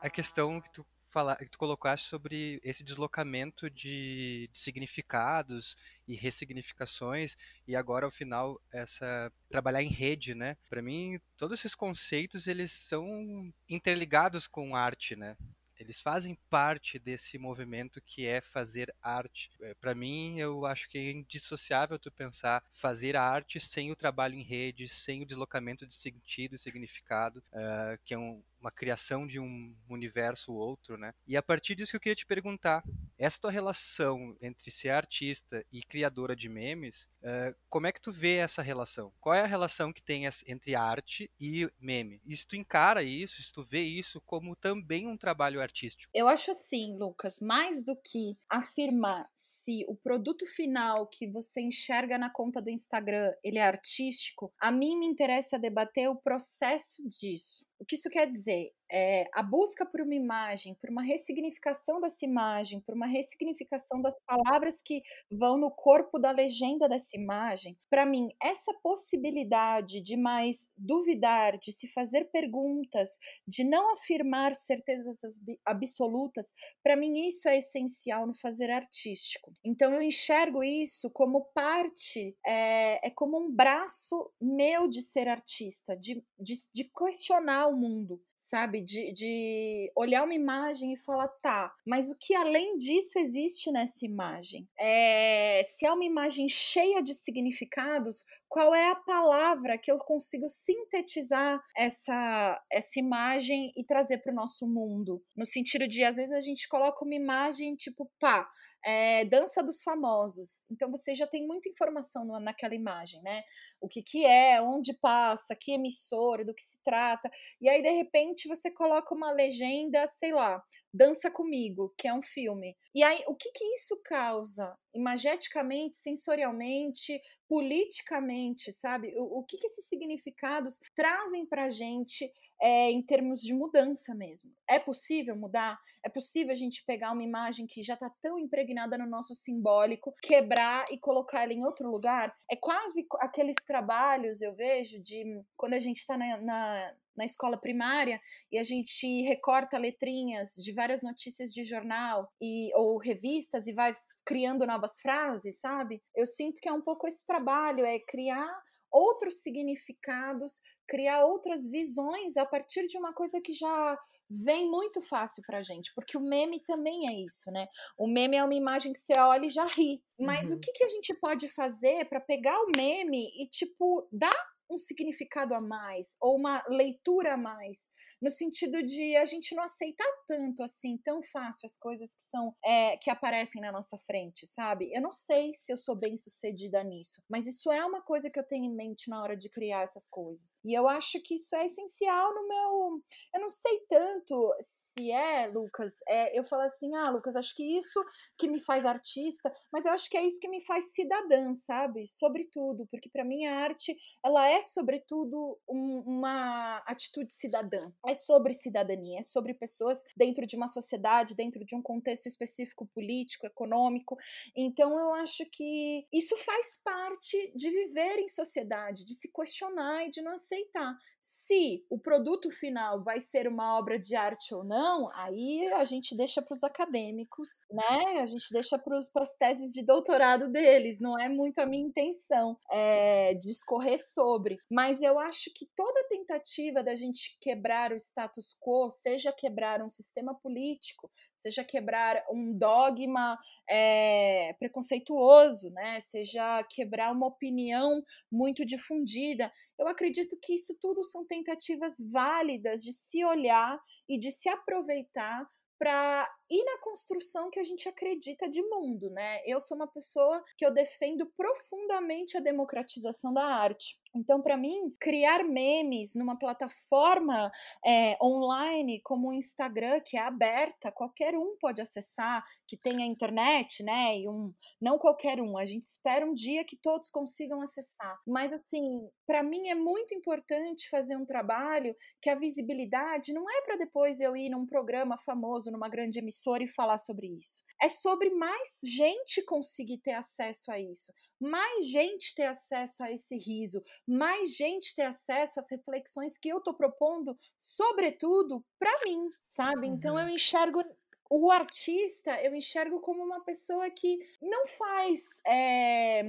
a 0.00 0.08
questão 0.08 0.60
que 0.60 0.70
tu 0.70 0.84
falar, 1.12 1.36
que 1.36 1.50
tu 1.50 1.58
colocaste 1.58 2.08
sobre 2.08 2.58
esse 2.64 2.82
deslocamento 2.82 3.68
de, 3.68 4.48
de, 4.50 4.58
significados 4.58 5.76
e 6.08 6.14
ressignificações 6.14 7.36
e 7.68 7.76
agora 7.76 8.06
ao 8.06 8.10
final 8.10 8.60
essa 8.72 9.30
trabalhar 9.50 9.82
em 9.82 9.88
rede, 9.88 10.34
né? 10.34 10.56
Para 10.70 10.80
mim, 10.80 11.20
todos 11.36 11.60
esses 11.60 11.74
conceitos 11.74 12.46
eles 12.46 12.72
são 12.72 13.52
interligados 13.68 14.46
com 14.48 14.74
arte, 14.74 15.14
né? 15.14 15.36
Eles 15.82 16.00
fazem 16.00 16.38
parte 16.48 16.98
desse 16.98 17.38
movimento 17.38 18.00
que 18.00 18.24
é 18.24 18.40
fazer 18.40 18.94
arte. 19.02 19.50
É, 19.60 19.74
Para 19.74 19.94
mim, 19.94 20.38
eu 20.38 20.64
acho 20.64 20.88
que 20.88 20.96
é 20.96 21.10
indissociável 21.10 21.98
tu 21.98 22.10
pensar 22.10 22.62
fazer 22.72 23.16
arte 23.16 23.58
sem 23.58 23.90
o 23.90 23.96
trabalho 23.96 24.36
em 24.36 24.42
rede, 24.42 24.88
sem 24.88 25.22
o 25.22 25.26
deslocamento 25.26 25.84
de 25.86 25.94
sentido 25.94 26.54
e 26.54 26.58
significado, 26.58 27.42
uh, 27.52 27.98
que 28.04 28.14
é 28.14 28.18
um, 28.18 28.42
uma 28.60 28.70
criação 28.70 29.26
de 29.26 29.40
um 29.40 29.74
universo 29.88 30.52
ou 30.52 30.58
outro, 30.58 30.96
né? 30.96 31.12
E 31.26 31.36
a 31.36 31.42
partir 31.42 31.74
disso 31.74 31.90
que 31.90 31.96
eu 31.96 32.00
queria 32.00 32.16
te 32.16 32.26
perguntar, 32.26 32.84
essa 33.22 33.40
tua 33.40 33.52
relação 33.52 34.36
entre 34.42 34.68
ser 34.72 34.88
artista 34.88 35.64
e 35.70 35.80
criadora 35.80 36.34
de 36.34 36.48
memes, 36.48 37.08
uh, 37.22 37.54
como 37.70 37.86
é 37.86 37.92
que 37.92 38.00
tu 38.00 38.10
vê 38.10 38.38
essa 38.38 38.62
relação? 38.62 39.12
Qual 39.20 39.32
é 39.32 39.42
a 39.42 39.46
relação 39.46 39.92
que 39.92 40.02
tem 40.02 40.24
entre 40.48 40.74
arte 40.74 41.30
e 41.40 41.70
meme? 41.80 42.20
E 42.26 42.36
se 42.36 42.44
tu 42.44 42.56
encara 42.56 43.00
isso, 43.04 43.40
se 43.40 43.52
tu 43.52 43.62
vê 43.62 43.80
isso 43.80 44.20
como 44.22 44.56
também 44.56 45.06
um 45.06 45.16
trabalho 45.16 45.62
artístico? 45.62 46.10
Eu 46.12 46.26
acho 46.26 46.50
assim, 46.50 46.96
Lucas, 46.98 47.40
mais 47.40 47.84
do 47.84 47.94
que 47.94 48.36
afirmar 48.50 49.30
se 49.32 49.84
o 49.86 49.94
produto 49.94 50.44
final 50.44 51.06
que 51.06 51.30
você 51.30 51.60
enxerga 51.60 52.18
na 52.18 52.28
conta 52.28 52.60
do 52.60 52.70
Instagram, 52.70 53.32
ele 53.44 53.58
é 53.58 53.64
artístico, 53.64 54.52
a 54.58 54.72
mim 54.72 54.98
me 54.98 55.06
interessa 55.06 55.60
debater 55.60 56.10
o 56.10 56.16
processo 56.16 57.06
disso. 57.08 57.64
O 57.82 57.84
que 57.84 57.96
isso 57.96 58.08
quer 58.08 58.30
dizer? 58.30 58.70
É, 58.94 59.26
a 59.34 59.42
busca 59.42 59.84
por 59.84 60.02
uma 60.02 60.14
imagem, 60.14 60.74
por 60.74 60.90
uma 60.90 61.02
ressignificação 61.02 61.98
dessa 61.98 62.24
imagem, 62.24 62.78
por 62.80 62.94
uma 62.94 63.06
ressignificação 63.06 64.00
das 64.00 64.14
palavras 64.24 64.82
que 64.82 65.00
vão 65.30 65.58
no 65.58 65.70
corpo 65.70 66.18
da 66.18 66.30
legenda 66.30 66.88
dessa 66.88 67.16
imagem, 67.16 67.76
para 67.90 68.04
mim, 68.06 68.28
essa 68.40 68.72
possibilidade 68.82 70.00
de 70.02 70.16
mais 70.16 70.68
duvidar, 70.76 71.58
de 71.58 71.72
se 71.72 71.88
fazer 71.88 72.26
perguntas, 72.30 73.18
de 73.48 73.64
não 73.64 73.94
afirmar 73.94 74.54
certezas 74.54 75.18
absolutas, 75.66 76.52
para 76.84 76.96
mim 76.96 77.26
isso 77.26 77.48
é 77.48 77.56
essencial 77.56 78.26
no 78.26 78.34
fazer 78.34 78.70
artístico. 78.70 79.56
Então 79.64 79.92
eu 79.92 80.02
enxergo 80.02 80.62
isso 80.62 81.10
como 81.10 81.46
parte, 81.54 82.36
é, 82.46 83.08
é 83.08 83.10
como 83.10 83.38
um 83.38 83.50
braço 83.50 84.30
meu 84.40 84.86
de 84.86 85.02
ser 85.02 85.28
artista, 85.28 85.96
de, 85.96 86.22
de, 86.38 86.54
de 86.74 86.84
questionar 86.84 87.71
o 87.72 87.76
mundo, 87.76 88.20
sabe? 88.36 88.82
De, 88.82 89.12
de 89.12 89.90
olhar 89.96 90.24
uma 90.24 90.34
imagem 90.34 90.92
e 90.92 90.98
falar, 90.98 91.28
tá, 91.42 91.72
mas 91.86 92.10
o 92.10 92.16
que 92.16 92.34
além 92.34 92.76
disso 92.78 93.18
existe 93.18 93.70
nessa 93.70 94.04
imagem? 94.04 94.68
É, 94.78 95.62
se 95.64 95.86
é 95.86 95.92
uma 95.92 96.04
imagem 96.04 96.48
cheia 96.48 97.02
de 97.02 97.14
significados, 97.14 98.24
qual 98.48 98.74
é 98.74 98.90
a 98.90 98.96
palavra 98.96 99.78
que 99.78 99.90
eu 99.90 99.98
consigo 99.98 100.46
sintetizar 100.48 101.58
essa, 101.76 102.60
essa 102.70 102.98
imagem 102.98 103.72
e 103.76 103.84
trazer 103.84 104.18
para 104.18 104.32
o 104.32 104.36
nosso 104.36 104.66
mundo? 104.66 105.22
No 105.34 105.46
sentido 105.46 105.88
de, 105.88 106.04
às 106.04 106.16
vezes, 106.16 106.32
a 106.32 106.40
gente 106.40 106.68
coloca 106.68 107.04
uma 107.04 107.14
imagem 107.14 107.74
tipo, 107.74 108.10
pá, 108.20 108.46
é, 108.84 109.24
dança 109.24 109.62
dos 109.62 109.82
famosos. 109.82 110.64
Então 110.70 110.90
você 110.90 111.14
já 111.14 111.26
tem 111.26 111.46
muita 111.46 111.68
informação 111.68 112.24
naquela 112.40 112.74
imagem, 112.74 113.22
né? 113.22 113.42
O 113.80 113.88
que, 113.88 114.02
que 114.02 114.24
é, 114.24 114.60
onde 114.60 114.92
passa, 114.94 115.56
que 115.56 115.72
emissora, 115.72 116.44
do 116.44 116.54
que 116.54 116.62
se 116.62 116.78
trata. 116.84 117.30
E 117.60 117.68
aí, 117.68 117.82
de 117.82 117.90
repente, 117.90 118.48
você 118.48 118.70
coloca 118.70 119.14
uma 119.14 119.32
legenda, 119.32 120.06
sei 120.06 120.32
lá, 120.32 120.62
Dança 120.94 121.30
Comigo, 121.30 121.92
que 121.98 122.06
é 122.06 122.14
um 122.14 122.22
filme. 122.22 122.76
E 122.94 123.02
aí, 123.02 123.24
o 123.26 123.34
que, 123.34 123.50
que 123.50 123.64
isso 123.74 124.00
causa? 124.04 124.76
Imageticamente, 124.94 125.96
sensorialmente, 125.96 127.20
politicamente, 127.52 128.72
sabe? 128.72 129.12
O, 129.14 129.40
o 129.40 129.44
que, 129.44 129.58
que 129.58 129.66
esses 129.66 129.86
significados 129.86 130.80
trazem 130.96 131.44
pra 131.44 131.68
gente 131.68 132.32
é, 132.58 132.90
em 132.90 133.02
termos 133.02 133.42
de 133.42 133.52
mudança 133.52 134.14
mesmo. 134.14 134.50
É 134.66 134.78
possível 134.78 135.36
mudar? 135.36 135.78
É 136.02 136.08
possível 136.08 136.52
a 136.52 136.54
gente 136.54 136.82
pegar 136.86 137.12
uma 137.12 137.22
imagem 137.22 137.66
que 137.66 137.82
já 137.82 137.92
está 137.92 138.10
tão 138.22 138.38
impregnada 138.38 138.96
no 138.96 139.06
nosso 139.06 139.34
simbólico, 139.34 140.14
quebrar 140.22 140.86
e 140.90 140.96
colocar 140.96 141.42
ela 141.42 141.52
em 141.52 141.62
outro 141.62 141.90
lugar? 141.90 142.34
É 142.50 142.56
quase 142.56 143.06
aqueles 143.20 143.56
trabalhos, 143.66 144.40
eu 144.40 144.54
vejo, 144.54 145.02
de 145.02 145.22
quando 145.54 145.74
a 145.74 145.78
gente 145.78 145.98
está 145.98 146.16
na, 146.16 146.38
na 146.38 146.94
na 147.14 147.26
escola 147.26 147.58
primária 147.58 148.18
e 148.50 148.58
a 148.58 148.62
gente 148.62 149.06
recorta 149.24 149.76
letrinhas 149.76 150.54
de 150.54 150.72
várias 150.72 151.02
notícias 151.02 151.52
de 151.52 151.62
jornal 151.62 152.32
e 152.40 152.74
ou 152.74 152.96
revistas 152.96 153.66
e 153.66 153.72
vai 153.74 153.94
criando 154.24 154.66
novas 154.66 155.00
frases, 155.00 155.60
sabe? 155.60 156.02
Eu 156.14 156.26
sinto 156.26 156.60
que 156.60 156.68
é 156.68 156.72
um 156.72 156.82
pouco 156.82 157.06
esse 157.06 157.26
trabalho, 157.26 157.84
é 157.84 157.98
criar 157.98 158.50
outros 158.90 159.42
significados, 159.42 160.60
criar 160.86 161.24
outras 161.24 161.66
visões 161.68 162.36
a 162.36 162.44
partir 162.44 162.86
de 162.86 162.98
uma 162.98 163.12
coisa 163.14 163.40
que 163.40 163.54
já 163.54 163.98
vem 164.28 164.70
muito 164.70 165.00
fácil 165.00 165.42
pra 165.46 165.62
gente, 165.62 165.92
porque 165.94 166.16
o 166.16 166.20
meme 166.20 166.60
também 166.60 167.08
é 167.08 167.24
isso, 167.24 167.50
né? 167.50 167.66
O 167.98 168.06
meme 168.06 168.36
é 168.36 168.44
uma 168.44 168.54
imagem 168.54 168.92
que 168.92 168.98
você 168.98 169.18
olha 169.18 169.46
e 169.46 169.50
já 169.50 169.66
ri. 169.66 170.02
Mas 170.18 170.50
uhum. 170.50 170.56
o 170.56 170.60
que, 170.60 170.72
que 170.72 170.84
a 170.84 170.88
gente 170.88 171.12
pode 171.14 171.48
fazer 171.48 172.08
para 172.08 172.20
pegar 172.20 172.58
o 172.62 172.72
meme 172.74 173.28
e, 173.36 173.48
tipo, 173.48 174.08
dar 174.10 174.34
um 174.70 174.78
significado 174.78 175.54
a 175.54 175.60
mais 175.60 176.16
ou 176.20 176.36
uma 176.36 176.64
leitura 176.68 177.34
a 177.34 177.36
mais? 177.36 177.90
No 178.22 178.30
sentido 178.30 178.82
de 178.82 179.16
a 179.16 179.24
gente 179.24 179.54
não 179.54 179.64
aceitar 179.64 180.06
tanto 180.28 180.62
assim, 180.62 180.96
tão 180.96 181.20
fácil 181.24 181.66
as 181.66 181.76
coisas 181.76 182.14
que 182.14 182.22
são 182.22 182.54
é, 182.64 182.96
que 182.96 183.10
aparecem 183.10 183.60
na 183.60 183.72
nossa 183.72 183.98
frente, 183.98 184.46
sabe? 184.46 184.90
Eu 184.92 185.02
não 185.02 185.12
sei 185.12 185.52
se 185.54 185.72
eu 185.72 185.76
sou 185.76 185.96
bem 185.96 186.16
sucedida 186.16 186.82
nisso, 186.84 187.20
mas 187.28 187.48
isso 187.48 187.70
é 187.72 187.84
uma 187.84 188.00
coisa 188.00 188.30
que 188.30 188.38
eu 188.38 188.44
tenho 188.44 188.66
em 188.66 188.74
mente 188.74 189.10
na 189.10 189.20
hora 189.20 189.36
de 189.36 189.48
criar 189.48 189.82
essas 189.82 190.06
coisas. 190.06 190.56
E 190.64 190.72
eu 190.72 190.86
acho 190.86 191.20
que 191.20 191.34
isso 191.34 191.54
é 191.56 191.64
essencial 191.64 192.32
no 192.32 192.46
meu. 192.46 193.02
Eu 193.34 193.40
não 193.40 193.50
sei 193.50 193.80
tanto 193.88 194.54
se 194.60 195.10
é, 195.10 195.48
Lucas. 195.48 195.98
É, 196.06 196.38
eu 196.38 196.44
falo 196.44 196.62
assim, 196.62 196.94
ah, 196.94 197.10
Lucas, 197.10 197.34
acho 197.34 197.56
que 197.56 197.76
isso 197.76 198.00
que 198.38 198.48
me 198.48 198.60
faz 198.60 198.86
artista, 198.86 199.52
mas 199.72 199.84
eu 199.84 199.92
acho 199.92 200.08
que 200.08 200.16
é 200.16 200.24
isso 200.24 200.38
que 200.38 200.48
me 200.48 200.60
faz 200.60 200.92
cidadã, 200.92 201.52
sabe? 201.54 202.06
Sobretudo, 202.06 202.86
porque 202.88 203.08
para 203.08 203.24
mim 203.24 203.46
a 203.46 203.56
arte 203.56 203.96
ela 204.24 204.48
é 204.48 204.60
sobretudo 204.60 205.58
um, 205.68 206.02
uma 206.06 206.78
atitude 206.86 207.32
cidadã. 207.32 207.90
É 208.12 208.14
sobre 208.14 208.52
cidadania, 208.52 209.20
é 209.20 209.22
sobre 209.22 209.54
pessoas 209.54 210.04
dentro 210.14 210.46
de 210.46 210.54
uma 210.54 210.66
sociedade, 210.66 211.34
dentro 211.34 211.64
de 211.64 211.74
um 211.74 211.80
contexto 211.80 212.26
específico 212.26 212.86
político, 212.94 213.46
econômico. 213.46 214.18
Então 214.54 214.98
eu 214.98 215.14
acho 215.14 215.46
que 215.46 216.06
isso 216.12 216.36
faz 216.36 216.76
parte 216.84 217.52
de 217.56 217.70
viver 217.70 218.18
em 218.18 218.28
sociedade, 218.28 219.02
de 219.04 219.14
se 219.14 219.32
questionar 219.32 220.06
e 220.06 220.10
de 220.10 220.20
não 220.20 220.32
aceitar. 220.32 220.94
Se 221.20 221.86
o 221.88 221.98
produto 221.98 222.50
final 222.50 223.00
vai 223.00 223.20
ser 223.20 223.46
uma 223.46 223.78
obra 223.78 223.96
de 223.96 224.16
arte 224.16 224.52
ou 224.52 224.64
não, 224.64 225.08
aí 225.14 225.72
a 225.74 225.84
gente 225.84 226.16
deixa 226.16 226.42
para 226.42 226.54
os 226.54 226.64
acadêmicos, 226.64 227.60
né? 227.70 228.20
A 228.20 228.26
gente 228.26 228.52
deixa 228.52 228.76
para 228.76 228.98
as 229.22 229.34
teses 229.36 229.72
de 229.72 229.82
doutorado 229.82 230.48
deles. 230.48 230.98
Não 230.98 231.16
é 231.18 231.28
muito 231.28 231.60
a 231.60 231.66
minha 231.66 231.86
intenção 231.86 232.58
é, 232.70 233.34
discorrer 233.34 233.98
sobre. 233.98 234.58
mas 234.68 235.00
eu 235.00 235.18
acho 235.18 235.52
que 235.54 235.66
toda 235.76 236.08
tentativa 236.08 236.82
da 236.82 236.94
gente 236.94 237.38
quebrar 237.40 237.92
o 237.92 237.96
status 238.08 238.56
quo, 238.60 238.90
seja 238.90 239.32
quebrar 239.32 239.82
um 239.82 239.90
sistema 239.90 240.34
político, 240.34 241.10
seja 241.36 241.64
quebrar 241.64 242.24
um 242.30 242.56
dogma 242.56 243.38
é, 243.68 244.54
preconceituoso, 244.58 245.70
né? 245.70 246.00
seja 246.00 246.62
quebrar 246.70 247.12
uma 247.12 247.26
opinião 247.26 248.02
muito 248.30 248.64
difundida. 248.64 249.52
Eu 249.78 249.88
acredito 249.88 250.38
que 250.40 250.54
isso 250.54 250.76
tudo 250.80 251.02
são 251.04 251.26
tentativas 251.26 251.94
válidas 252.10 252.82
de 252.82 252.92
se 252.92 253.24
olhar 253.24 253.78
e 254.08 254.18
de 254.18 254.30
se 254.30 254.48
aproveitar 254.48 255.46
para 255.78 256.30
ir 256.52 256.64
na 256.64 256.78
construção 256.78 257.48
que 257.50 257.58
a 257.58 257.64
gente 257.64 257.88
acredita 257.88 258.46
de 258.46 258.60
mundo, 258.62 259.08
né? 259.08 259.40
Eu 259.46 259.58
sou 259.58 259.74
uma 259.74 259.86
pessoa 259.86 260.44
que 260.58 260.66
eu 260.66 260.72
defendo 260.72 261.24
profundamente 261.34 262.36
a 262.36 262.40
democratização 262.40 263.32
da 263.32 263.42
arte. 263.42 263.98
Então, 264.14 264.42
para 264.42 264.58
mim, 264.58 264.94
criar 265.00 265.42
memes 265.42 266.14
numa 266.14 266.38
plataforma 266.38 267.50
é, 267.86 268.18
online 268.22 269.00
como 269.02 269.30
o 269.30 269.32
Instagram, 269.32 270.00
que 270.00 270.18
é 270.18 270.20
aberta, 270.20 270.92
qualquer 270.92 271.34
um 271.34 271.56
pode 271.58 271.80
acessar, 271.80 272.44
que 272.68 272.76
tem 272.76 273.02
a 273.02 273.06
internet, 273.06 273.82
né? 273.82 274.18
E 274.18 274.28
um, 274.28 274.52
não 274.78 274.98
qualquer 274.98 275.40
um. 275.40 275.56
A 275.56 275.64
gente 275.64 275.84
espera 275.84 276.26
um 276.26 276.34
dia 276.34 276.62
que 276.64 276.76
todos 276.76 277.08
consigam 277.08 277.62
acessar. 277.62 278.20
Mas, 278.26 278.52
assim, 278.52 279.08
para 279.26 279.42
mim 279.42 279.68
é 279.68 279.74
muito 279.74 280.14
importante 280.14 280.90
fazer 280.90 281.16
um 281.16 281.24
trabalho 281.24 281.96
que 282.20 282.28
a 282.28 282.34
visibilidade 282.34 283.32
não 283.32 283.48
é 283.48 283.62
para 283.62 283.76
depois 283.76 284.20
eu 284.20 284.36
ir 284.36 284.50
num 284.50 284.66
programa 284.66 285.16
famoso, 285.16 285.70
numa 285.70 285.88
grande 285.88 286.18
emissora 286.18 286.41
e 286.64 286.68
falar 286.68 286.98
sobre 286.98 287.26
isso. 287.26 287.62
É 287.80 287.88
sobre 287.88 288.30
mais 288.30 288.80
gente 288.84 289.42
conseguir 289.44 289.98
ter 289.98 290.12
acesso 290.12 290.70
a 290.70 290.78
isso 290.78 291.12
mais 291.42 291.88
gente 291.88 292.34
ter 292.36 292.44
acesso 292.44 293.02
a 293.02 293.10
esse 293.10 293.36
riso, 293.36 293.82
mais 294.06 294.56
gente 294.56 294.94
ter 294.94 295.02
acesso 295.02 295.58
às 295.58 295.68
reflexões 295.68 296.38
que 296.38 296.48
eu 296.48 296.58
estou 296.58 296.72
propondo, 296.72 297.36
sobretudo 297.58 298.64
para 298.78 298.92
mim, 299.04 299.28
sabe? 299.42 299.88
Então 299.88 300.16
eu 300.16 300.26
uhum. 300.26 300.34
enxergo 300.34 300.84
o 301.28 301.50
artista, 301.50 302.40
eu 302.42 302.54
enxergo 302.54 303.00
como 303.00 303.24
uma 303.24 303.42
pessoa 303.42 303.90
que 303.90 304.18
não 304.40 304.66
faz. 304.68 305.40
É, 305.44 306.22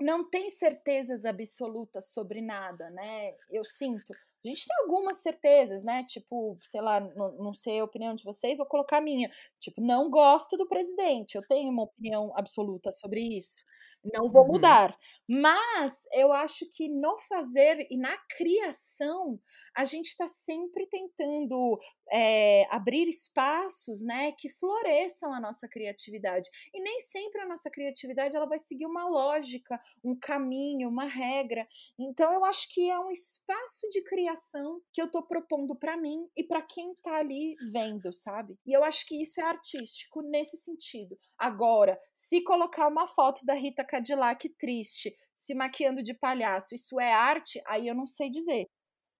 não 0.00 0.28
tem 0.28 0.48
certezas 0.50 1.24
absolutas 1.24 2.12
sobre 2.12 2.40
nada, 2.40 2.90
né? 2.90 3.34
Eu 3.50 3.64
sinto. 3.64 4.12
A 4.44 4.48
gente 4.48 4.66
tem 4.66 4.76
algumas 4.82 5.18
certezas, 5.18 5.82
né? 5.82 6.04
Tipo, 6.04 6.58
sei 6.62 6.80
lá, 6.80 7.00
não, 7.00 7.32
não 7.36 7.54
sei 7.54 7.80
a 7.80 7.84
opinião 7.84 8.14
de 8.14 8.24
vocês, 8.24 8.58
vou 8.58 8.66
colocar 8.66 8.98
a 8.98 9.00
minha. 9.00 9.30
Tipo, 9.58 9.80
não 9.80 10.10
gosto 10.10 10.56
do 10.56 10.68
presidente. 10.68 11.36
Eu 11.36 11.42
tenho 11.46 11.70
uma 11.70 11.84
opinião 11.84 12.32
absoluta 12.36 12.90
sobre 12.90 13.20
isso 13.20 13.64
não 14.12 14.28
vou 14.28 14.42
uhum. 14.42 14.52
mudar. 14.52 14.96
Mas 15.28 16.06
eu 16.12 16.32
acho 16.32 16.66
que 16.70 16.88
no 16.88 17.16
fazer 17.18 17.86
e 17.90 17.96
na 17.96 18.16
criação, 18.36 19.40
a 19.74 19.84
gente 19.84 20.08
está 20.08 20.28
sempre 20.28 20.86
tentando 20.86 21.78
é, 22.10 22.66
abrir 22.70 23.08
espaços 23.08 24.02
né, 24.02 24.32
que 24.32 24.48
floresçam 24.48 25.32
a 25.32 25.40
nossa 25.40 25.68
criatividade. 25.68 26.48
E 26.72 26.80
nem 26.80 27.00
sempre 27.00 27.40
a 27.40 27.46
nossa 27.46 27.70
criatividade 27.70 28.36
ela 28.36 28.46
vai 28.46 28.58
seguir 28.58 28.86
uma 28.86 29.08
lógica, 29.08 29.80
um 30.04 30.16
caminho, 30.18 30.88
uma 30.88 31.06
regra. 31.06 31.66
Então 31.98 32.32
eu 32.32 32.44
acho 32.44 32.68
que 32.72 32.90
é 32.90 32.98
um 32.98 33.10
espaço 33.10 33.88
de 33.90 34.02
criação 34.02 34.80
que 34.92 35.00
eu 35.00 35.06
estou 35.06 35.22
propondo 35.22 35.74
para 35.76 35.96
mim 35.96 36.28
e 36.36 36.44
para 36.44 36.62
quem 36.62 36.92
está 36.92 37.16
ali 37.16 37.54
vendo, 37.72 38.12
sabe? 38.12 38.56
E 38.66 38.72
eu 38.72 38.84
acho 38.84 39.06
que 39.06 39.20
isso 39.20 39.40
é 39.40 39.44
artístico 39.44 40.22
nesse 40.22 40.56
sentido. 40.56 41.18
Agora, 41.38 41.98
se 42.12 42.42
colocar 42.42 42.88
uma 42.88 43.06
foto 43.06 43.44
da 43.44 43.54
Rita 43.54 43.84
Cadillac 43.84 44.48
triste, 44.50 45.14
se 45.34 45.54
maquiando 45.54 46.02
de 46.02 46.14
palhaço, 46.14 46.74
isso 46.74 47.00
é 47.00 47.12
arte? 47.12 47.60
Aí 47.66 47.88
eu 47.88 47.94
não 47.94 48.06
sei 48.06 48.30
dizer. 48.30 48.68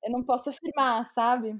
Eu 0.02 0.12
não 0.12 0.24
posso 0.24 0.50
afirmar, 0.50 1.02
sabe? 1.04 1.58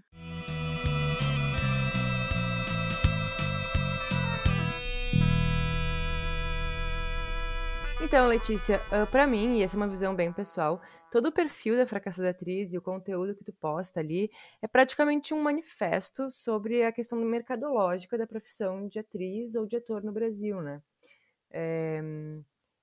Então, 8.05 8.29
Letícia, 8.29 8.83
uh, 8.93 9.11
para 9.11 9.27
mim, 9.27 9.57
e 9.57 9.63
essa 9.63 9.77
é 9.77 9.79
uma 9.79 9.89
visão 9.89 10.15
bem 10.15 10.31
pessoal, 10.31 10.79
todo 11.11 11.29
o 11.29 11.33
perfil 11.33 11.75
da 11.75 11.87
fracassada 11.87 12.29
atriz 12.29 12.75
e 12.75 12.77
o 12.77 12.83
conteúdo 12.83 13.35
que 13.35 13.43
tu 13.43 13.53
posta 13.55 13.99
ali 13.99 14.31
é 14.61 14.69
praticamente 14.69 15.33
um 15.33 15.43
manifesto 15.43 16.31
sobre 16.31 16.85
a 16.85 16.93
questão 16.93 17.19
mercadológica 17.21 18.19
da 18.19 18.27
profissão 18.27 18.87
de 18.89 18.99
atriz 18.99 19.55
ou 19.55 19.67
de 19.67 19.77
ator 19.77 20.05
no 20.05 20.13
Brasil, 20.13 20.61
né? 20.61 20.83
É, 21.51 22.03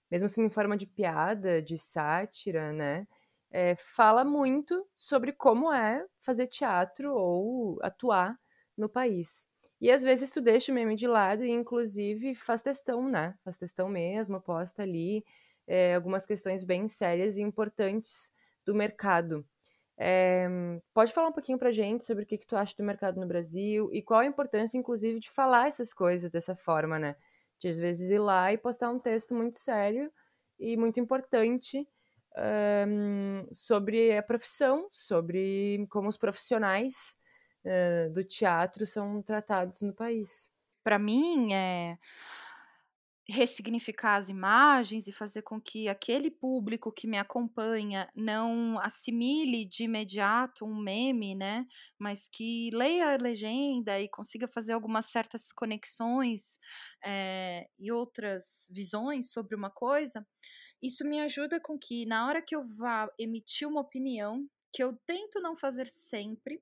mesmo 0.10 0.25
assim, 0.25 0.43
em 0.43 0.49
forma 0.49 0.75
de 0.75 0.88
piada, 0.88 1.62
de 1.62 1.77
sátira, 1.77 2.73
né? 2.73 3.07
É, 3.51 3.75
fala 3.75 4.25
muito 4.25 4.88
sobre 4.95 5.31
como 5.34 5.71
é 5.71 6.03
fazer 6.19 6.47
teatro 6.47 7.13
ou 7.13 7.77
atuar 7.84 8.36
no 8.75 8.89
país. 8.89 9.47
E 9.82 9.91
às 9.91 10.04
vezes 10.04 10.30
tu 10.32 10.39
deixa 10.41 10.72
o 10.72 10.76
meme 10.76 10.96
de 10.96 11.08
lado 11.08 11.44
e, 11.46 11.50
inclusive, 11.50 12.36
faz 12.36 12.62
testão, 12.62 13.10
né? 13.10 13.36
Faz 13.44 13.58
testão 13.58 13.89
mesmo, 13.89 14.39
posta 14.39 14.84
ali 14.84 15.26
é, 15.67 15.96
algumas 15.96 16.26
questões 16.26 16.63
bem 16.63 16.88
sérias 16.88 17.38
e 17.38 17.41
importantes 17.41 18.32
do 18.65 18.76
mercado. 18.76 19.46
É, 19.98 20.48
pode 20.94 21.13
falar 21.13 21.28
um 21.30 21.34
pouquinho 21.34 21.58
pra 21.60 21.72
gente 21.72 22.06
sobre 22.06 22.24
o 22.24 22.28
que, 22.28 22.38
que 22.38 22.48
tu 22.48 22.56
acha 22.56 22.76
do 22.78 22.84
mercado 22.84 23.20
no 23.20 23.28
Brasil 23.28 23.89
e 23.94 24.02
qual 24.02 24.22
a 24.22 24.26
importância, 24.26 24.78
inclusive, 24.78 25.20
de 25.20 25.30
falar 25.30 25.67
essas 25.67 25.94
coisas 25.94 26.30
dessa 26.32 26.56
forma, 26.56 27.00
né? 27.00 27.15
De 27.60 27.67
às 27.67 27.78
vezes 27.80 28.10
ir 28.10 28.20
lá 28.20 28.52
e 28.54 28.58
postar 28.58 28.89
um 28.89 29.00
texto 29.00 29.36
muito 29.36 29.58
sério 29.60 30.12
e 30.60 30.78
muito 30.78 31.00
importante 31.00 31.88
um, 32.88 33.48
sobre 33.52 34.17
a 34.17 34.24
profissão, 34.24 34.88
sobre 34.91 35.86
como 35.89 36.08
os 36.10 36.17
profissionais 36.17 37.17
uh, 37.65 38.12
do 38.13 38.24
teatro 38.24 38.86
são 38.86 39.21
tratados 39.21 39.82
no 39.82 39.93
país. 39.93 40.52
Para 40.84 40.97
mim, 40.97 41.54
é 41.54 41.97
ressignificar 43.32 44.15
as 44.15 44.30
imagens 44.30 45.08
e 45.08 45.12
fazer 45.12 45.41
com 45.43 45.60
que 45.60 45.88
aquele 45.88 46.30
público 46.30 46.91
que 46.91 47.08
me 47.08 47.17
acompanha 47.17 48.10
não 48.15 48.78
assimile 48.80 49.65
de 49.65 49.84
imediato 49.86 50.65
um 50.65 50.76
meme, 50.76 51.36
né? 51.36 51.65
Mas 51.97 52.28
que 52.28 52.69
leia 52.74 53.13
a 53.13 53.17
legenda 53.17 54.00
e 54.00 54.10
consiga 54.10 54.47
fazer 54.47 54.74
algumas 54.74 55.06
certas 55.06 55.52
conexões 55.52 56.60
é, 57.06 57.67
e 57.80 57.91
outras 57.91 58.67
visões 58.71 59.32
sobre 59.32 59.56
uma 59.56 59.69
coisa. 59.69 60.26
Isso 60.82 61.06
me 61.06 61.21
ajuda 61.21 61.60
com 61.60 61.78
que, 61.78 62.06
na 62.06 62.28
hora 62.28 62.41
que 62.41 62.56
eu 62.56 62.67
vá 62.76 63.08
emitir 63.19 63.67
uma 63.67 63.82
opinião, 63.82 64.47
que 64.74 64.84
eu 64.84 64.97
tento 65.06 65.39
não 65.39 65.56
fazer 65.56 65.86
sempre, 65.86 66.62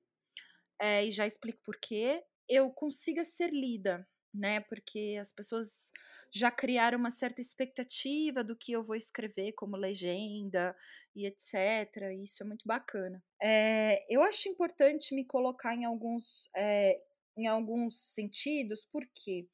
é, 0.80 1.04
e 1.04 1.12
já 1.12 1.26
explico 1.26 1.60
por 1.64 1.76
quê, 1.78 2.24
eu 2.48 2.70
consiga 2.70 3.24
ser 3.24 3.52
lida, 3.52 4.06
né? 4.34 4.60
Porque 4.60 5.16
as 5.20 5.30
pessoas 5.30 5.92
já 6.32 6.50
criaram 6.50 6.98
uma 6.98 7.10
certa 7.10 7.40
expectativa 7.40 8.42
do 8.42 8.56
que 8.56 8.72
eu 8.72 8.84
vou 8.84 8.96
escrever 8.96 9.52
como 9.52 9.76
legenda 9.76 10.74
e 11.14 11.26
etc. 11.26 12.12
Isso 12.22 12.42
é 12.42 12.46
muito 12.46 12.66
bacana. 12.66 13.22
É, 13.42 14.04
eu 14.08 14.22
acho 14.22 14.48
importante 14.48 15.14
me 15.14 15.24
colocar 15.24 15.74
em 15.74 15.84
alguns, 15.84 16.48
é, 16.56 17.00
em 17.36 17.46
alguns 17.46 18.14
sentidos, 18.14 18.86
porque 18.90 19.48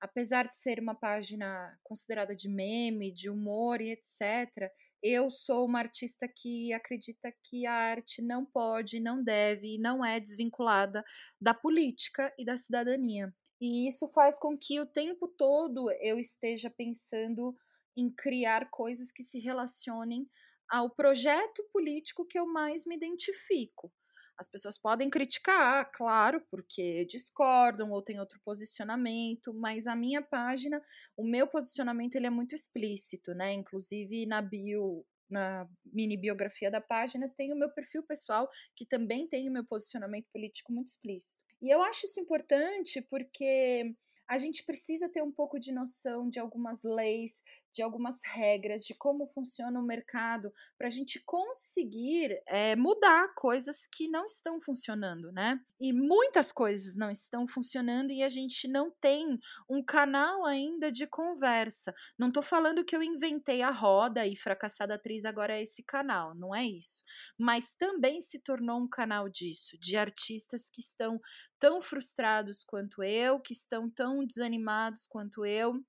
apesar 0.00 0.48
de 0.48 0.54
ser 0.56 0.80
uma 0.80 0.94
página 0.94 1.78
considerada 1.84 2.34
de 2.34 2.48
meme, 2.48 3.12
de 3.12 3.30
humor 3.30 3.80
e 3.80 3.92
etc., 3.92 4.70
eu 5.02 5.30
sou 5.30 5.66
uma 5.66 5.80
artista 5.80 6.28
que 6.28 6.72
acredita 6.72 7.32
que 7.44 7.66
a 7.66 7.74
arte 7.74 8.22
não 8.22 8.44
pode, 8.44 9.00
não 9.00 9.22
deve 9.22 9.74
e 9.74 9.78
não 9.78 10.04
é 10.04 10.20
desvinculada 10.20 11.04
da 11.40 11.52
política 11.52 12.32
e 12.38 12.44
da 12.44 12.56
cidadania. 12.56 13.34
E 13.60 13.88
isso 13.88 14.08
faz 14.08 14.38
com 14.38 14.56
que 14.56 14.80
o 14.80 14.86
tempo 14.86 15.28
todo 15.28 15.90
eu 16.00 16.18
esteja 16.18 16.70
pensando 16.70 17.54
em 17.96 18.10
criar 18.10 18.70
coisas 18.70 19.12
que 19.12 19.22
se 19.22 19.38
relacionem 19.38 20.28
ao 20.68 20.90
projeto 20.90 21.62
político 21.72 22.26
que 22.26 22.38
eu 22.38 22.46
mais 22.46 22.86
me 22.86 22.96
identifico. 22.96 23.92
As 24.38 24.48
pessoas 24.48 24.78
podem 24.78 25.08
criticar, 25.10 25.90
claro, 25.92 26.44
porque 26.50 27.04
discordam 27.04 27.90
ou 27.90 28.02
têm 28.02 28.18
outro 28.18 28.40
posicionamento, 28.44 29.54
mas 29.54 29.86
a 29.86 29.94
minha 29.94 30.22
página, 30.22 30.82
o 31.16 31.24
meu 31.24 31.46
posicionamento 31.46 32.16
ele 32.16 32.26
é 32.26 32.30
muito 32.30 32.54
explícito, 32.54 33.34
né? 33.34 33.52
Inclusive 33.52 34.26
na 34.26 34.42
bio, 34.42 35.04
na 35.30 35.68
mini 35.84 36.16
biografia 36.16 36.70
da 36.70 36.80
página, 36.80 37.28
tem 37.28 37.52
o 37.52 37.56
meu 37.56 37.70
perfil 37.70 38.02
pessoal, 38.02 38.48
que 38.74 38.84
também 38.86 39.28
tem 39.28 39.48
o 39.48 39.52
meu 39.52 39.64
posicionamento 39.64 40.26
político 40.32 40.72
muito 40.72 40.88
explícito. 40.88 41.42
E 41.60 41.70
eu 41.72 41.82
acho 41.82 42.06
isso 42.06 42.18
importante 42.18 43.00
porque 43.02 43.94
a 44.28 44.38
gente 44.38 44.64
precisa 44.64 45.08
ter 45.08 45.22
um 45.22 45.30
pouco 45.30 45.58
de 45.60 45.72
noção 45.72 46.28
de 46.28 46.40
algumas 46.40 46.84
leis 46.84 47.42
de 47.72 47.82
algumas 47.82 48.20
regras 48.24 48.84
de 48.84 48.94
como 48.94 49.26
funciona 49.26 49.80
o 49.80 49.84
mercado 49.84 50.52
para 50.76 50.86
a 50.86 50.90
gente 50.90 51.20
conseguir 51.20 52.40
é, 52.46 52.76
mudar 52.76 53.34
coisas 53.34 53.86
que 53.86 54.08
não 54.08 54.24
estão 54.24 54.60
funcionando, 54.60 55.32
né? 55.32 55.60
E 55.80 55.92
muitas 55.92 56.52
coisas 56.52 56.96
não 56.96 57.10
estão 57.10 57.46
funcionando 57.48 58.12
e 58.12 58.22
a 58.22 58.28
gente 58.28 58.68
não 58.68 58.90
tem 58.90 59.38
um 59.68 59.82
canal 59.82 60.44
ainda 60.44 60.92
de 60.92 61.06
conversa. 61.06 61.94
Não 62.16 62.28
estou 62.28 62.42
falando 62.42 62.84
que 62.84 62.94
eu 62.94 63.02
inventei 63.02 63.62
a 63.62 63.70
roda 63.70 64.26
e 64.26 64.36
fracassada 64.36 64.94
atriz 64.94 65.24
agora 65.24 65.56
é 65.56 65.62
esse 65.62 65.82
canal, 65.82 66.34
não 66.34 66.54
é 66.54 66.64
isso. 66.64 67.02
Mas 67.38 67.74
também 67.74 68.20
se 68.20 68.38
tornou 68.38 68.78
um 68.78 68.88
canal 68.88 69.28
disso, 69.28 69.78
de 69.78 69.96
artistas 69.96 70.70
que 70.70 70.80
estão 70.80 71.20
tão 71.58 71.80
frustrados 71.80 72.64
quanto 72.64 73.02
eu, 73.02 73.38
que 73.40 73.52
estão 73.52 73.88
tão 73.88 74.24
desanimados 74.24 75.06
quanto 75.06 75.46
eu, 75.46 75.80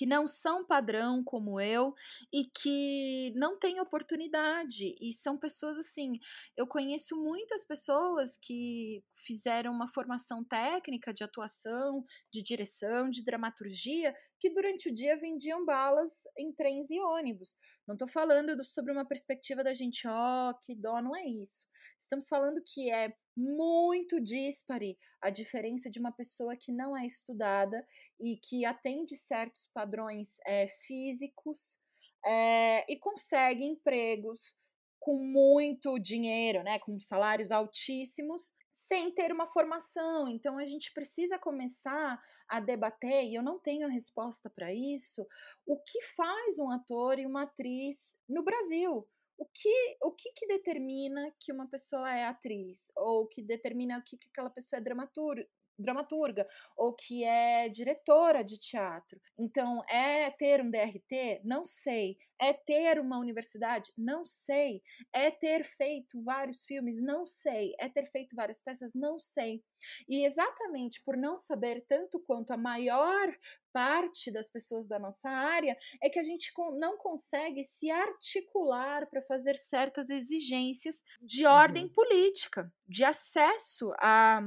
que 0.00 0.06
não 0.06 0.26
são 0.26 0.64
padrão 0.64 1.22
como 1.22 1.60
eu 1.60 1.94
e 2.32 2.46
que 2.46 3.34
não 3.36 3.58
têm 3.58 3.80
oportunidade. 3.80 4.96
E 4.98 5.12
são 5.12 5.36
pessoas 5.36 5.76
assim. 5.76 6.18
Eu 6.56 6.66
conheço 6.66 7.22
muitas 7.22 7.66
pessoas 7.66 8.38
que 8.38 9.04
fizeram 9.12 9.70
uma 9.70 9.86
formação 9.86 10.42
técnica 10.42 11.12
de 11.12 11.22
atuação, 11.22 12.02
de 12.32 12.42
direção, 12.42 13.10
de 13.10 13.22
dramaturgia, 13.22 14.14
que 14.38 14.48
durante 14.48 14.88
o 14.88 14.94
dia 14.94 15.20
vendiam 15.20 15.66
balas 15.66 16.22
em 16.38 16.50
trens 16.50 16.90
e 16.90 16.98
ônibus. 16.98 17.54
Não 17.86 17.94
estou 17.94 18.08
falando 18.08 18.56
do, 18.56 18.64
sobre 18.64 18.92
uma 18.92 19.06
perspectiva 19.06 19.62
da 19.62 19.74
gente, 19.74 20.08
ó, 20.08 20.48
oh, 20.48 20.54
que 20.64 20.74
dó, 20.74 21.02
não 21.02 21.14
é 21.14 21.26
isso. 21.26 21.66
Estamos 21.98 22.26
falando 22.26 22.62
que 22.64 22.90
é 22.90 23.12
muito 23.40 24.20
dispare 24.20 24.98
a 25.20 25.30
diferença 25.30 25.90
de 25.90 25.98
uma 25.98 26.12
pessoa 26.12 26.56
que 26.56 26.72
não 26.72 26.96
é 26.96 27.06
estudada 27.06 27.86
e 28.20 28.36
que 28.36 28.64
atende 28.64 29.16
certos 29.16 29.68
padrões 29.72 30.36
é, 30.46 30.68
físicos 30.68 31.80
é, 32.24 32.84
e 32.92 32.96
consegue 32.98 33.64
empregos 33.64 34.54
com 35.00 35.16
muito 35.16 35.98
dinheiro, 35.98 36.62
né, 36.62 36.78
com 36.78 37.00
salários 37.00 37.50
altíssimos, 37.50 38.54
sem 38.70 39.10
ter 39.10 39.32
uma 39.32 39.46
formação. 39.46 40.28
Então 40.28 40.58
a 40.58 40.64
gente 40.64 40.92
precisa 40.92 41.38
começar 41.38 42.20
a 42.46 42.60
debater, 42.60 43.24
e 43.24 43.34
eu 43.34 43.42
não 43.42 43.58
tenho 43.58 43.86
a 43.86 43.90
resposta 43.90 44.50
para 44.50 44.74
isso, 44.74 45.26
o 45.66 45.78
que 45.78 46.02
faz 46.02 46.58
um 46.58 46.70
ator 46.70 47.18
e 47.18 47.24
uma 47.24 47.44
atriz 47.44 48.18
no 48.28 48.42
Brasil 48.44 49.08
o 49.40 49.46
que, 49.46 49.96
o 50.02 50.12
que, 50.12 50.32
que 50.32 50.46
determina 50.46 51.34
que 51.40 51.50
uma 51.50 51.66
pessoa 51.66 52.14
é 52.14 52.26
atriz? 52.26 52.92
Ou 52.94 53.26
que 53.26 53.42
determina 53.42 53.98
o 53.98 54.02
que, 54.02 54.18
que 54.18 54.28
aquela 54.28 54.50
pessoa 54.50 54.78
é 54.78 54.82
dramaturga? 54.82 55.48
Dramaturga 55.80 56.46
ou 56.76 56.94
que 56.94 57.24
é 57.24 57.68
diretora 57.68 58.42
de 58.42 58.58
teatro. 58.58 59.20
Então, 59.38 59.82
é 59.88 60.30
ter 60.30 60.60
um 60.60 60.70
DRT? 60.70 61.40
Não 61.44 61.64
sei. 61.64 62.18
É 62.38 62.52
ter 62.52 62.98
uma 62.98 63.18
universidade? 63.18 63.92
Não 63.96 64.24
sei. 64.24 64.82
É 65.12 65.30
ter 65.30 65.62
feito 65.62 66.22
vários 66.22 66.64
filmes? 66.64 67.00
Não 67.00 67.26
sei. 67.26 67.74
É 67.78 67.88
ter 67.88 68.06
feito 68.06 68.34
várias 68.34 68.60
peças? 68.62 68.94
Não 68.94 69.18
sei. 69.18 69.62
E 70.08 70.24
exatamente 70.24 71.02
por 71.02 71.16
não 71.16 71.36
saber 71.36 71.84
tanto 71.88 72.18
quanto 72.20 72.52
a 72.52 72.56
maior 72.56 73.30
parte 73.72 74.30
das 74.30 74.48
pessoas 74.48 74.86
da 74.86 74.98
nossa 74.98 75.28
área 75.28 75.76
é 76.02 76.08
que 76.08 76.18
a 76.18 76.22
gente 76.22 76.52
não 76.78 76.96
consegue 76.96 77.62
se 77.62 77.90
articular 77.90 79.06
para 79.08 79.22
fazer 79.22 79.56
certas 79.56 80.10
exigências 80.10 81.02
de 81.20 81.46
ordem 81.46 81.84
uhum. 81.84 81.92
política, 81.92 82.72
de 82.88 83.04
acesso 83.04 83.92
a 83.98 84.42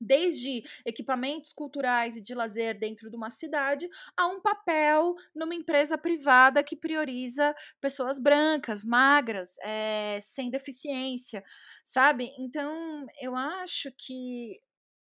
desde 0.00 0.62
equipamentos 0.84 1.52
culturais 1.52 2.16
e 2.16 2.22
de 2.22 2.34
lazer 2.34 2.78
dentro 2.78 3.10
de 3.10 3.16
uma 3.16 3.30
cidade 3.30 3.88
a 4.16 4.26
um 4.26 4.40
papel 4.40 5.14
numa 5.34 5.54
empresa 5.54 5.98
privada 5.98 6.62
que 6.62 6.76
prioriza 6.76 7.54
pessoas 7.80 8.18
brancas, 8.20 8.82
magras, 8.84 9.56
é, 9.62 10.18
sem 10.20 10.50
deficiência, 10.50 11.42
sabe? 11.84 12.30
Então, 12.38 13.06
eu 13.20 13.34
acho 13.34 13.90
que 13.96 14.60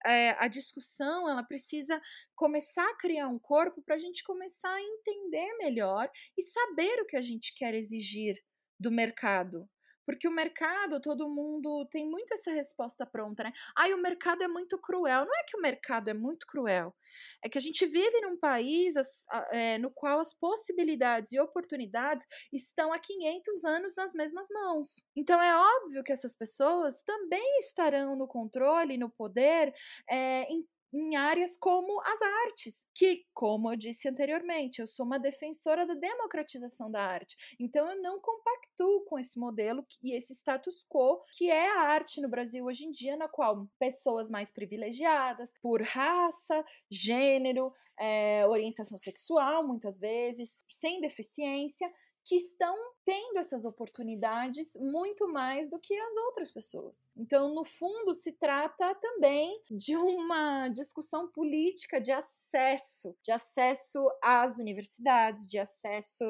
é, 0.05 0.31
a 0.31 0.47
discussão 0.47 1.29
ela 1.29 1.43
precisa 1.43 2.01
começar 2.35 2.87
a 2.89 2.95
criar 2.97 3.27
um 3.27 3.39
corpo 3.39 3.81
para 3.81 3.95
a 3.95 3.99
gente 3.99 4.23
começar 4.23 4.73
a 4.73 4.81
entender 4.81 5.47
melhor 5.57 6.09
e 6.37 6.41
saber 6.41 7.01
o 7.01 7.05
que 7.05 7.15
a 7.15 7.21
gente 7.21 7.53
quer 7.55 7.73
exigir 7.73 8.35
do 8.79 8.91
mercado. 8.91 9.69
Porque 10.05 10.27
o 10.27 10.31
mercado, 10.31 10.99
todo 11.01 11.29
mundo 11.29 11.85
tem 11.91 12.07
muito 12.09 12.33
essa 12.33 12.51
resposta 12.51 13.05
pronta, 13.05 13.43
né? 13.43 13.53
Ai, 13.77 13.93
o 13.93 14.01
mercado 14.01 14.43
é 14.43 14.47
muito 14.47 14.77
cruel. 14.77 15.25
Não 15.25 15.35
é 15.35 15.43
que 15.43 15.57
o 15.57 15.61
mercado 15.61 16.09
é 16.09 16.13
muito 16.13 16.45
cruel. 16.47 16.93
É 17.43 17.49
que 17.49 17.57
a 17.57 17.61
gente 17.61 17.85
vive 17.85 18.21
num 18.21 18.37
país 18.37 18.95
é, 19.51 19.77
no 19.77 19.91
qual 19.91 20.19
as 20.19 20.33
possibilidades 20.33 21.31
e 21.31 21.39
oportunidades 21.39 22.25
estão 22.51 22.91
há 22.91 22.99
500 22.99 23.65
anos 23.65 23.95
nas 23.95 24.13
mesmas 24.13 24.47
mãos. 24.49 25.03
Então 25.15 25.39
é 25.41 25.55
óbvio 25.55 26.03
que 26.03 26.11
essas 26.11 26.35
pessoas 26.35 27.01
também 27.03 27.59
estarão 27.59 28.15
no 28.15 28.27
controle, 28.27 28.97
no 28.97 29.09
poder, 29.09 29.73
é, 30.09 30.43
em 30.51 30.65
em 30.93 31.15
áreas 31.15 31.57
como 31.57 31.99
as 32.01 32.21
artes, 32.45 32.85
que, 32.93 33.25
como 33.33 33.71
eu 33.71 33.75
disse 33.75 34.07
anteriormente, 34.07 34.79
eu 34.79 34.87
sou 34.87 35.05
uma 35.05 35.17
defensora 35.17 35.85
da 35.85 35.95
democratização 35.95 36.89
da 36.91 37.01
arte. 37.01 37.35
Então 37.59 37.89
eu 37.89 38.01
não 38.01 38.19
compactuo 38.21 39.03
com 39.05 39.17
esse 39.17 39.39
modelo 39.39 39.85
e 40.03 40.15
esse 40.15 40.33
status 40.33 40.85
quo 40.87 41.23
que 41.31 41.49
é 41.49 41.69
a 41.69 41.81
arte 41.81 42.21
no 42.21 42.29
Brasil 42.29 42.65
hoje 42.65 42.85
em 42.85 42.91
dia, 42.91 43.17
na 43.17 43.27
qual 43.27 43.67
pessoas 43.79 44.29
mais 44.29 44.51
privilegiadas, 44.51 45.53
por 45.61 45.81
raça, 45.81 46.63
gênero, 46.89 47.73
é, 47.99 48.45
orientação 48.47 48.97
sexual, 48.97 49.65
muitas 49.65 49.99
vezes, 49.99 50.57
sem 50.67 51.01
deficiência, 51.01 51.91
que 52.23 52.35
estão 52.35 52.75
tendo 53.05 53.37
essas 53.37 53.65
oportunidades 53.65 54.77
muito 54.77 55.27
mais 55.27 55.69
do 55.69 55.77
que 55.77 55.93
as 55.93 56.15
outras 56.15 56.51
pessoas. 56.51 57.09
Então, 57.17 57.53
no 57.53 57.65
fundo, 57.65 58.13
se 58.13 58.31
trata 58.31 58.95
também 58.95 59.61
de 59.69 59.95
uma 59.97 60.69
discussão 60.69 61.29
política 61.29 61.99
de 61.99 62.13
acesso, 62.13 63.13
de 63.21 63.31
acesso 63.31 63.99
às 64.21 64.57
universidades, 64.57 65.45
de 65.45 65.59
acesso 65.59 66.23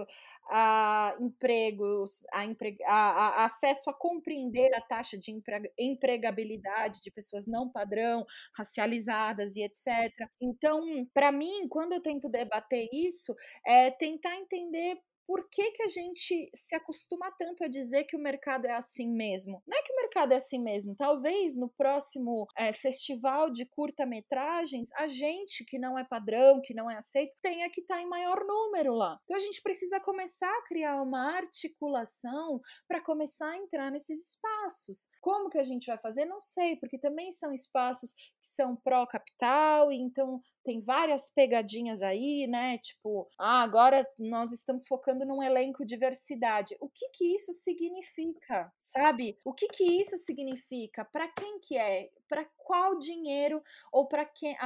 a 0.49 1.15
empregos, 1.19 2.25
a, 2.34 2.43
empre... 2.43 2.77
a, 2.86 3.41
a 3.41 3.45
acesso 3.45 3.89
a 3.89 3.93
compreender 3.93 4.73
a 4.75 4.82
taxa 4.82 5.17
de 5.17 5.32
empregabilidade 5.77 7.01
de 7.01 7.12
pessoas 7.12 7.45
não 7.45 7.69
padrão, 7.69 8.25
racializadas 8.53 9.56
e 9.56 9.62
etc. 9.62 10.12
Então, 10.41 11.08
para 11.13 11.32
mim, 11.32 11.67
quando 11.67 11.93
eu 11.93 12.01
tento 12.01 12.27
debater 12.27 12.89
isso, 12.91 13.36
é 13.65 13.91
tentar 13.91 14.36
entender 14.38 14.99
por 15.25 15.47
que, 15.49 15.71
que 15.71 15.83
a 15.83 15.88
gente 15.88 16.49
se 16.53 16.75
acostuma 16.75 17.31
tanto 17.38 17.63
a 17.63 17.67
dizer 17.67 18.03
que 18.05 18.15
o 18.15 18.19
mercado 18.19 18.65
é 18.65 18.71
assim 18.71 19.07
mesmo? 19.09 19.62
Não 19.67 19.77
é 19.77 19.81
que 19.81 19.93
o 19.93 19.95
mercado 19.95 20.33
é 20.33 20.36
assim 20.36 20.59
mesmo. 20.59 20.95
Talvez 20.95 21.55
no 21.55 21.69
próximo 21.69 22.47
é, 22.57 22.73
festival 22.73 23.49
de 23.49 23.65
curta-metragens, 23.65 24.89
a 24.95 25.07
gente 25.07 25.63
que 25.65 25.77
não 25.77 25.97
é 25.97 26.03
padrão, 26.03 26.62
que 26.62 26.73
não 26.73 26.89
é 26.89 26.97
aceito, 26.97 27.36
tenha 27.41 27.69
que 27.69 27.81
estar 27.81 27.95
tá 27.95 28.01
em 28.01 28.07
maior 28.07 28.43
número 28.45 28.93
lá. 28.93 29.17
Então 29.23 29.38
a 29.38 29.39
gente 29.39 29.62
precisa 29.62 29.99
começar 29.99 30.51
a 30.51 30.63
criar 30.63 31.01
uma 31.01 31.36
articulação 31.36 32.59
para 32.88 33.01
começar 33.01 33.49
a 33.49 33.57
entrar 33.57 33.91
nesses 33.91 34.29
espaços. 34.29 35.09
Como 35.21 35.49
que 35.49 35.57
a 35.57 35.63
gente 35.63 35.88
vai 35.88 35.97
fazer? 35.97 36.25
Não 36.25 36.39
sei, 36.39 36.75
porque 36.77 36.97
também 36.97 37.31
são 37.31 37.53
espaços 37.53 38.13
que 38.13 38.23
são 38.41 38.75
pró-capital, 38.75 39.91
então 39.91 40.41
tem 40.63 40.82
várias 40.82 41.30
pegadinhas 41.30 42.02
aí, 42.02 42.47
né? 42.47 42.78
Tipo, 42.78 43.30
ah, 43.38 43.62
agora 43.62 44.06
nós 44.17 44.52
estamos 44.52 44.88
focando 44.88 45.26
num 45.26 45.43
elenco 45.43 45.86
diversidade. 45.86 46.76
O 46.80 46.89
que 46.89 47.10
que 47.10 47.36
isso 47.36 47.54
significa? 47.54 48.71
Sabe? 48.80 49.39
O 49.43 49.54
que 49.54 49.67
que 49.67 49.84
isso 49.84 50.17
significa? 50.17 51.06
Para 51.06 51.28
quem 51.30 51.60
que 51.60 51.78
é? 51.78 52.10
Para 52.33 52.49
qual 52.57 52.97
dinheiro 52.97 53.61
ou 53.91 54.07
para 54.07 54.25
quem, 54.25 54.57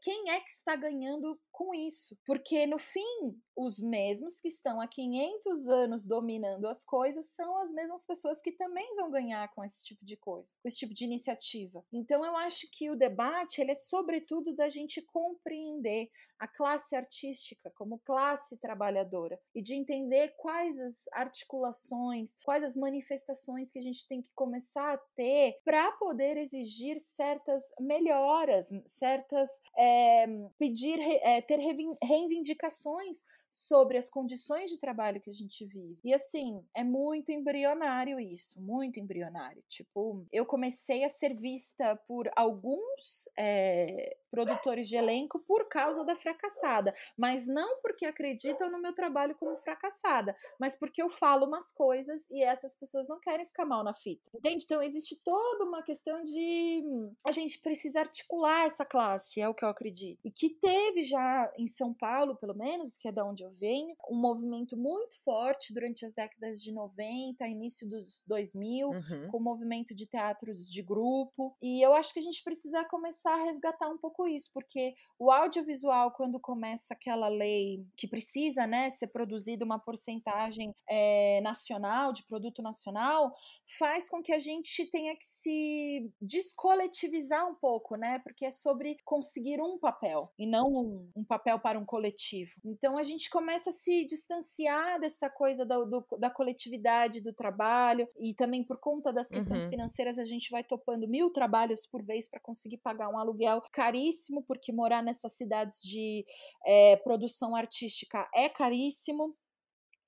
quem 0.00 0.30
é 0.30 0.38
que 0.38 0.48
está 0.48 0.76
ganhando 0.76 1.36
com 1.50 1.74
isso? 1.74 2.16
Porque 2.24 2.64
no 2.66 2.78
fim, 2.78 3.36
os 3.56 3.80
mesmos 3.80 4.38
que 4.38 4.46
estão 4.46 4.80
há 4.80 4.86
500 4.86 5.66
anos 5.66 6.06
dominando 6.06 6.68
as 6.68 6.84
coisas 6.84 7.26
são 7.30 7.60
as 7.60 7.72
mesmas 7.72 8.06
pessoas 8.06 8.40
que 8.40 8.52
também 8.52 8.94
vão 8.94 9.10
ganhar 9.10 9.52
com 9.54 9.64
esse 9.64 9.82
tipo 9.82 10.04
de 10.04 10.16
coisa, 10.16 10.52
com 10.62 10.68
esse 10.68 10.76
tipo 10.76 10.94
de 10.94 11.04
iniciativa. 11.04 11.84
Então 11.92 12.24
eu 12.24 12.36
acho 12.36 12.70
que 12.70 12.88
o 12.90 12.96
debate 12.96 13.60
ele 13.60 13.72
é 13.72 13.74
sobretudo 13.74 14.54
da 14.54 14.68
gente 14.68 15.02
compreender 15.02 16.08
a 16.38 16.46
classe 16.46 16.94
artística 16.94 17.70
como 17.76 17.98
classe 17.98 18.56
trabalhadora 18.58 19.38
e 19.54 19.62
de 19.62 19.74
entender 19.74 20.34
quais 20.36 20.78
as 20.78 21.08
articulações, 21.12 22.36
quais 22.44 22.62
as 22.62 22.76
manifestações 22.76 23.70
que 23.70 23.78
a 23.78 23.82
gente 23.82 24.06
tem 24.06 24.22
que 24.22 24.30
começar 24.34 24.94
a 24.94 24.98
ter 25.14 25.58
para 25.64 25.92
poder 25.92 26.36
exigir 26.36 26.98
certas 27.00 27.62
melhoras, 27.80 28.68
certas 28.86 29.48
é, 29.76 30.26
pedir, 30.58 31.00
é, 31.00 31.40
ter 31.40 31.58
reivindicações 32.02 33.24
sobre 33.50 33.96
as 33.96 34.10
condições 34.10 34.70
de 34.70 34.78
trabalho 34.78 35.20
que 35.20 35.30
a 35.30 35.34
gente 35.34 35.64
vive. 35.64 35.98
E 36.04 36.12
assim, 36.12 36.62
é 36.74 36.84
muito 36.84 37.32
embrionário 37.32 38.20
isso, 38.20 38.60
muito 38.60 39.00
embrionário. 39.00 39.62
Tipo, 39.68 40.26
eu 40.32 40.44
comecei 40.44 41.04
a 41.04 41.08
ser 41.08 41.34
vista 41.34 41.96
por 42.06 42.30
alguns 42.36 43.28
é, 43.38 44.16
produtores 44.30 44.88
de 44.88 44.96
elenco 44.96 45.38
por 45.40 45.68
causa 45.68 46.04
da 46.04 46.14
fracassada, 46.14 46.94
mas 47.16 47.46
não 47.46 47.80
porque 47.80 48.04
acreditam 48.04 48.70
no 48.70 48.80
meu 48.80 48.92
trabalho 48.92 49.34
como 49.36 49.56
fracassada, 49.56 50.36
mas 50.58 50.76
porque 50.76 51.02
eu 51.02 51.08
falo 51.08 51.46
umas 51.46 51.72
coisas 51.72 52.28
e 52.30 52.42
essas 52.42 52.76
pessoas 52.76 53.08
não 53.08 53.18
querem 53.18 53.46
ficar 53.46 53.64
mal 53.64 53.82
na 53.82 53.94
fita. 53.94 54.30
Entende? 54.34 54.64
Então 54.64 54.82
existe 54.82 55.16
toda 55.24 55.64
uma 55.64 55.82
questão 55.82 56.22
de 56.22 56.82
a 57.24 57.32
gente 57.32 57.60
precisa 57.60 58.00
articular 58.00 58.66
essa 58.66 58.84
classe, 58.84 59.40
é 59.40 59.48
o 59.48 59.54
que 59.54 59.64
eu 59.64 59.68
acredito. 59.68 60.20
E 60.24 60.30
que 60.30 60.50
teve 60.50 61.02
já 61.02 61.50
em 61.58 61.66
São 61.66 61.94
Paulo, 61.94 62.36
pelo 62.36 62.54
menos, 62.54 62.96
que 62.96 63.08
é 63.08 63.12
da 63.12 63.24
onde 63.24 63.35
eu 63.42 63.50
venho, 63.52 63.94
um 64.10 64.16
movimento 64.16 64.76
muito 64.76 65.16
forte 65.22 65.72
durante 65.72 66.04
as 66.04 66.12
décadas 66.12 66.62
de 66.62 66.72
90, 66.72 67.46
início 67.46 67.88
dos 67.88 68.22
2000, 68.26 68.88
uhum. 68.88 69.28
com 69.30 69.38
o 69.38 69.42
movimento 69.42 69.94
de 69.94 70.06
teatros 70.06 70.68
de 70.68 70.82
grupo. 70.82 71.56
E 71.60 71.84
eu 71.84 71.92
acho 71.94 72.12
que 72.12 72.20
a 72.20 72.22
gente 72.22 72.42
precisa 72.42 72.84
começar 72.84 73.34
a 73.34 73.44
resgatar 73.44 73.88
um 73.88 73.98
pouco 73.98 74.26
isso, 74.26 74.50
porque 74.52 74.94
o 75.18 75.30
audiovisual, 75.30 76.12
quando 76.12 76.38
começa 76.40 76.94
aquela 76.94 77.28
lei 77.28 77.84
que 77.96 78.06
precisa 78.06 78.66
né, 78.66 78.90
ser 78.90 79.08
produzida 79.08 79.64
uma 79.64 79.78
porcentagem 79.78 80.74
é, 80.88 81.40
nacional, 81.42 82.12
de 82.12 82.22
produto 82.24 82.62
nacional, 82.62 83.34
faz 83.78 84.08
com 84.08 84.22
que 84.22 84.32
a 84.32 84.38
gente 84.38 84.86
tenha 84.86 85.16
que 85.16 85.24
se 85.24 86.10
descoletivizar 86.20 87.48
um 87.48 87.54
pouco, 87.54 87.96
né? 87.96 88.18
Porque 88.20 88.44
é 88.44 88.50
sobre 88.50 88.96
conseguir 89.04 89.60
um 89.60 89.78
papel 89.78 90.32
e 90.38 90.46
não 90.46 90.68
um, 90.68 91.10
um 91.16 91.24
papel 91.24 91.58
para 91.58 91.78
um 91.78 91.84
coletivo. 91.84 92.52
Então 92.64 92.98
a 92.98 93.02
gente 93.02 93.25
começa 93.30 93.70
a 93.70 93.72
se 93.72 94.04
distanciar 94.04 95.00
dessa 95.00 95.28
coisa 95.28 95.64
da, 95.64 95.78
do, 95.78 96.04
da 96.18 96.30
coletividade 96.30 97.20
do 97.20 97.32
trabalho 97.32 98.08
e 98.18 98.34
também 98.34 98.64
por 98.64 98.78
conta 98.78 99.12
das 99.12 99.28
questões 99.28 99.64
uhum. 99.64 99.70
financeiras 99.70 100.18
a 100.18 100.24
gente 100.24 100.50
vai 100.50 100.64
topando 100.64 101.08
mil 101.08 101.30
trabalhos 101.30 101.86
por 101.86 102.02
vez 102.02 102.28
para 102.28 102.40
conseguir 102.40 102.78
pagar 102.78 103.08
um 103.08 103.18
aluguel 103.18 103.62
caríssimo, 103.72 104.42
porque 104.42 104.72
morar 104.72 105.02
nessas 105.02 105.32
cidades 105.34 105.82
de 105.82 106.24
é, 106.64 106.96
produção 106.96 107.54
artística 107.54 108.28
é 108.34 108.48
caríssimo. 108.48 109.36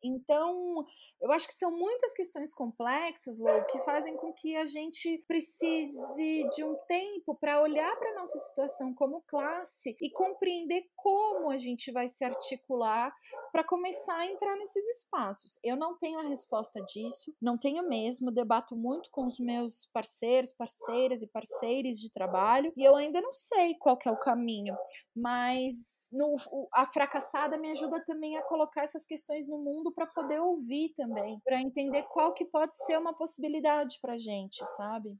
Então, 0.02 0.84
eu 1.20 1.32
acho 1.32 1.48
que 1.48 1.54
são 1.54 1.70
muitas 1.70 2.14
questões 2.14 2.54
complexas, 2.54 3.38
Lou, 3.38 3.64
que 3.64 3.78
fazem 3.80 4.16
com 4.16 4.32
que 4.32 4.56
a 4.56 4.64
gente 4.64 5.24
precise 5.26 6.48
de 6.50 6.62
um 6.62 6.74
tempo 6.86 7.34
para 7.34 7.60
olhar 7.60 7.96
para 7.98 8.14
nossa 8.14 8.38
situação 8.38 8.94
como 8.94 9.22
classe 9.22 9.96
e 10.00 10.10
compreender 10.10 10.88
como 10.96 11.50
a 11.50 11.56
gente 11.56 11.90
vai 11.90 12.06
se 12.08 12.24
articular 12.24 13.14
para 13.52 13.64
começar 13.64 14.18
a 14.18 14.26
entrar 14.26 14.56
nesses 14.56 14.84
espaços. 14.98 15.58
Eu 15.62 15.76
não 15.76 15.96
tenho 15.96 16.18
a 16.18 16.28
resposta 16.28 16.80
disso, 16.82 17.34
não 17.40 17.56
tenho 17.56 17.88
mesmo, 17.88 18.30
debato 18.30 18.76
muito 18.76 19.10
com 19.10 19.26
os 19.26 19.38
meus 19.38 19.86
parceiros, 19.86 20.52
parceiras 20.52 21.22
e 21.22 21.26
parceiros 21.26 21.98
de 21.98 22.10
trabalho 22.10 22.72
e 22.76 22.84
eu 22.84 22.94
ainda 22.94 23.20
não 23.20 23.32
sei 23.32 23.74
qual 23.74 23.98
é 24.04 24.10
o 24.10 24.16
caminho, 24.16 24.76
mas 25.14 26.08
no, 26.12 26.36
a 26.72 26.86
fracassada 26.86 27.58
me 27.58 27.70
ajuda 27.70 28.02
também 28.04 28.36
a 28.36 28.42
colocar 28.42 28.82
essas 28.82 29.06
questões 29.06 29.46
no 29.46 29.58
mundo 29.58 29.87
para 29.92 30.06
poder 30.06 30.40
ouvir 30.40 30.92
também 30.96 31.40
para 31.44 31.60
entender 31.60 32.02
qual 32.04 32.32
que 32.32 32.44
pode 32.44 32.76
ser 32.76 32.98
uma 32.98 33.14
possibilidade 33.14 33.98
para 34.00 34.16
gente, 34.16 34.64
sabe? 34.76 35.16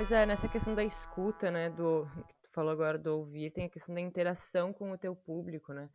Pois 0.00 0.12
é, 0.12 0.24
nessa 0.24 0.48
questão 0.48 0.74
da 0.74 0.82
escuta, 0.82 1.50
né, 1.50 1.68
do 1.68 2.08
que 2.26 2.34
tu 2.42 2.50
falou 2.54 2.72
agora 2.72 2.96
do 2.96 3.18
ouvir, 3.18 3.50
tem 3.50 3.66
a 3.66 3.68
questão 3.68 3.94
da 3.94 4.00
interação 4.00 4.72
com 4.72 4.90
o 4.92 4.96
teu 4.96 5.14
público, 5.14 5.74
né? 5.74 5.90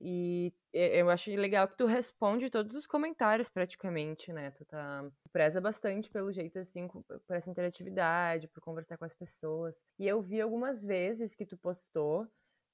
E 0.00 0.52
eu 0.72 1.08
acho 1.08 1.30
legal 1.30 1.68
que 1.68 1.76
tu 1.76 1.86
responde 1.86 2.50
todos 2.50 2.76
os 2.76 2.86
comentários 2.86 3.48
praticamente, 3.48 4.32
né? 4.32 4.50
Tu 4.50 4.64
tá 4.64 5.10
preza 5.32 5.60
bastante 5.60 6.10
pelo 6.10 6.32
jeito 6.32 6.58
assim, 6.58 6.88
por 6.88 7.36
essa 7.36 7.50
interatividade, 7.50 8.48
por 8.48 8.60
conversar 8.60 8.98
com 8.98 9.04
as 9.04 9.14
pessoas. 9.14 9.84
E 9.98 10.06
eu 10.06 10.20
vi 10.20 10.40
algumas 10.40 10.82
vezes 10.82 11.34
que 11.34 11.46
tu 11.46 11.56
postou 11.56 12.26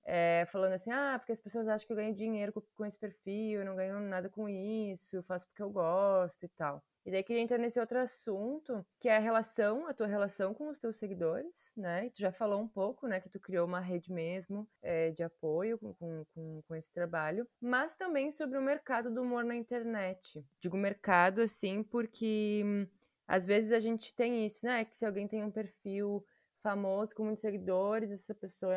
é, 0.05 0.47
falando 0.51 0.73
assim, 0.73 0.91
ah, 0.91 1.17
porque 1.19 1.33
as 1.33 1.41
pessoas 1.41 1.69
acham 1.69 1.87
que 1.87 1.93
eu 1.93 1.97
ganho 1.97 2.15
dinheiro 2.15 2.53
com, 2.53 2.63
com 2.77 2.87
esse 2.87 2.99
perfil, 2.99 3.61
eu 3.61 3.65
não 3.65 3.77
ganho 3.77 4.01
nada 4.01 4.29
com 4.29 4.49
isso, 4.49 5.17
eu 5.17 5.23
faço 5.23 5.47
porque 5.49 5.63
eu 5.63 5.71
gosto 5.71 6.45
e 6.45 6.49
tal. 6.49 6.83
E 7.05 7.11
daí 7.11 7.23
queria 7.23 7.43
entrar 7.43 7.57
nesse 7.57 7.81
outro 7.81 7.99
assunto, 7.99 8.85
que 9.01 9.09
é 9.09 9.17
a 9.17 9.21
relação, 9.21 9.87
a 9.87 9.95
tua 9.95 10.07
relação 10.07 10.53
com 10.53 10.69
os 10.69 10.79
teus 10.79 10.97
seguidores, 10.97 11.73
né? 11.77 12.07
E 12.07 12.11
tu 12.11 12.21
já 12.21 12.31
falou 12.31 12.61
um 12.61 12.69
pouco, 12.69 13.07
né, 13.07 13.21
que 13.21 13.29
tu 13.31 13.41
criou 13.41 13.67
uma 13.67 13.81
rede 13.81 14.13
mesmo 14.13 14.69
é, 14.83 15.11
de 15.11 15.23
apoio 15.23 15.79
com, 15.79 15.95
com, 16.35 16.63
com 16.63 16.75
esse 16.75 16.93
trabalho, 16.93 17.49
mas 17.61 17.95
também 17.95 18.31
sobre 18.31 18.59
o 18.59 18.63
mercado 18.63 19.11
do 19.11 19.23
humor 19.23 19.45
na 19.45 19.57
internet. 19.57 20.45
Digo 20.61 20.77
mercado, 20.77 21.41
assim, 21.41 21.83
porque 21.83 22.63
hum, 22.65 22.87
às 23.27 23.47
vezes 23.47 23.73
a 23.73 23.81
gente 23.81 24.15
tem 24.15 24.45
isso, 24.45 24.67
né? 24.67 24.85
Que 24.85 24.97
se 24.97 25.07
alguém 25.07 25.27
tem 25.27 25.43
um 25.43 25.51
perfil 25.51 26.23
famoso, 26.63 27.15
com 27.15 27.25
muitos 27.25 27.43
seguidores, 27.43 28.11
essa 28.11 28.35
pessoa 28.35 28.75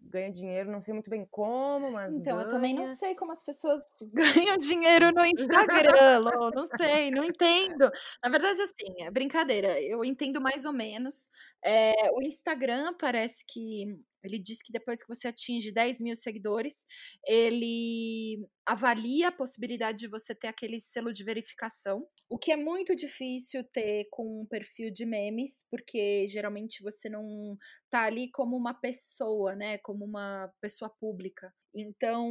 ganha 0.00 0.30
dinheiro, 0.32 0.70
não 0.70 0.80
sei 0.80 0.94
muito 0.94 1.10
bem 1.10 1.26
como, 1.30 1.90
mas. 1.92 2.12
Então, 2.12 2.36
ganha. 2.36 2.46
eu 2.46 2.50
também 2.50 2.74
não 2.74 2.86
sei 2.86 3.14
como 3.14 3.32
as 3.32 3.42
pessoas 3.42 3.80
ganham 4.12 4.56
dinheiro 4.58 5.12
no 5.12 5.24
Instagram, 5.24 6.18
Lô, 6.18 6.50
não 6.50 6.66
sei, 6.76 7.10
não 7.10 7.24
entendo. 7.24 7.90
Na 8.22 8.30
verdade, 8.30 8.60
assim, 8.60 9.02
é 9.02 9.10
brincadeira, 9.10 9.80
eu 9.80 10.04
entendo 10.04 10.40
mais 10.40 10.64
ou 10.64 10.72
menos. 10.72 11.28
É, 11.62 12.10
o 12.12 12.22
Instagram 12.22 12.94
parece 12.98 13.44
que 13.46 14.00
ele 14.22 14.38
diz 14.38 14.62
que 14.62 14.72
depois 14.72 15.02
que 15.02 15.08
você 15.08 15.28
atinge 15.28 15.72
10 15.72 16.00
mil 16.00 16.16
seguidores, 16.16 16.84
ele 17.26 18.46
avalia 18.66 19.28
a 19.28 19.32
possibilidade 19.32 19.98
de 19.98 20.08
você 20.08 20.34
ter 20.34 20.48
aquele 20.48 20.78
selo 20.80 21.12
de 21.12 21.24
verificação, 21.24 22.06
o 22.28 22.38
que 22.38 22.52
é 22.52 22.56
muito 22.56 22.94
difícil 22.94 23.64
ter 23.64 24.06
com 24.10 24.42
um 24.42 24.46
perfil 24.46 24.92
de 24.92 25.04
memes, 25.04 25.66
porque 25.70 26.26
geralmente 26.28 26.82
você 26.82 27.08
não 27.08 27.56
tá 27.90 28.04
ali 28.04 28.30
como 28.30 28.56
uma 28.56 28.72
pessoa, 28.72 29.56
né? 29.56 29.78
Como 29.78 30.04
uma 30.04 30.48
pessoa 30.60 30.88
pública. 30.88 31.52
Então, 31.74 32.28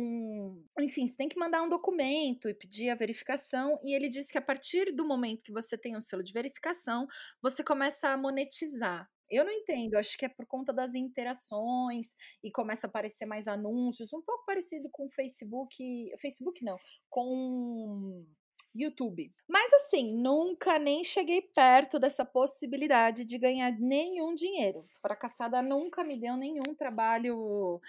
enfim, 0.80 1.08
você 1.08 1.16
tem 1.16 1.30
que 1.30 1.40
mandar 1.40 1.62
um 1.62 1.70
documento 1.70 2.48
e 2.50 2.54
pedir 2.54 2.90
a 2.90 2.96
verificação. 2.96 3.80
E 3.84 3.94
ele 3.96 4.10
diz 4.10 4.30
que 4.30 4.38
a 4.38 4.42
partir 4.42 4.94
do 4.94 5.06
momento 5.08 5.44
que 5.44 5.52
você 5.52 5.78
tem 5.78 5.96
um 5.98 6.02
selo 6.02 6.24
de 6.24 6.34
verificação, 6.34 7.08
você 7.42 7.64
começa 7.64 8.10
a 8.10 8.18
monetizar. 8.18 9.10
Eu 9.30 9.46
não 9.46 9.52
entendo, 9.52 9.96
acho 9.96 10.18
que 10.18 10.26
é 10.26 10.30
por 10.30 10.46
conta 10.46 10.74
das 10.74 10.96
interações 10.96 12.16
e 12.44 12.52
começa 12.52 12.88
a 12.88 12.90
aparecer 12.90 13.26
mais 13.26 13.48
anúncios, 13.48 14.14
um 14.14 14.22
pouco 14.22 14.46
parecido 14.46 14.90
com 14.92 15.06
o 15.06 15.10
Facebook, 15.10 16.12
Facebook 16.20 16.64
não, 16.64 16.78
com 17.10 18.26
YouTube. 18.74 19.32
Mas 19.48 19.72
assim, 19.74 20.16
nunca 20.16 20.78
nem 20.80 21.04
cheguei 21.04 21.42
perto 21.42 22.00
dessa 22.00 22.24
possibilidade 22.24 23.26
de 23.26 23.38
ganhar 23.38 23.72
nenhum 23.80 24.36
dinheiro. 24.36 24.86
Fracassada 25.02 25.62
nunca 25.62 26.04
me 26.04 26.20
deu 26.20 26.36
nenhum 26.38 26.76
trabalho, 26.76 27.82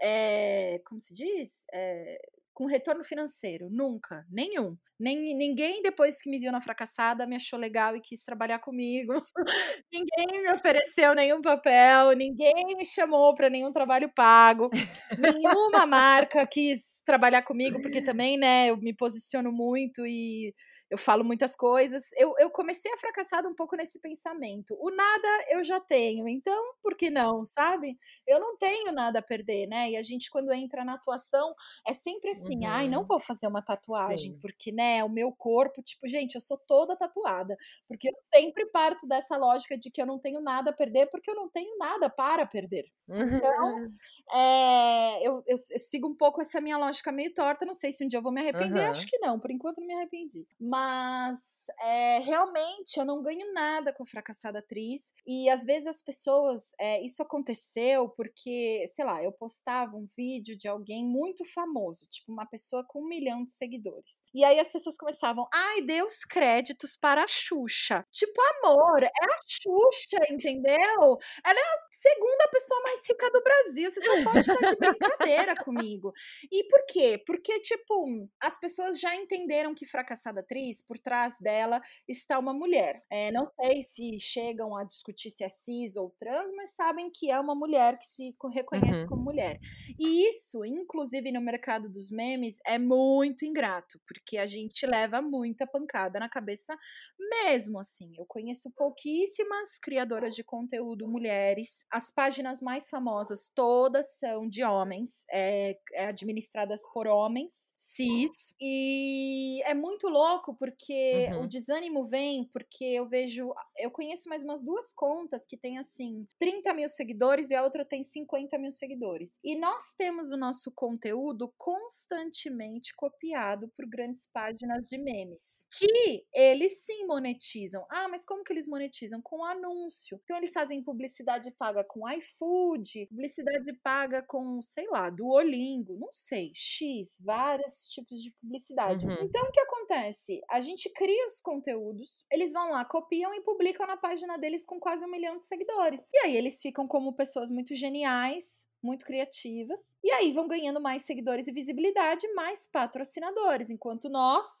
é, 0.00 0.74
é 0.74 0.78
como 0.80 1.00
se 1.00 1.14
diz? 1.14 1.64
É, 1.72 2.20
com 2.54 2.66
retorno 2.66 3.02
financeiro, 3.04 3.68
nunca, 3.70 4.24
nenhum. 4.30 4.76
Nem, 4.98 5.34
ninguém, 5.34 5.82
depois 5.82 6.20
que 6.20 6.30
me 6.30 6.38
viu 6.38 6.52
na 6.52 6.60
fracassada, 6.60 7.26
me 7.26 7.34
achou 7.34 7.58
legal 7.58 7.96
e 7.96 8.00
quis 8.00 8.24
trabalhar 8.24 8.60
comigo. 8.60 9.12
ninguém 9.92 10.42
me 10.42 10.52
ofereceu 10.52 11.14
nenhum 11.14 11.42
papel, 11.42 12.12
ninguém 12.12 12.76
me 12.76 12.84
chamou 12.84 13.34
para 13.34 13.50
nenhum 13.50 13.72
trabalho 13.72 14.12
pago. 14.14 14.70
Nenhuma 15.18 15.86
marca 15.86 16.46
quis 16.46 17.02
trabalhar 17.04 17.42
comigo, 17.42 17.80
porque 17.82 18.00
também, 18.02 18.36
né, 18.38 18.70
eu 18.70 18.76
me 18.76 18.94
posiciono 18.94 19.50
muito 19.50 20.06
e 20.06 20.54
eu 20.92 20.98
falo 20.98 21.24
muitas 21.24 21.56
coisas. 21.56 22.10
Eu, 22.18 22.34
eu 22.38 22.50
comecei 22.50 22.92
a 22.92 22.98
fracassar 22.98 23.46
um 23.46 23.54
pouco 23.54 23.74
nesse 23.74 23.98
pensamento. 23.98 24.76
O 24.78 24.90
nada 24.90 25.28
eu 25.48 25.64
já 25.64 25.80
tenho, 25.80 26.28
então 26.28 26.62
por 26.82 26.94
que 26.94 27.08
não, 27.08 27.46
sabe? 27.46 27.96
Eu 28.26 28.38
não 28.38 28.56
tenho 28.56 28.92
nada 28.92 29.18
a 29.18 29.22
perder, 29.22 29.66
né? 29.66 29.90
E 29.90 29.96
a 29.96 30.02
gente, 30.02 30.30
quando 30.30 30.52
entra 30.52 30.84
na 30.84 30.94
atuação, 30.94 31.54
é 31.86 31.92
sempre 31.92 32.30
assim: 32.30 32.64
uhum. 32.64 32.70
ai, 32.70 32.88
não 32.88 33.04
vou 33.04 33.18
fazer 33.18 33.46
uma 33.46 33.62
tatuagem, 33.62 34.32
Sim. 34.32 34.38
porque, 34.40 34.72
né, 34.72 35.02
o 35.04 35.08
meu 35.08 35.32
corpo, 35.32 35.82
tipo, 35.82 36.06
gente, 36.06 36.34
eu 36.34 36.40
sou 36.40 36.56
toda 36.56 36.96
tatuada. 36.96 37.56
Porque 37.88 38.08
eu 38.08 38.14
sempre 38.22 38.66
parto 38.66 39.06
dessa 39.06 39.36
lógica 39.36 39.76
de 39.76 39.90
que 39.90 40.00
eu 40.00 40.06
não 40.06 40.18
tenho 40.18 40.40
nada 40.40 40.70
a 40.70 40.72
perder, 40.72 41.06
porque 41.10 41.30
eu 41.30 41.34
não 41.34 41.48
tenho 41.48 41.76
nada 41.78 42.08
para 42.08 42.46
perder. 42.46 42.86
Então, 43.10 43.12
é, 44.32 45.26
eu, 45.26 45.42
eu, 45.46 45.56
eu, 45.70 45.78
sigo 45.78 46.08
um 46.08 46.14
pouco 46.14 46.40
essa 46.40 46.60
minha 46.60 46.78
lógica 46.78 47.10
meio 47.10 47.32
torta. 47.34 47.66
Não 47.66 47.74
sei 47.74 47.92
se 47.92 48.04
um 48.04 48.08
dia 48.08 48.18
eu 48.18 48.22
vou 48.22 48.32
me 48.32 48.40
arrepender, 48.40 48.84
uhum. 48.84 48.90
acho 48.90 49.06
que 49.06 49.18
não, 49.18 49.38
por 49.38 49.50
enquanto 49.50 49.80
não 49.80 49.86
me 49.86 49.94
arrependi. 49.94 50.46
Mas 50.60 51.66
é, 51.80 52.18
realmente 52.20 52.98
eu 52.98 53.04
não 53.04 53.22
ganho 53.22 53.52
nada 53.52 53.92
com 53.92 54.02
a 54.02 54.06
fracassada 54.06 54.60
atriz. 54.60 55.14
E 55.26 55.48
às 55.50 55.64
vezes 55.64 55.88
as 55.88 56.02
pessoas. 56.02 56.72
É, 56.78 57.02
isso 57.02 57.22
aconteceu 57.22 58.11
Porque, 58.16 58.84
sei 58.86 59.04
lá, 59.04 59.22
eu 59.22 59.32
postava 59.32 59.96
um 59.96 60.04
vídeo 60.16 60.56
de 60.56 60.68
alguém 60.68 61.04
muito 61.04 61.44
famoso, 61.44 62.06
tipo 62.08 62.32
uma 62.32 62.46
pessoa 62.46 62.84
com 62.86 63.02
um 63.02 63.08
milhão 63.08 63.44
de 63.44 63.52
seguidores. 63.52 64.22
E 64.34 64.44
aí 64.44 64.58
as 64.58 64.68
pessoas 64.68 64.96
começavam, 64.96 65.46
ai, 65.52 65.82
dê 65.82 66.02
os 66.02 66.24
créditos 66.24 66.96
para 66.96 67.22
a 67.22 67.26
Xuxa. 67.26 68.04
Tipo, 68.10 68.40
amor, 68.40 69.02
é 69.02 69.08
a 69.08 69.38
Xuxa, 69.46 70.18
entendeu? 70.30 71.18
Ela 71.44 71.58
é 71.58 71.62
a 71.62 71.86
segunda 71.90 72.48
pessoa 72.48 72.80
mais 72.82 73.08
rica 73.08 73.30
do 73.30 73.42
Brasil. 73.42 73.90
Você 73.90 74.00
só 74.00 74.24
pode 74.24 74.40
estar 74.40 74.56
de 74.56 74.76
brincadeira 74.76 75.54
comigo. 75.64 76.12
E 76.50 76.64
por 76.64 76.84
quê? 76.86 77.22
Porque, 77.26 77.60
tipo, 77.60 78.28
as 78.40 78.58
pessoas 78.58 79.00
já 79.00 79.14
entenderam 79.14 79.74
que 79.74 79.86
fracassada 79.86 80.40
atriz, 80.40 80.82
por 80.82 80.98
trás 80.98 81.38
dela 81.40 81.80
está 82.08 82.38
uma 82.38 82.52
mulher. 82.52 83.02
É, 83.10 83.30
não 83.32 83.46
sei 83.46 83.82
se 83.82 84.18
chegam 84.20 84.76
a 84.76 84.84
discutir 84.84 85.30
se 85.30 85.44
é 85.44 85.48
cis 85.48 85.96
ou 85.96 86.10
trans, 86.18 86.52
mas 86.54 86.74
sabem 86.74 87.10
que 87.10 87.30
é 87.30 87.38
uma 87.38 87.54
mulher 87.54 87.98
que 88.02 88.08
se 88.08 88.36
reconhece 88.52 89.02
uhum. 89.02 89.08
como 89.08 89.22
mulher. 89.22 89.60
E 89.98 90.28
isso, 90.28 90.64
inclusive 90.64 91.30
no 91.30 91.40
mercado 91.40 91.88
dos 91.88 92.10
memes, 92.10 92.58
é 92.66 92.78
muito 92.78 93.44
ingrato, 93.44 94.00
porque 94.06 94.36
a 94.38 94.46
gente 94.46 94.84
leva 94.84 95.22
muita 95.22 95.66
pancada 95.66 96.18
na 96.18 96.28
cabeça 96.28 96.76
mesmo 97.18 97.78
assim. 97.78 98.12
Eu 98.18 98.26
conheço 98.26 98.70
pouquíssimas 98.72 99.78
criadoras 99.80 100.34
de 100.34 100.42
conteúdo 100.42 101.08
mulheres. 101.08 101.84
As 101.90 102.10
páginas 102.10 102.60
mais 102.60 102.88
famosas 102.88 103.50
todas 103.54 104.18
são 104.18 104.48
de 104.48 104.64
homens, 104.64 105.24
é, 105.30 105.78
é 105.92 106.06
administradas 106.06 106.82
por 106.92 107.06
homens 107.06 107.72
cis. 107.76 108.52
E 108.60 109.62
é 109.64 109.74
muito 109.74 110.08
louco 110.08 110.54
porque 110.54 111.28
uhum. 111.32 111.42
o 111.42 111.46
desânimo 111.46 112.04
vem 112.04 112.48
porque 112.52 112.84
eu 112.84 113.08
vejo. 113.08 113.52
Eu 113.78 113.90
conheço 113.90 114.28
mais 114.28 114.42
umas 114.42 114.62
duas 114.62 114.92
contas 114.92 115.46
que 115.46 115.56
tem 115.56 115.78
assim 115.78 116.26
30 116.38 116.74
mil 116.74 116.88
seguidores 116.88 117.50
e 117.50 117.54
a 117.54 117.62
outra 117.62 117.84
tem 117.92 118.02
50 118.02 118.56
mil 118.56 118.70
seguidores. 118.70 119.38
E 119.44 119.54
nós 119.54 119.92
temos 119.94 120.32
o 120.32 120.36
nosso 120.38 120.72
conteúdo 120.72 121.52
constantemente 121.58 122.96
copiado 122.96 123.68
por 123.76 123.86
grandes 123.86 124.26
páginas 124.26 124.88
de 124.88 124.96
memes. 124.96 125.66
Que 125.70 126.24
eles 126.32 126.86
sim 126.86 127.06
monetizam. 127.06 127.84
Ah, 127.90 128.08
mas 128.08 128.24
como 128.24 128.42
que 128.42 128.50
eles 128.50 128.66
monetizam? 128.66 129.20
Com 129.20 129.44
anúncio. 129.44 130.18
Então 130.24 130.38
eles 130.38 130.54
fazem 130.54 130.82
publicidade 130.82 131.50
paga 131.50 131.84
com 131.84 132.08
iFood, 132.08 133.08
publicidade 133.08 133.70
paga 133.82 134.22
com, 134.22 134.62
sei 134.62 134.88
lá, 134.88 135.10
Duolingo, 135.10 135.98
não 135.98 136.10
sei, 136.10 136.50
X, 136.54 137.20
vários 137.22 137.88
tipos 137.88 138.22
de 138.22 138.30
publicidade. 138.40 139.04
Uhum. 139.04 139.18
Então 139.24 139.42
o 139.42 139.52
que 139.52 139.60
acontece? 139.60 140.40
A 140.48 140.62
gente 140.62 140.88
cria 140.94 141.26
os 141.26 141.40
conteúdos, 141.40 142.24
eles 142.32 142.54
vão 142.54 142.70
lá, 142.70 142.86
copiam 142.86 143.34
e 143.34 143.42
publicam 143.42 143.86
na 143.86 143.98
página 143.98 144.38
deles 144.38 144.64
com 144.64 144.80
quase 144.80 145.04
um 145.04 145.10
milhão 145.10 145.36
de 145.36 145.44
seguidores. 145.44 146.08
E 146.10 146.18
aí 146.24 146.34
eles 146.34 146.62
ficam 146.62 146.88
como 146.88 147.12
pessoas 147.12 147.50
muito 147.50 147.74
geniais, 147.82 148.66
muito 148.82 149.04
criativas. 149.04 149.96
E 150.02 150.10
aí 150.10 150.32
vão 150.32 150.48
ganhando 150.48 150.80
mais 150.80 151.02
seguidores 151.02 151.48
e 151.48 151.52
visibilidade, 151.52 152.26
mais 152.34 152.66
patrocinadores. 152.66 153.70
Enquanto 153.70 154.08
nós 154.08 154.60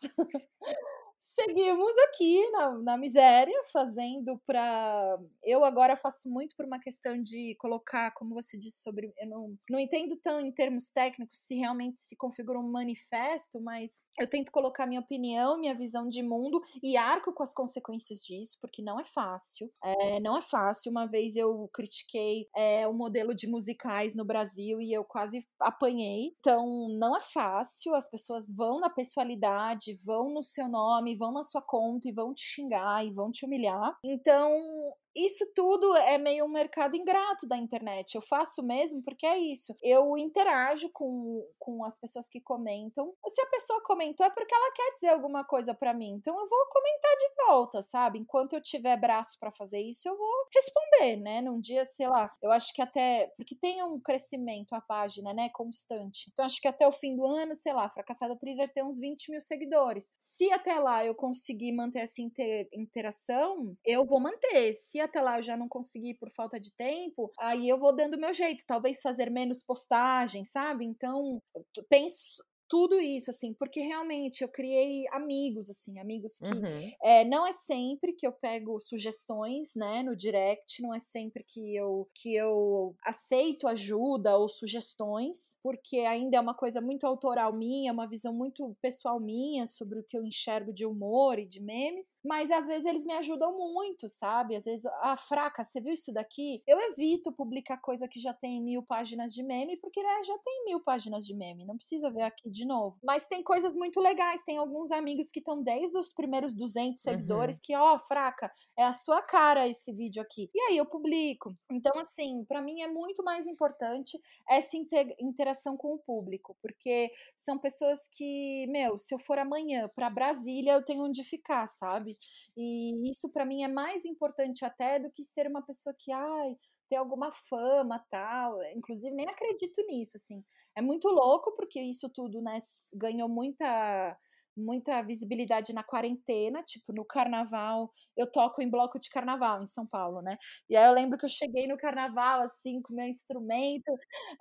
seguimos 1.22 1.96
aqui 2.08 2.50
na, 2.50 2.70
na 2.78 2.96
miséria, 2.96 3.56
fazendo 3.72 4.36
para. 4.44 5.18
Eu 5.42 5.64
agora 5.64 5.96
faço 5.96 6.28
muito 6.28 6.56
por 6.56 6.66
uma 6.66 6.80
questão 6.80 7.22
de 7.22 7.54
colocar, 7.60 8.10
como 8.10 8.34
você 8.34 8.58
disse, 8.58 8.82
sobre. 8.82 9.12
Eu 9.16 9.28
não, 9.28 9.56
não 9.70 9.78
entendo 9.78 10.16
tão 10.16 10.40
em 10.40 10.50
termos 10.50 10.90
técnicos 10.90 11.38
se 11.38 11.54
realmente 11.54 12.00
se 12.00 12.16
configura 12.16 12.58
um 12.58 12.70
manifesto, 12.70 13.60
mas 13.60 14.04
eu 14.18 14.28
tento 14.28 14.50
colocar 14.50 14.86
minha 14.86 15.00
opinião, 15.00 15.58
minha 15.58 15.74
visão 15.74 16.08
de 16.08 16.22
mundo 16.22 16.60
e 16.82 16.96
arco 16.96 17.32
com 17.32 17.42
as 17.42 17.54
consequências 17.54 18.18
disso, 18.20 18.58
porque 18.60 18.82
não 18.82 18.98
é 18.98 19.04
fácil. 19.04 19.70
É, 19.82 20.18
não 20.18 20.36
é 20.36 20.42
fácil. 20.42 20.90
Uma 20.90 21.06
vez 21.06 21.36
eu 21.36 21.70
critiquei 21.72 22.48
é, 22.56 22.86
o 22.88 22.92
modelo 22.92 23.32
de 23.32 23.46
musicais 23.46 24.16
no 24.16 24.24
Brasil 24.24 24.80
e 24.80 24.92
eu 24.92 25.04
quase 25.04 25.46
apanhei. 25.60 26.34
Então, 26.40 26.88
não 26.88 27.16
é 27.16 27.20
fácil. 27.20 27.94
As 27.94 28.10
pessoas 28.10 28.50
vão 28.50 28.80
na 28.80 28.90
pessoalidade, 28.90 29.94
vão 30.04 30.34
no 30.34 30.42
seu 30.42 30.68
nome 30.68 31.11
vão 31.16 31.32
na 31.32 31.42
sua 31.42 31.62
conta 31.62 32.08
e 32.08 32.12
vão 32.12 32.34
te 32.34 32.42
xingar 32.44 33.04
e 33.04 33.10
vão 33.10 33.30
te 33.30 33.44
humilhar. 33.44 33.96
Então, 34.04 34.94
isso 35.14 35.46
tudo 35.54 35.96
é 35.96 36.18
meio 36.18 36.44
um 36.44 36.48
mercado 36.48 36.96
ingrato 36.96 37.46
da 37.46 37.56
internet. 37.56 38.14
Eu 38.14 38.22
faço 38.22 38.62
mesmo 38.62 39.02
porque 39.02 39.26
é 39.26 39.38
isso. 39.38 39.76
Eu 39.82 40.16
interajo 40.16 40.88
com, 40.90 41.46
com 41.58 41.84
as 41.84 41.98
pessoas 41.98 42.28
que 42.28 42.40
comentam. 42.40 43.14
Se 43.28 43.40
a 43.40 43.46
pessoa 43.46 43.82
comentou 43.82 44.24
é 44.26 44.30
porque 44.30 44.54
ela 44.54 44.72
quer 44.72 44.94
dizer 44.94 45.08
alguma 45.08 45.44
coisa 45.44 45.74
para 45.74 45.94
mim. 45.94 46.14
Então 46.14 46.38
eu 46.38 46.48
vou 46.48 46.66
comentar 46.66 47.16
de 47.16 47.46
volta, 47.46 47.82
sabe? 47.82 48.18
Enquanto 48.18 48.54
eu 48.54 48.60
tiver 48.60 48.96
braço 48.96 49.38
para 49.38 49.50
fazer 49.50 49.80
isso, 49.80 50.08
eu 50.08 50.16
vou 50.16 50.46
responder, 50.54 51.16
né? 51.16 51.40
Num 51.40 51.60
dia, 51.60 51.84
sei 51.84 52.08
lá, 52.08 52.30
eu 52.42 52.50
acho 52.50 52.72
que 52.72 52.82
até. 52.82 53.32
Porque 53.36 53.54
tem 53.54 53.82
um 53.82 54.00
crescimento 54.00 54.74
a 54.74 54.80
página, 54.80 55.32
né? 55.32 55.48
Constante. 55.50 56.30
Então 56.32 56.44
acho 56.44 56.60
que 56.60 56.68
até 56.68 56.86
o 56.86 56.92
fim 56.92 57.16
do 57.16 57.26
ano, 57.26 57.54
sei 57.54 57.72
lá, 57.72 57.88
Fracassada 57.88 58.36
Tri 58.36 58.54
vai 58.54 58.68
ter 58.68 58.82
uns 58.82 58.98
20 58.98 59.30
mil 59.30 59.40
seguidores. 59.40 60.12
Se 60.18 60.50
até 60.52 60.78
lá 60.78 61.04
eu 61.04 61.14
conseguir 61.14 61.72
manter 61.72 62.00
essa 62.00 62.20
inter 62.20 62.68
interação, 62.72 63.76
eu 63.84 64.04
vou 64.06 64.20
manter. 64.20 64.72
Se 64.72 65.00
até 65.02 65.20
lá 65.20 65.38
eu 65.38 65.42
já 65.42 65.56
não 65.56 65.68
consegui 65.68 66.14
por 66.14 66.30
falta 66.30 66.58
de 66.58 66.72
tempo, 66.72 67.32
aí 67.38 67.68
eu 67.68 67.78
vou 67.78 67.94
dando 67.94 68.18
meu 68.18 68.32
jeito, 68.32 68.64
talvez 68.66 69.00
fazer 69.00 69.30
menos 69.30 69.62
postagens, 69.62 70.50
sabe? 70.50 70.84
Então, 70.84 71.40
penso 71.88 72.42
tudo 72.72 72.98
isso, 72.98 73.28
assim, 73.28 73.52
porque 73.52 73.80
realmente 73.80 74.40
eu 74.40 74.48
criei 74.48 75.06
amigos, 75.10 75.68
assim, 75.68 75.98
amigos 75.98 76.38
que 76.38 76.46
uhum. 76.46 76.90
é, 77.02 77.22
não 77.22 77.46
é 77.46 77.52
sempre 77.52 78.14
que 78.14 78.26
eu 78.26 78.32
pego 78.32 78.80
sugestões, 78.80 79.74
né, 79.76 80.02
no 80.02 80.16
direct, 80.16 80.80
não 80.80 80.94
é 80.94 80.98
sempre 80.98 81.44
que 81.44 81.76
eu, 81.76 82.08
que 82.14 82.34
eu 82.34 82.96
aceito 83.02 83.68
ajuda 83.68 84.38
ou 84.38 84.48
sugestões, 84.48 85.58
porque 85.62 85.98
ainda 85.98 86.38
é 86.38 86.40
uma 86.40 86.54
coisa 86.54 86.80
muito 86.80 87.06
autoral 87.06 87.52
minha, 87.52 87.92
uma 87.92 88.08
visão 88.08 88.32
muito 88.32 88.74
pessoal 88.80 89.20
minha 89.20 89.66
sobre 89.66 89.98
o 89.98 90.02
que 90.02 90.16
eu 90.16 90.24
enxergo 90.24 90.72
de 90.72 90.86
humor 90.86 91.38
e 91.38 91.44
de 91.44 91.60
memes, 91.60 92.16
mas 92.24 92.50
às 92.50 92.66
vezes 92.66 92.86
eles 92.86 93.04
me 93.04 93.12
ajudam 93.12 93.54
muito, 93.54 94.08
sabe? 94.08 94.56
Às 94.56 94.64
vezes, 94.64 94.86
ah, 95.02 95.18
fraca, 95.18 95.62
você 95.62 95.78
viu 95.78 95.92
isso 95.92 96.10
daqui? 96.10 96.62
Eu 96.66 96.80
evito 96.80 97.32
publicar 97.32 97.76
coisa 97.76 98.08
que 98.08 98.18
já 98.18 98.32
tem 98.32 98.62
mil 98.62 98.82
páginas 98.82 99.34
de 99.34 99.42
meme, 99.42 99.76
porque 99.76 100.02
né, 100.02 100.24
já 100.24 100.38
tem 100.38 100.64
mil 100.64 100.80
páginas 100.80 101.26
de 101.26 101.34
meme, 101.34 101.66
não 101.66 101.76
precisa 101.76 102.10
ver 102.10 102.22
aqui 102.22 102.48
de 102.48 102.61
de 102.62 102.66
novo. 102.66 102.96
Mas 103.02 103.26
tem 103.26 103.42
coisas 103.42 103.74
muito 103.74 104.00
legais. 104.00 104.42
Tem 104.44 104.56
alguns 104.56 104.90
amigos 104.92 105.30
que 105.30 105.40
estão 105.40 105.62
desde 105.62 105.98
os 105.98 106.12
primeiros 106.12 106.54
200 106.54 107.02
seguidores 107.02 107.56
uhum. 107.56 107.62
que, 107.62 107.76
ó, 107.76 107.96
oh, 107.96 107.98
fraca, 107.98 108.50
é 108.78 108.84
a 108.84 108.92
sua 108.92 109.20
cara 109.20 109.68
esse 109.68 109.92
vídeo 109.92 110.22
aqui. 110.22 110.48
E 110.54 110.60
aí 110.62 110.76
eu 110.76 110.86
publico. 110.86 111.54
Então, 111.70 111.92
assim, 112.00 112.44
para 112.44 112.62
mim 112.62 112.80
é 112.80 112.88
muito 112.88 113.22
mais 113.24 113.46
importante 113.46 114.18
essa 114.48 114.76
interação 115.20 115.76
com 115.76 115.94
o 115.94 115.98
público, 115.98 116.56
porque 116.62 117.10
são 117.36 117.58
pessoas 117.58 118.08
que, 118.08 118.66
meu, 118.68 118.96
se 118.96 119.14
eu 119.14 119.18
for 119.18 119.38
amanhã 119.38 119.90
para 119.94 120.08
Brasília, 120.08 120.74
eu 120.74 120.84
tenho 120.84 121.04
onde 121.04 121.24
ficar, 121.24 121.66
sabe? 121.66 122.16
E 122.56 123.10
isso 123.10 123.28
para 123.30 123.44
mim 123.44 123.62
é 123.64 123.68
mais 123.68 124.04
importante 124.04 124.64
até 124.64 124.98
do 124.98 125.10
que 125.10 125.24
ser 125.24 125.46
uma 125.48 125.62
pessoa 125.62 125.94
que, 125.98 126.12
ai, 126.12 126.56
ter 126.88 126.96
alguma 126.96 127.32
fama, 127.32 128.04
tal. 128.10 128.62
Inclusive, 128.74 129.14
nem 129.14 129.26
acredito 129.26 129.82
nisso, 129.86 130.16
assim. 130.16 130.44
É 130.76 130.80
muito 130.80 131.08
louco, 131.08 131.52
porque 131.54 131.80
isso 131.80 132.08
tudo, 132.08 132.40
né, 132.40 132.56
ganhou 132.94 133.28
muita 133.28 134.16
muita 134.54 135.00
visibilidade 135.02 135.72
na 135.72 135.82
quarentena, 135.82 136.62
tipo, 136.62 136.92
no 136.92 137.06
carnaval, 137.06 137.90
eu 138.16 138.30
toco 138.30 138.62
em 138.62 138.70
bloco 138.70 138.98
de 138.98 139.10
carnaval 139.10 139.62
em 139.62 139.66
São 139.66 139.86
Paulo, 139.86 140.20
né? 140.20 140.36
E 140.68 140.76
aí 140.76 140.86
eu 140.86 140.92
lembro 140.92 141.18
que 141.18 141.24
eu 141.24 141.28
cheguei 141.28 141.66
no 141.66 141.76
carnaval, 141.76 142.40
assim, 142.42 142.80
com 142.82 142.94
meu 142.94 143.06
instrumento. 143.06 143.92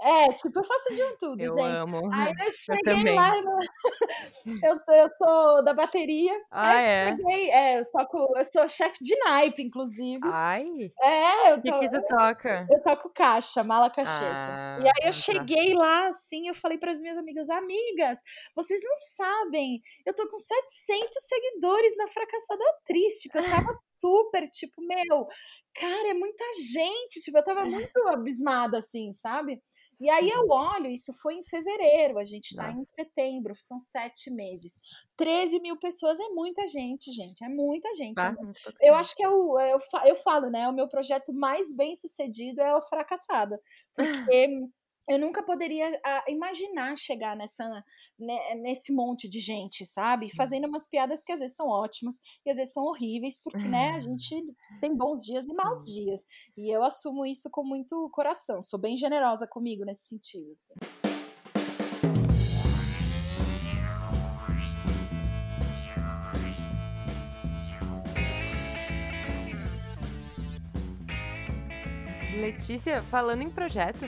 É, 0.02 0.28
tipo, 0.34 0.60
eu 0.60 0.64
faço 0.64 0.94
de 0.94 1.04
um 1.04 1.18
tudo, 1.18 1.42
eu 1.42 1.58
gente. 1.58 1.78
Amo. 1.78 2.10
Aí 2.14 2.34
eu 2.48 2.52
cheguei 2.52 3.12
eu 3.12 3.16
lá, 3.16 3.42
no... 3.42 3.60
eu, 4.64 4.96
eu 4.96 5.10
sou 5.18 5.64
da 5.64 5.74
bateria. 5.74 6.34
Ah, 6.52 6.82
é? 6.82 7.08
Cheguei, 7.16 7.52
é, 7.52 7.80
eu 7.80 7.86
toco, 7.92 8.38
eu 8.38 8.46
sou 8.46 8.68
chefe 8.68 8.98
de 9.02 9.16
naipe, 9.20 9.64
inclusive. 9.64 10.22
Ai! 10.26 10.92
É, 11.02 11.52
eu 11.52 11.62
toco. 11.62 11.78
O 11.78 11.80
que, 11.80 11.90
que 11.90 11.90
tu 11.90 12.06
toca? 12.08 12.68
Eu 12.70 12.84
toco 12.84 13.10
caixa, 13.10 13.64
mala 13.64 13.90
cacheta. 13.90 14.12
Ah, 14.32 14.80
e 14.82 14.88
aí 14.88 14.94
eu 15.02 15.06
tá. 15.06 15.12
cheguei 15.12 15.74
lá, 15.74 16.08
assim, 16.08 16.48
eu 16.48 16.54
falei 16.54 16.78
para 16.78 16.92
as 16.92 17.02
minhas 17.02 17.18
amigas, 17.18 17.50
amigas, 17.50 18.20
vocês 18.56 18.82
não 18.84 18.96
sabem, 19.16 19.82
eu 20.06 20.14
tô 20.14 20.28
com 20.28 20.38
700 20.38 21.24
seguidores 21.24 21.98
na 21.98 22.08
Fracassada 22.08 22.64
Triste. 22.86 23.22
Tipo, 23.22 23.38
eu 23.38 23.44
tava 23.44 23.61
super, 23.96 24.48
tipo, 24.50 24.82
meu, 24.82 25.28
cara, 25.74 26.10
é 26.10 26.14
muita 26.14 26.44
gente. 26.72 27.22
Tipo, 27.22 27.38
eu 27.38 27.44
tava 27.44 27.66
muito 27.66 27.92
abismada, 28.10 28.80
assim, 28.80 29.12
sabe? 29.12 29.62
E 30.02 30.10
aí 30.10 30.32
eu 30.32 30.48
olho, 30.50 30.90
isso 30.90 31.14
foi 31.14 31.36
em 31.36 31.44
fevereiro, 31.44 32.18
a 32.18 32.24
gente 32.24 32.56
tá 32.56 32.72
Nossa. 32.72 32.80
em 32.80 32.86
setembro, 32.86 33.54
são 33.60 33.80
sete 33.80 34.32
meses. 34.32 34.80
13 35.16 35.60
mil 35.60 35.78
pessoas 35.78 36.20
é 36.20 36.28
muita 36.30 36.66
gente, 36.66 37.12
gente, 37.12 37.44
é 37.44 37.48
muita 37.48 37.94
gente. 37.94 38.16
Tá, 38.16 38.36
eu 38.82 38.96
acho 38.96 39.16
que 39.16 39.24
é 39.24 39.30
o, 39.30 39.60
eu, 39.60 39.80
eu 40.06 40.16
falo, 40.16 40.50
né, 40.50 40.68
o 40.68 40.74
meu 40.74 40.88
projeto 40.88 41.32
mais 41.32 41.72
bem 41.72 41.96
sucedido 41.96 42.62
é 42.62 42.76
o 42.76 42.82
Fracassada, 42.82 43.62
porque 43.96 44.48
eu 45.12 45.20
nunca 45.20 45.44
poderia 45.44 46.00
a, 46.06 46.24
imaginar 46.30 46.96
chegar 46.96 47.36
nessa, 47.36 47.68
né, 48.18 48.56
nesse 48.56 48.94
monte 48.94 49.28
de 49.28 49.42
gente, 49.42 49.86
sabe? 49.86 50.34
Fazendo 50.34 50.68
umas 50.68 50.88
piadas 50.88 51.22
que 51.22 51.34
às 51.34 51.40
vezes 51.42 51.56
são 51.56 51.68
ótimas 51.68 52.16
e 52.46 52.50
às 52.50 52.56
vezes 52.56 52.74
são 52.74 52.84
horríveis, 52.84 53.38
porque, 53.42 53.60
né, 53.68 53.90
a 53.92 54.00
gente 54.00 54.42
tem 54.80 54.96
bons 54.96 55.26
dias 55.26 55.46
e 55.46 55.54
maus 55.54 55.86
dias. 55.86 56.26
E 56.58 56.74
eu 56.74 56.82
assumo 56.82 57.26
isso 57.26 57.50
com 57.50 57.64
muito 57.64 58.10
coração, 58.14 58.62
sou 58.62 58.80
bem 58.80 58.96
generosa 58.96 59.46
comigo 59.46 59.84
nesse 59.84 60.08
sentido. 60.08 60.50
Assim. 60.54 60.74
Letícia, 72.40 73.04
falando 73.04 73.42
em 73.42 73.50
projeto, 73.50 74.06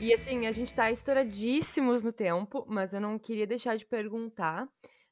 e 0.00 0.12
assim, 0.12 0.46
a 0.46 0.52
gente 0.52 0.74
tá 0.74 0.90
estouradíssimos 0.90 2.02
no 2.02 2.12
tempo, 2.12 2.64
mas 2.68 2.94
eu 2.94 3.00
não 3.00 3.18
queria 3.18 3.46
deixar 3.46 3.76
de 3.76 3.84
perguntar. 3.84 4.68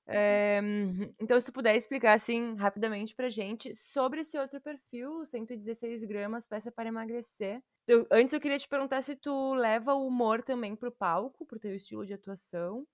É, 0.07 0.61
então, 1.21 1.39
se 1.41 1.47
tu 1.47 1.53
puder 1.53 1.75
explicar, 1.75 2.13
assim, 2.13 2.55
rapidamente 2.55 3.15
pra 3.15 3.29
gente 3.29 3.75
sobre 3.75 4.21
esse 4.21 4.39
outro 4.39 4.61
perfil, 4.61 5.25
116 5.25 6.05
gramas, 6.05 6.47
peça 6.47 6.71
para 6.71 6.89
emagrecer. 6.89 7.61
Eu, 7.89 8.07
antes 8.11 8.33
eu 8.33 8.41
queria 8.41 8.59
te 8.59 8.69
perguntar 8.69 9.03
se 9.03 9.17
tu 9.17 9.55
leva 9.55 9.95
o 9.95 10.07
humor 10.07 10.43
também 10.43 10.77
pro 10.77 10.93
palco, 10.93 11.45
pro 11.45 11.59
teu 11.59 11.75
estilo 11.75 12.07
de 12.07 12.15
atuação. 12.15 12.87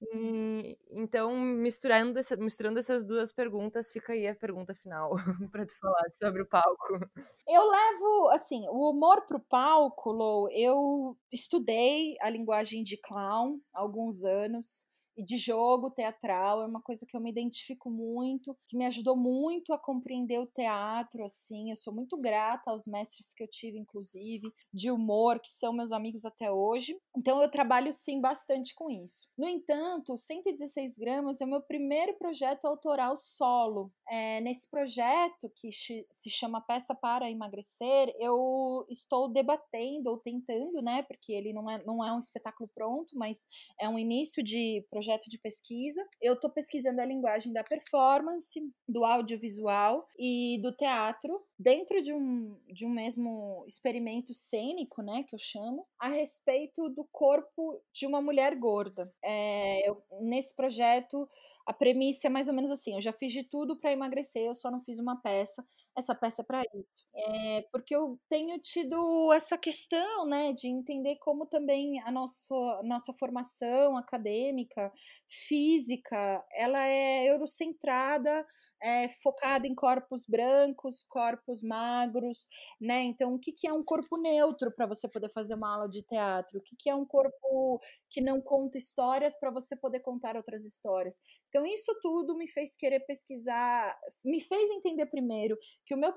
E, 0.00 0.78
então, 0.90 1.34
misturando, 1.36 2.18
essa, 2.18 2.36
misturando 2.36 2.78
essas 2.78 3.02
duas 3.04 3.32
perguntas, 3.32 3.90
fica 3.90 4.12
aí 4.12 4.28
a 4.28 4.34
pergunta 4.34 4.74
final 4.74 5.10
para 5.50 5.66
tu 5.66 5.76
falar 5.78 6.08
sobre 6.12 6.42
o 6.42 6.46
palco. 6.46 7.00
Eu 7.46 7.66
levo, 7.68 8.30
assim, 8.30 8.68
o 8.68 8.90
humor 8.90 9.26
pro 9.26 9.40
palco, 9.40 10.12
Lou, 10.12 10.48
eu 10.52 11.16
estudei 11.32 12.16
a 12.20 12.30
linguagem 12.30 12.82
de 12.84 12.96
clown 12.96 13.58
há 13.74 13.80
alguns 13.80 14.22
anos 14.22 14.86
e 15.18 15.24
de 15.24 15.36
jogo 15.36 15.90
teatral, 15.90 16.62
é 16.62 16.66
uma 16.66 16.80
coisa 16.80 17.04
que 17.04 17.16
eu 17.16 17.20
me 17.20 17.28
identifico 17.28 17.90
muito, 17.90 18.56
que 18.68 18.76
me 18.76 18.86
ajudou 18.86 19.16
muito 19.16 19.72
a 19.72 19.78
compreender 19.78 20.38
o 20.38 20.46
teatro, 20.46 21.24
assim, 21.24 21.70
eu 21.70 21.76
sou 21.76 21.92
muito 21.92 22.16
grata 22.16 22.70
aos 22.70 22.86
mestres 22.86 23.34
que 23.34 23.42
eu 23.42 23.48
tive, 23.48 23.80
inclusive, 23.80 24.48
de 24.72 24.92
humor, 24.92 25.40
que 25.40 25.50
são 25.50 25.72
meus 25.72 25.90
amigos 25.90 26.24
até 26.24 26.52
hoje, 26.52 26.96
então 27.16 27.42
eu 27.42 27.50
trabalho, 27.50 27.92
sim, 27.92 28.20
bastante 28.20 28.72
com 28.76 28.88
isso. 28.88 29.28
No 29.36 29.48
entanto, 29.48 30.16
116 30.16 30.96
gramas 30.96 31.40
é 31.40 31.44
o 31.44 31.48
meu 31.48 31.62
primeiro 31.62 32.16
projeto 32.16 32.66
autoral 32.66 33.16
solo. 33.16 33.90
É, 34.08 34.40
nesse 34.40 34.70
projeto, 34.70 35.50
que 35.56 35.70
se 35.72 36.30
chama 36.30 36.60
Peça 36.60 36.94
para 36.94 37.28
Emagrecer, 37.28 38.14
eu 38.20 38.86
estou 38.88 39.28
debatendo, 39.28 40.10
ou 40.10 40.18
tentando, 40.18 40.80
né, 40.80 41.02
porque 41.02 41.32
ele 41.32 41.52
não 41.52 41.68
é, 41.68 41.82
não 41.84 42.04
é 42.04 42.12
um 42.12 42.20
espetáculo 42.20 42.70
pronto, 42.72 43.16
mas 43.16 43.46
é 43.80 43.88
um 43.88 43.98
início 43.98 44.44
de 44.44 44.86
projeto 44.88 45.07
projeto 45.08 45.30
de 45.30 45.38
pesquisa. 45.38 46.06
Eu 46.20 46.34
estou 46.34 46.50
pesquisando 46.50 47.00
a 47.00 47.06
linguagem 47.06 47.52
da 47.52 47.64
performance, 47.64 48.60
do 48.86 49.04
audiovisual 49.04 50.06
e 50.18 50.60
do 50.60 50.70
teatro 50.72 51.42
dentro 51.58 52.02
de 52.02 52.12
um, 52.12 52.56
de 52.66 52.84
um 52.84 52.90
mesmo 52.90 53.64
experimento 53.66 54.34
cênico, 54.34 55.00
né, 55.02 55.24
que 55.24 55.34
eu 55.34 55.38
chamo, 55.38 55.86
a 55.98 56.08
respeito 56.08 56.90
do 56.90 57.08
corpo 57.10 57.80
de 57.92 58.06
uma 58.06 58.20
mulher 58.20 58.54
gorda. 58.54 59.10
É, 59.24 59.88
eu, 59.88 60.02
nesse 60.20 60.54
projeto, 60.54 61.26
a 61.64 61.72
premissa 61.72 62.26
é 62.26 62.30
mais 62.30 62.48
ou 62.48 62.54
menos 62.54 62.70
assim: 62.70 62.94
eu 62.94 63.00
já 63.00 63.12
fiz 63.12 63.32
de 63.32 63.42
tudo 63.42 63.76
para 63.76 63.92
emagrecer, 63.92 64.42
eu 64.42 64.54
só 64.54 64.70
não 64.70 64.82
fiz 64.82 64.98
uma 64.98 65.16
peça 65.16 65.64
essa 65.98 66.14
peça 66.14 66.44
para 66.44 66.62
isso. 66.74 67.04
É, 67.14 67.62
porque 67.72 67.94
eu 67.94 68.18
tenho 68.28 68.58
tido 68.60 69.32
essa 69.32 69.58
questão, 69.58 70.26
né, 70.26 70.52
de 70.52 70.68
entender 70.68 71.16
como 71.16 71.44
também 71.46 72.00
a 72.02 72.10
nossa, 72.12 72.54
nossa 72.84 73.12
formação 73.14 73.96
acadêmica, 73.96 74.92
física, 75.26 76.44
ela 76.52 76.86
é 76.86 77.28
eurocentrada, 77.28 78.46
é, 78.82 79.08
focada 79.08 79.66
em 79.66 79.74
corpos 79.74 80.24
brancos, 80.26 81.02
corpos 81.02 81.62
magros, 81.62 82.48
né? 82.80 83.02
Então, 83.02 83.34
o 83.34 83.38
que, 83.38 83.52
que 83.52 83.66
é 83.66 83.72
um 83.72 83.82
corpo 83.82 84.16
neutro 84.16 84.70
para 84.70 84.86
você 84.86 85.08
poder 85.08 85.30
fazer 85.30 85.54
uma 85.54 85.74
aula 85.74 85.88
de 85.88 86.02
teatro? 86.02 86.58
O 86.58 86.62
que, 86.62 86.76
que 86.76 86.90
é 86.90 86.94
um 86.94 87.04
corpo 87.04 87.80
que 88.10 88.20
não 88.20 88.40
conta 88.40 88.78
histórias 88.78 89.38
para 89.38 89.50
você 89.50 89.76
poder 89.76 90.00
contar 90.00 90.36
outras 90.36 90.64
histórias? 90.64 91.20
Então, 91.48 91.64
isso 91.64 91.94
tudo 92.00 92.36
me 92.36 92.46
fez 92.46 92.76
querer 92.76 93.00
pesquisar, 93.00 93.96
me 94.24 94.40
fez 94.40 94.70
entender 94.70 95.06
primeiro 95.06 95.56
que 95.84 95.94
o 95.94 95.98
meu 95.98 96.12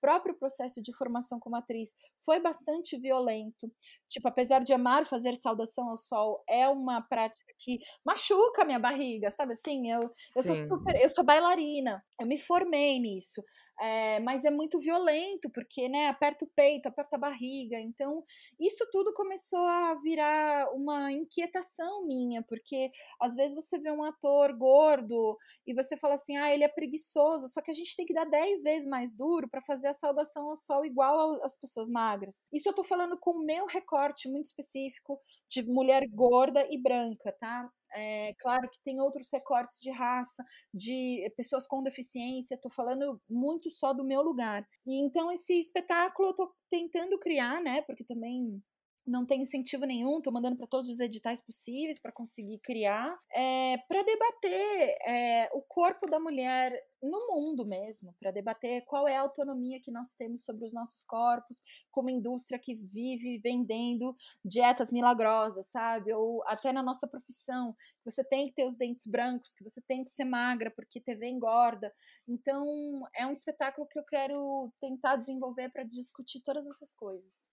próprio 0.00 0.38
processo 0.38 0.80
de 0.82 0.92
formação 0.92 1.38
como 1.40 1.56
atriz 1.56 1.94
foi 2.24 2.40
bastante 2.40 2.96
violento. 2.98 3.70
Tipo, 4.08 4.28
apesar 4.28 4.60
de 4.60 4.72
amar 4.72 5.04
fazer 5.04 5.36
saudação 5.36 5.90
ao 5.90 5.96
sol, 5.96 6.42
é 6.48 6.68
uma 6.68 7.02
prática 7.02 7.52
que 7.58 7.78
machuca 8.04 8.64
minha 8.64 8.78
barriga, 8.78 9.30
sabe 9.30 9.52
assim? 9.52 9.90
Eu, 9.90 10.02
eu 10.36 10.42
sou 10.42 10.54
super, 10.54 11.00
eu 11.00 11.08
sou 11.08 11.24
bailarina, 11.24 11.97
eu 12.20 12.26
me 12.26 12.38
formei 12.38 12.98
nisso. 12.98 13.42
É, 13.80 14.18
mas 14.20 14.44
é 14.44 14.50
muito 14.50 14.80
violento, 14.80 15.48
porque 15.50 15.88
né, 15.88 16.08
aperta 16.08 16.44
o 16.44 16.48
peito, 16.48 16.86
aperta 16.88 17.14
a 17.14 17.18
barriga. 17.18 17.78
Então, 17.78 18.24
isso 18.58 18.84
tudo 18.90 19.14
começou 19.14 19.60
a 19.64 19.94
virar 20.02 20.68
uma 20.74 21.12
inquietação 21.12 22.04
minha, 22.04 22.42
porque 22.42 22.90
às 23.20 23.36
vezes 23.36 23.54
você 23.54 23.78
vê 23.78 23.92
um 23.92 24.02
ator 24.02 24.52
gordo 24.56 25.38
e 25.66 25.72
você 25.74 25.96
fala 25.96 26.14
assim: 26.14 26.36
ah, 26.36 26.52
ele 26.52 26.64
é 26.64 26.68
preguiçoso, 26.68 27.48
só 27.48 27.62
que 27.62 27.70
a 27.70 27.74
gente 27.74 27.94
tem 27.96 28.04
que 28.06 28.12
dar 28.14 28.24
10 28.24 28.62
vezes 28.64 28.88
mais 28.88 29.14
duro 29.14 29.48
para 29.48 29.62
fazer 29.62 29.88
a 29.88 29.92
saudação 29.92 30.48
ao 30.48 30.56
sol 30.56 30.84
igual 30.84 31.38
às 31.44 31.56
pessoas 31.56 31.88
magras. 31.88 32.42
Isso 32.52 32.68
eu 32.68 32.74
tô 32.74 32.82
falando 32.82 33.16
com 33.18 33.30
o 33.32 33.44
meu 33.44 33.66
recorte 33.66 34.28
muito 34.28 34.46
específico 34.46 35.20
de 35.48 35.62
mulher 35.62 36.02
gorda 36.10 36.66
e 36.70 36.76
branca, 36.80 37.32
tá? 37.38 37.70
É, 37.94 38.34
claro 38.38 38.68
que 38.70 38.80
tem 38.84 39.00
outros 39.00 39.28
recortes 39.32 39.80
de 39.80 39.90
raça, 39.90 40.44
de 40.72 41.30
pessoas 41.36 41.66
com 41.66 41.82
deficiência, 41.82 42.54
estou 42.54 42.70
falando 42.70 43.20
muito 43.28 43.70
só 43.70 43.92
do 43.92 44.04
meu 44.04 44.22
lugar. 44.22 44.66
E 44.86 45.00
então 45.02 45.30
esse 45.32 45.58
espetáculo 45.58 46.28
eu 46.28 46.32
estou 46.32 46.52
tentando 46.70 47.18
criar, 47.18 47.60
né? 47.62 47.82
Porque 47.82 48.04
também 48.04 48.62
não 49.08 49.24
tem 49.24 49.40
incentivo 49.40 49.86
nenhum, 49.86 50.18
estou 50.18 50.32
mandando 50.32 50.56
para 50.56 50.66
todos 50.66 50.88
os 50.88 51.00
editais 51.00 51.40
possíveis 51.40 51.98
para 51.98 52.12
conseguir 52.12 52.58
criar, 52.58 53.18
é, 53.32 53.78
para 53.88 54.02
debater 54.02 54.96
é, 55.06 55.50
o 55.52 55.62
corpo 55.62 56.06
da 56.06 56.20
mulher 56.20 56.72
no 57.02 57.26
mundo 57.28 57.64
mesmo, 57.64 58.14
para 58.20 58.30
debater 58.30 58.84
qual 58.84 59.06
é 59.06 59.16
a 59.16 59.20
autonomia 59.20 59.80
que 59.80 59.90
nós 59.90 60.14
temos 60.14 60.44
sobre 60.44 60.64
os 60.64 60.72
nossos 60.72 61.04
corpos, 61.04 61.62
como 61.90 62.10
indústria 62.10 62.58
que 62.58 62.74
vive 62.74 63.38
vendendo 63.38 64.16
dietas 64.44 64.90
milagrosas, 64.90 65.66
sabe? 65.66 66.12
Ou 66.12 66.42
até 66.46 66.72
na 66.72 66.82
nossa 66.82 67.06
profissão, 67.06 67.74
você 68.04 68.24
tem 68.24 68.48
que 68.48 68.54
ter 68.54 68.66
os 68.66 68.76
dentes 68.76 69.06
brancos, 69.06 69.54
que 69.54 69.64
você 69.64 69.80
tem 69.80 70.04
que 70.04 70.10
ser 70.10 70.24
magra 70.24 70.70
porque 70.70 71.00
TV 71.00 71.28
engorda. 71.28 71.92
Então, 72.26 73.06
é 73.14 73.26
um 73.26 73.32
espetáculo 73.32 73.86
que 73.86 73.98
eu 73.98 74.04
quero 74.04 74.72
tentar 74.80 75.16
desenvolver 75.16 75.70
para 75.70 75.84
discutir 75.84 76.40
todas 76.40 76.66
essas 76.66 76.94
coisas. 76.94 77.48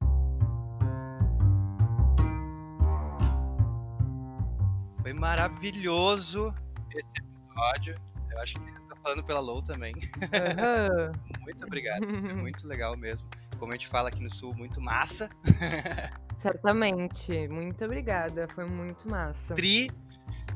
Foi 5.06 5.14
maravilhoso 5.14 6.52
esse 6.92 7.14
episódio. 7.20 7.96
Eu 8.32 8.40
acho 8.40 8.56
que 8.56 8.72
tá 8.90 8.96
falando 9.04 9.24
pela 9.24 9.40
Low 9.40 9.62
também. 9.62 9.94
Uhum. 9.94 11.12
muito 11.46 11.64
obrigado. 11.64 12.08
Foi 12.08 12.34
muito 12.42 12.68
legal 12.68 12.98
mesmo. 12.98 13.30
Como 13.60 13.72
a 13.72 13.76
gente 13.76 13.88
fala 13.88 14.10
aqui 14.10 14.24
no 14.24 14.34
Sul, 14.34 14.56
muito 14.56 14.82
massa. 14.82 15.30
Certamente. 16.36 17.48
Muito 17.50 17.86
obrigada. 17.86 18.48
Foi 18.56 18.66
muito 18.66 19.08
massa. 19.08 19.54
Tri. 19.54 19.92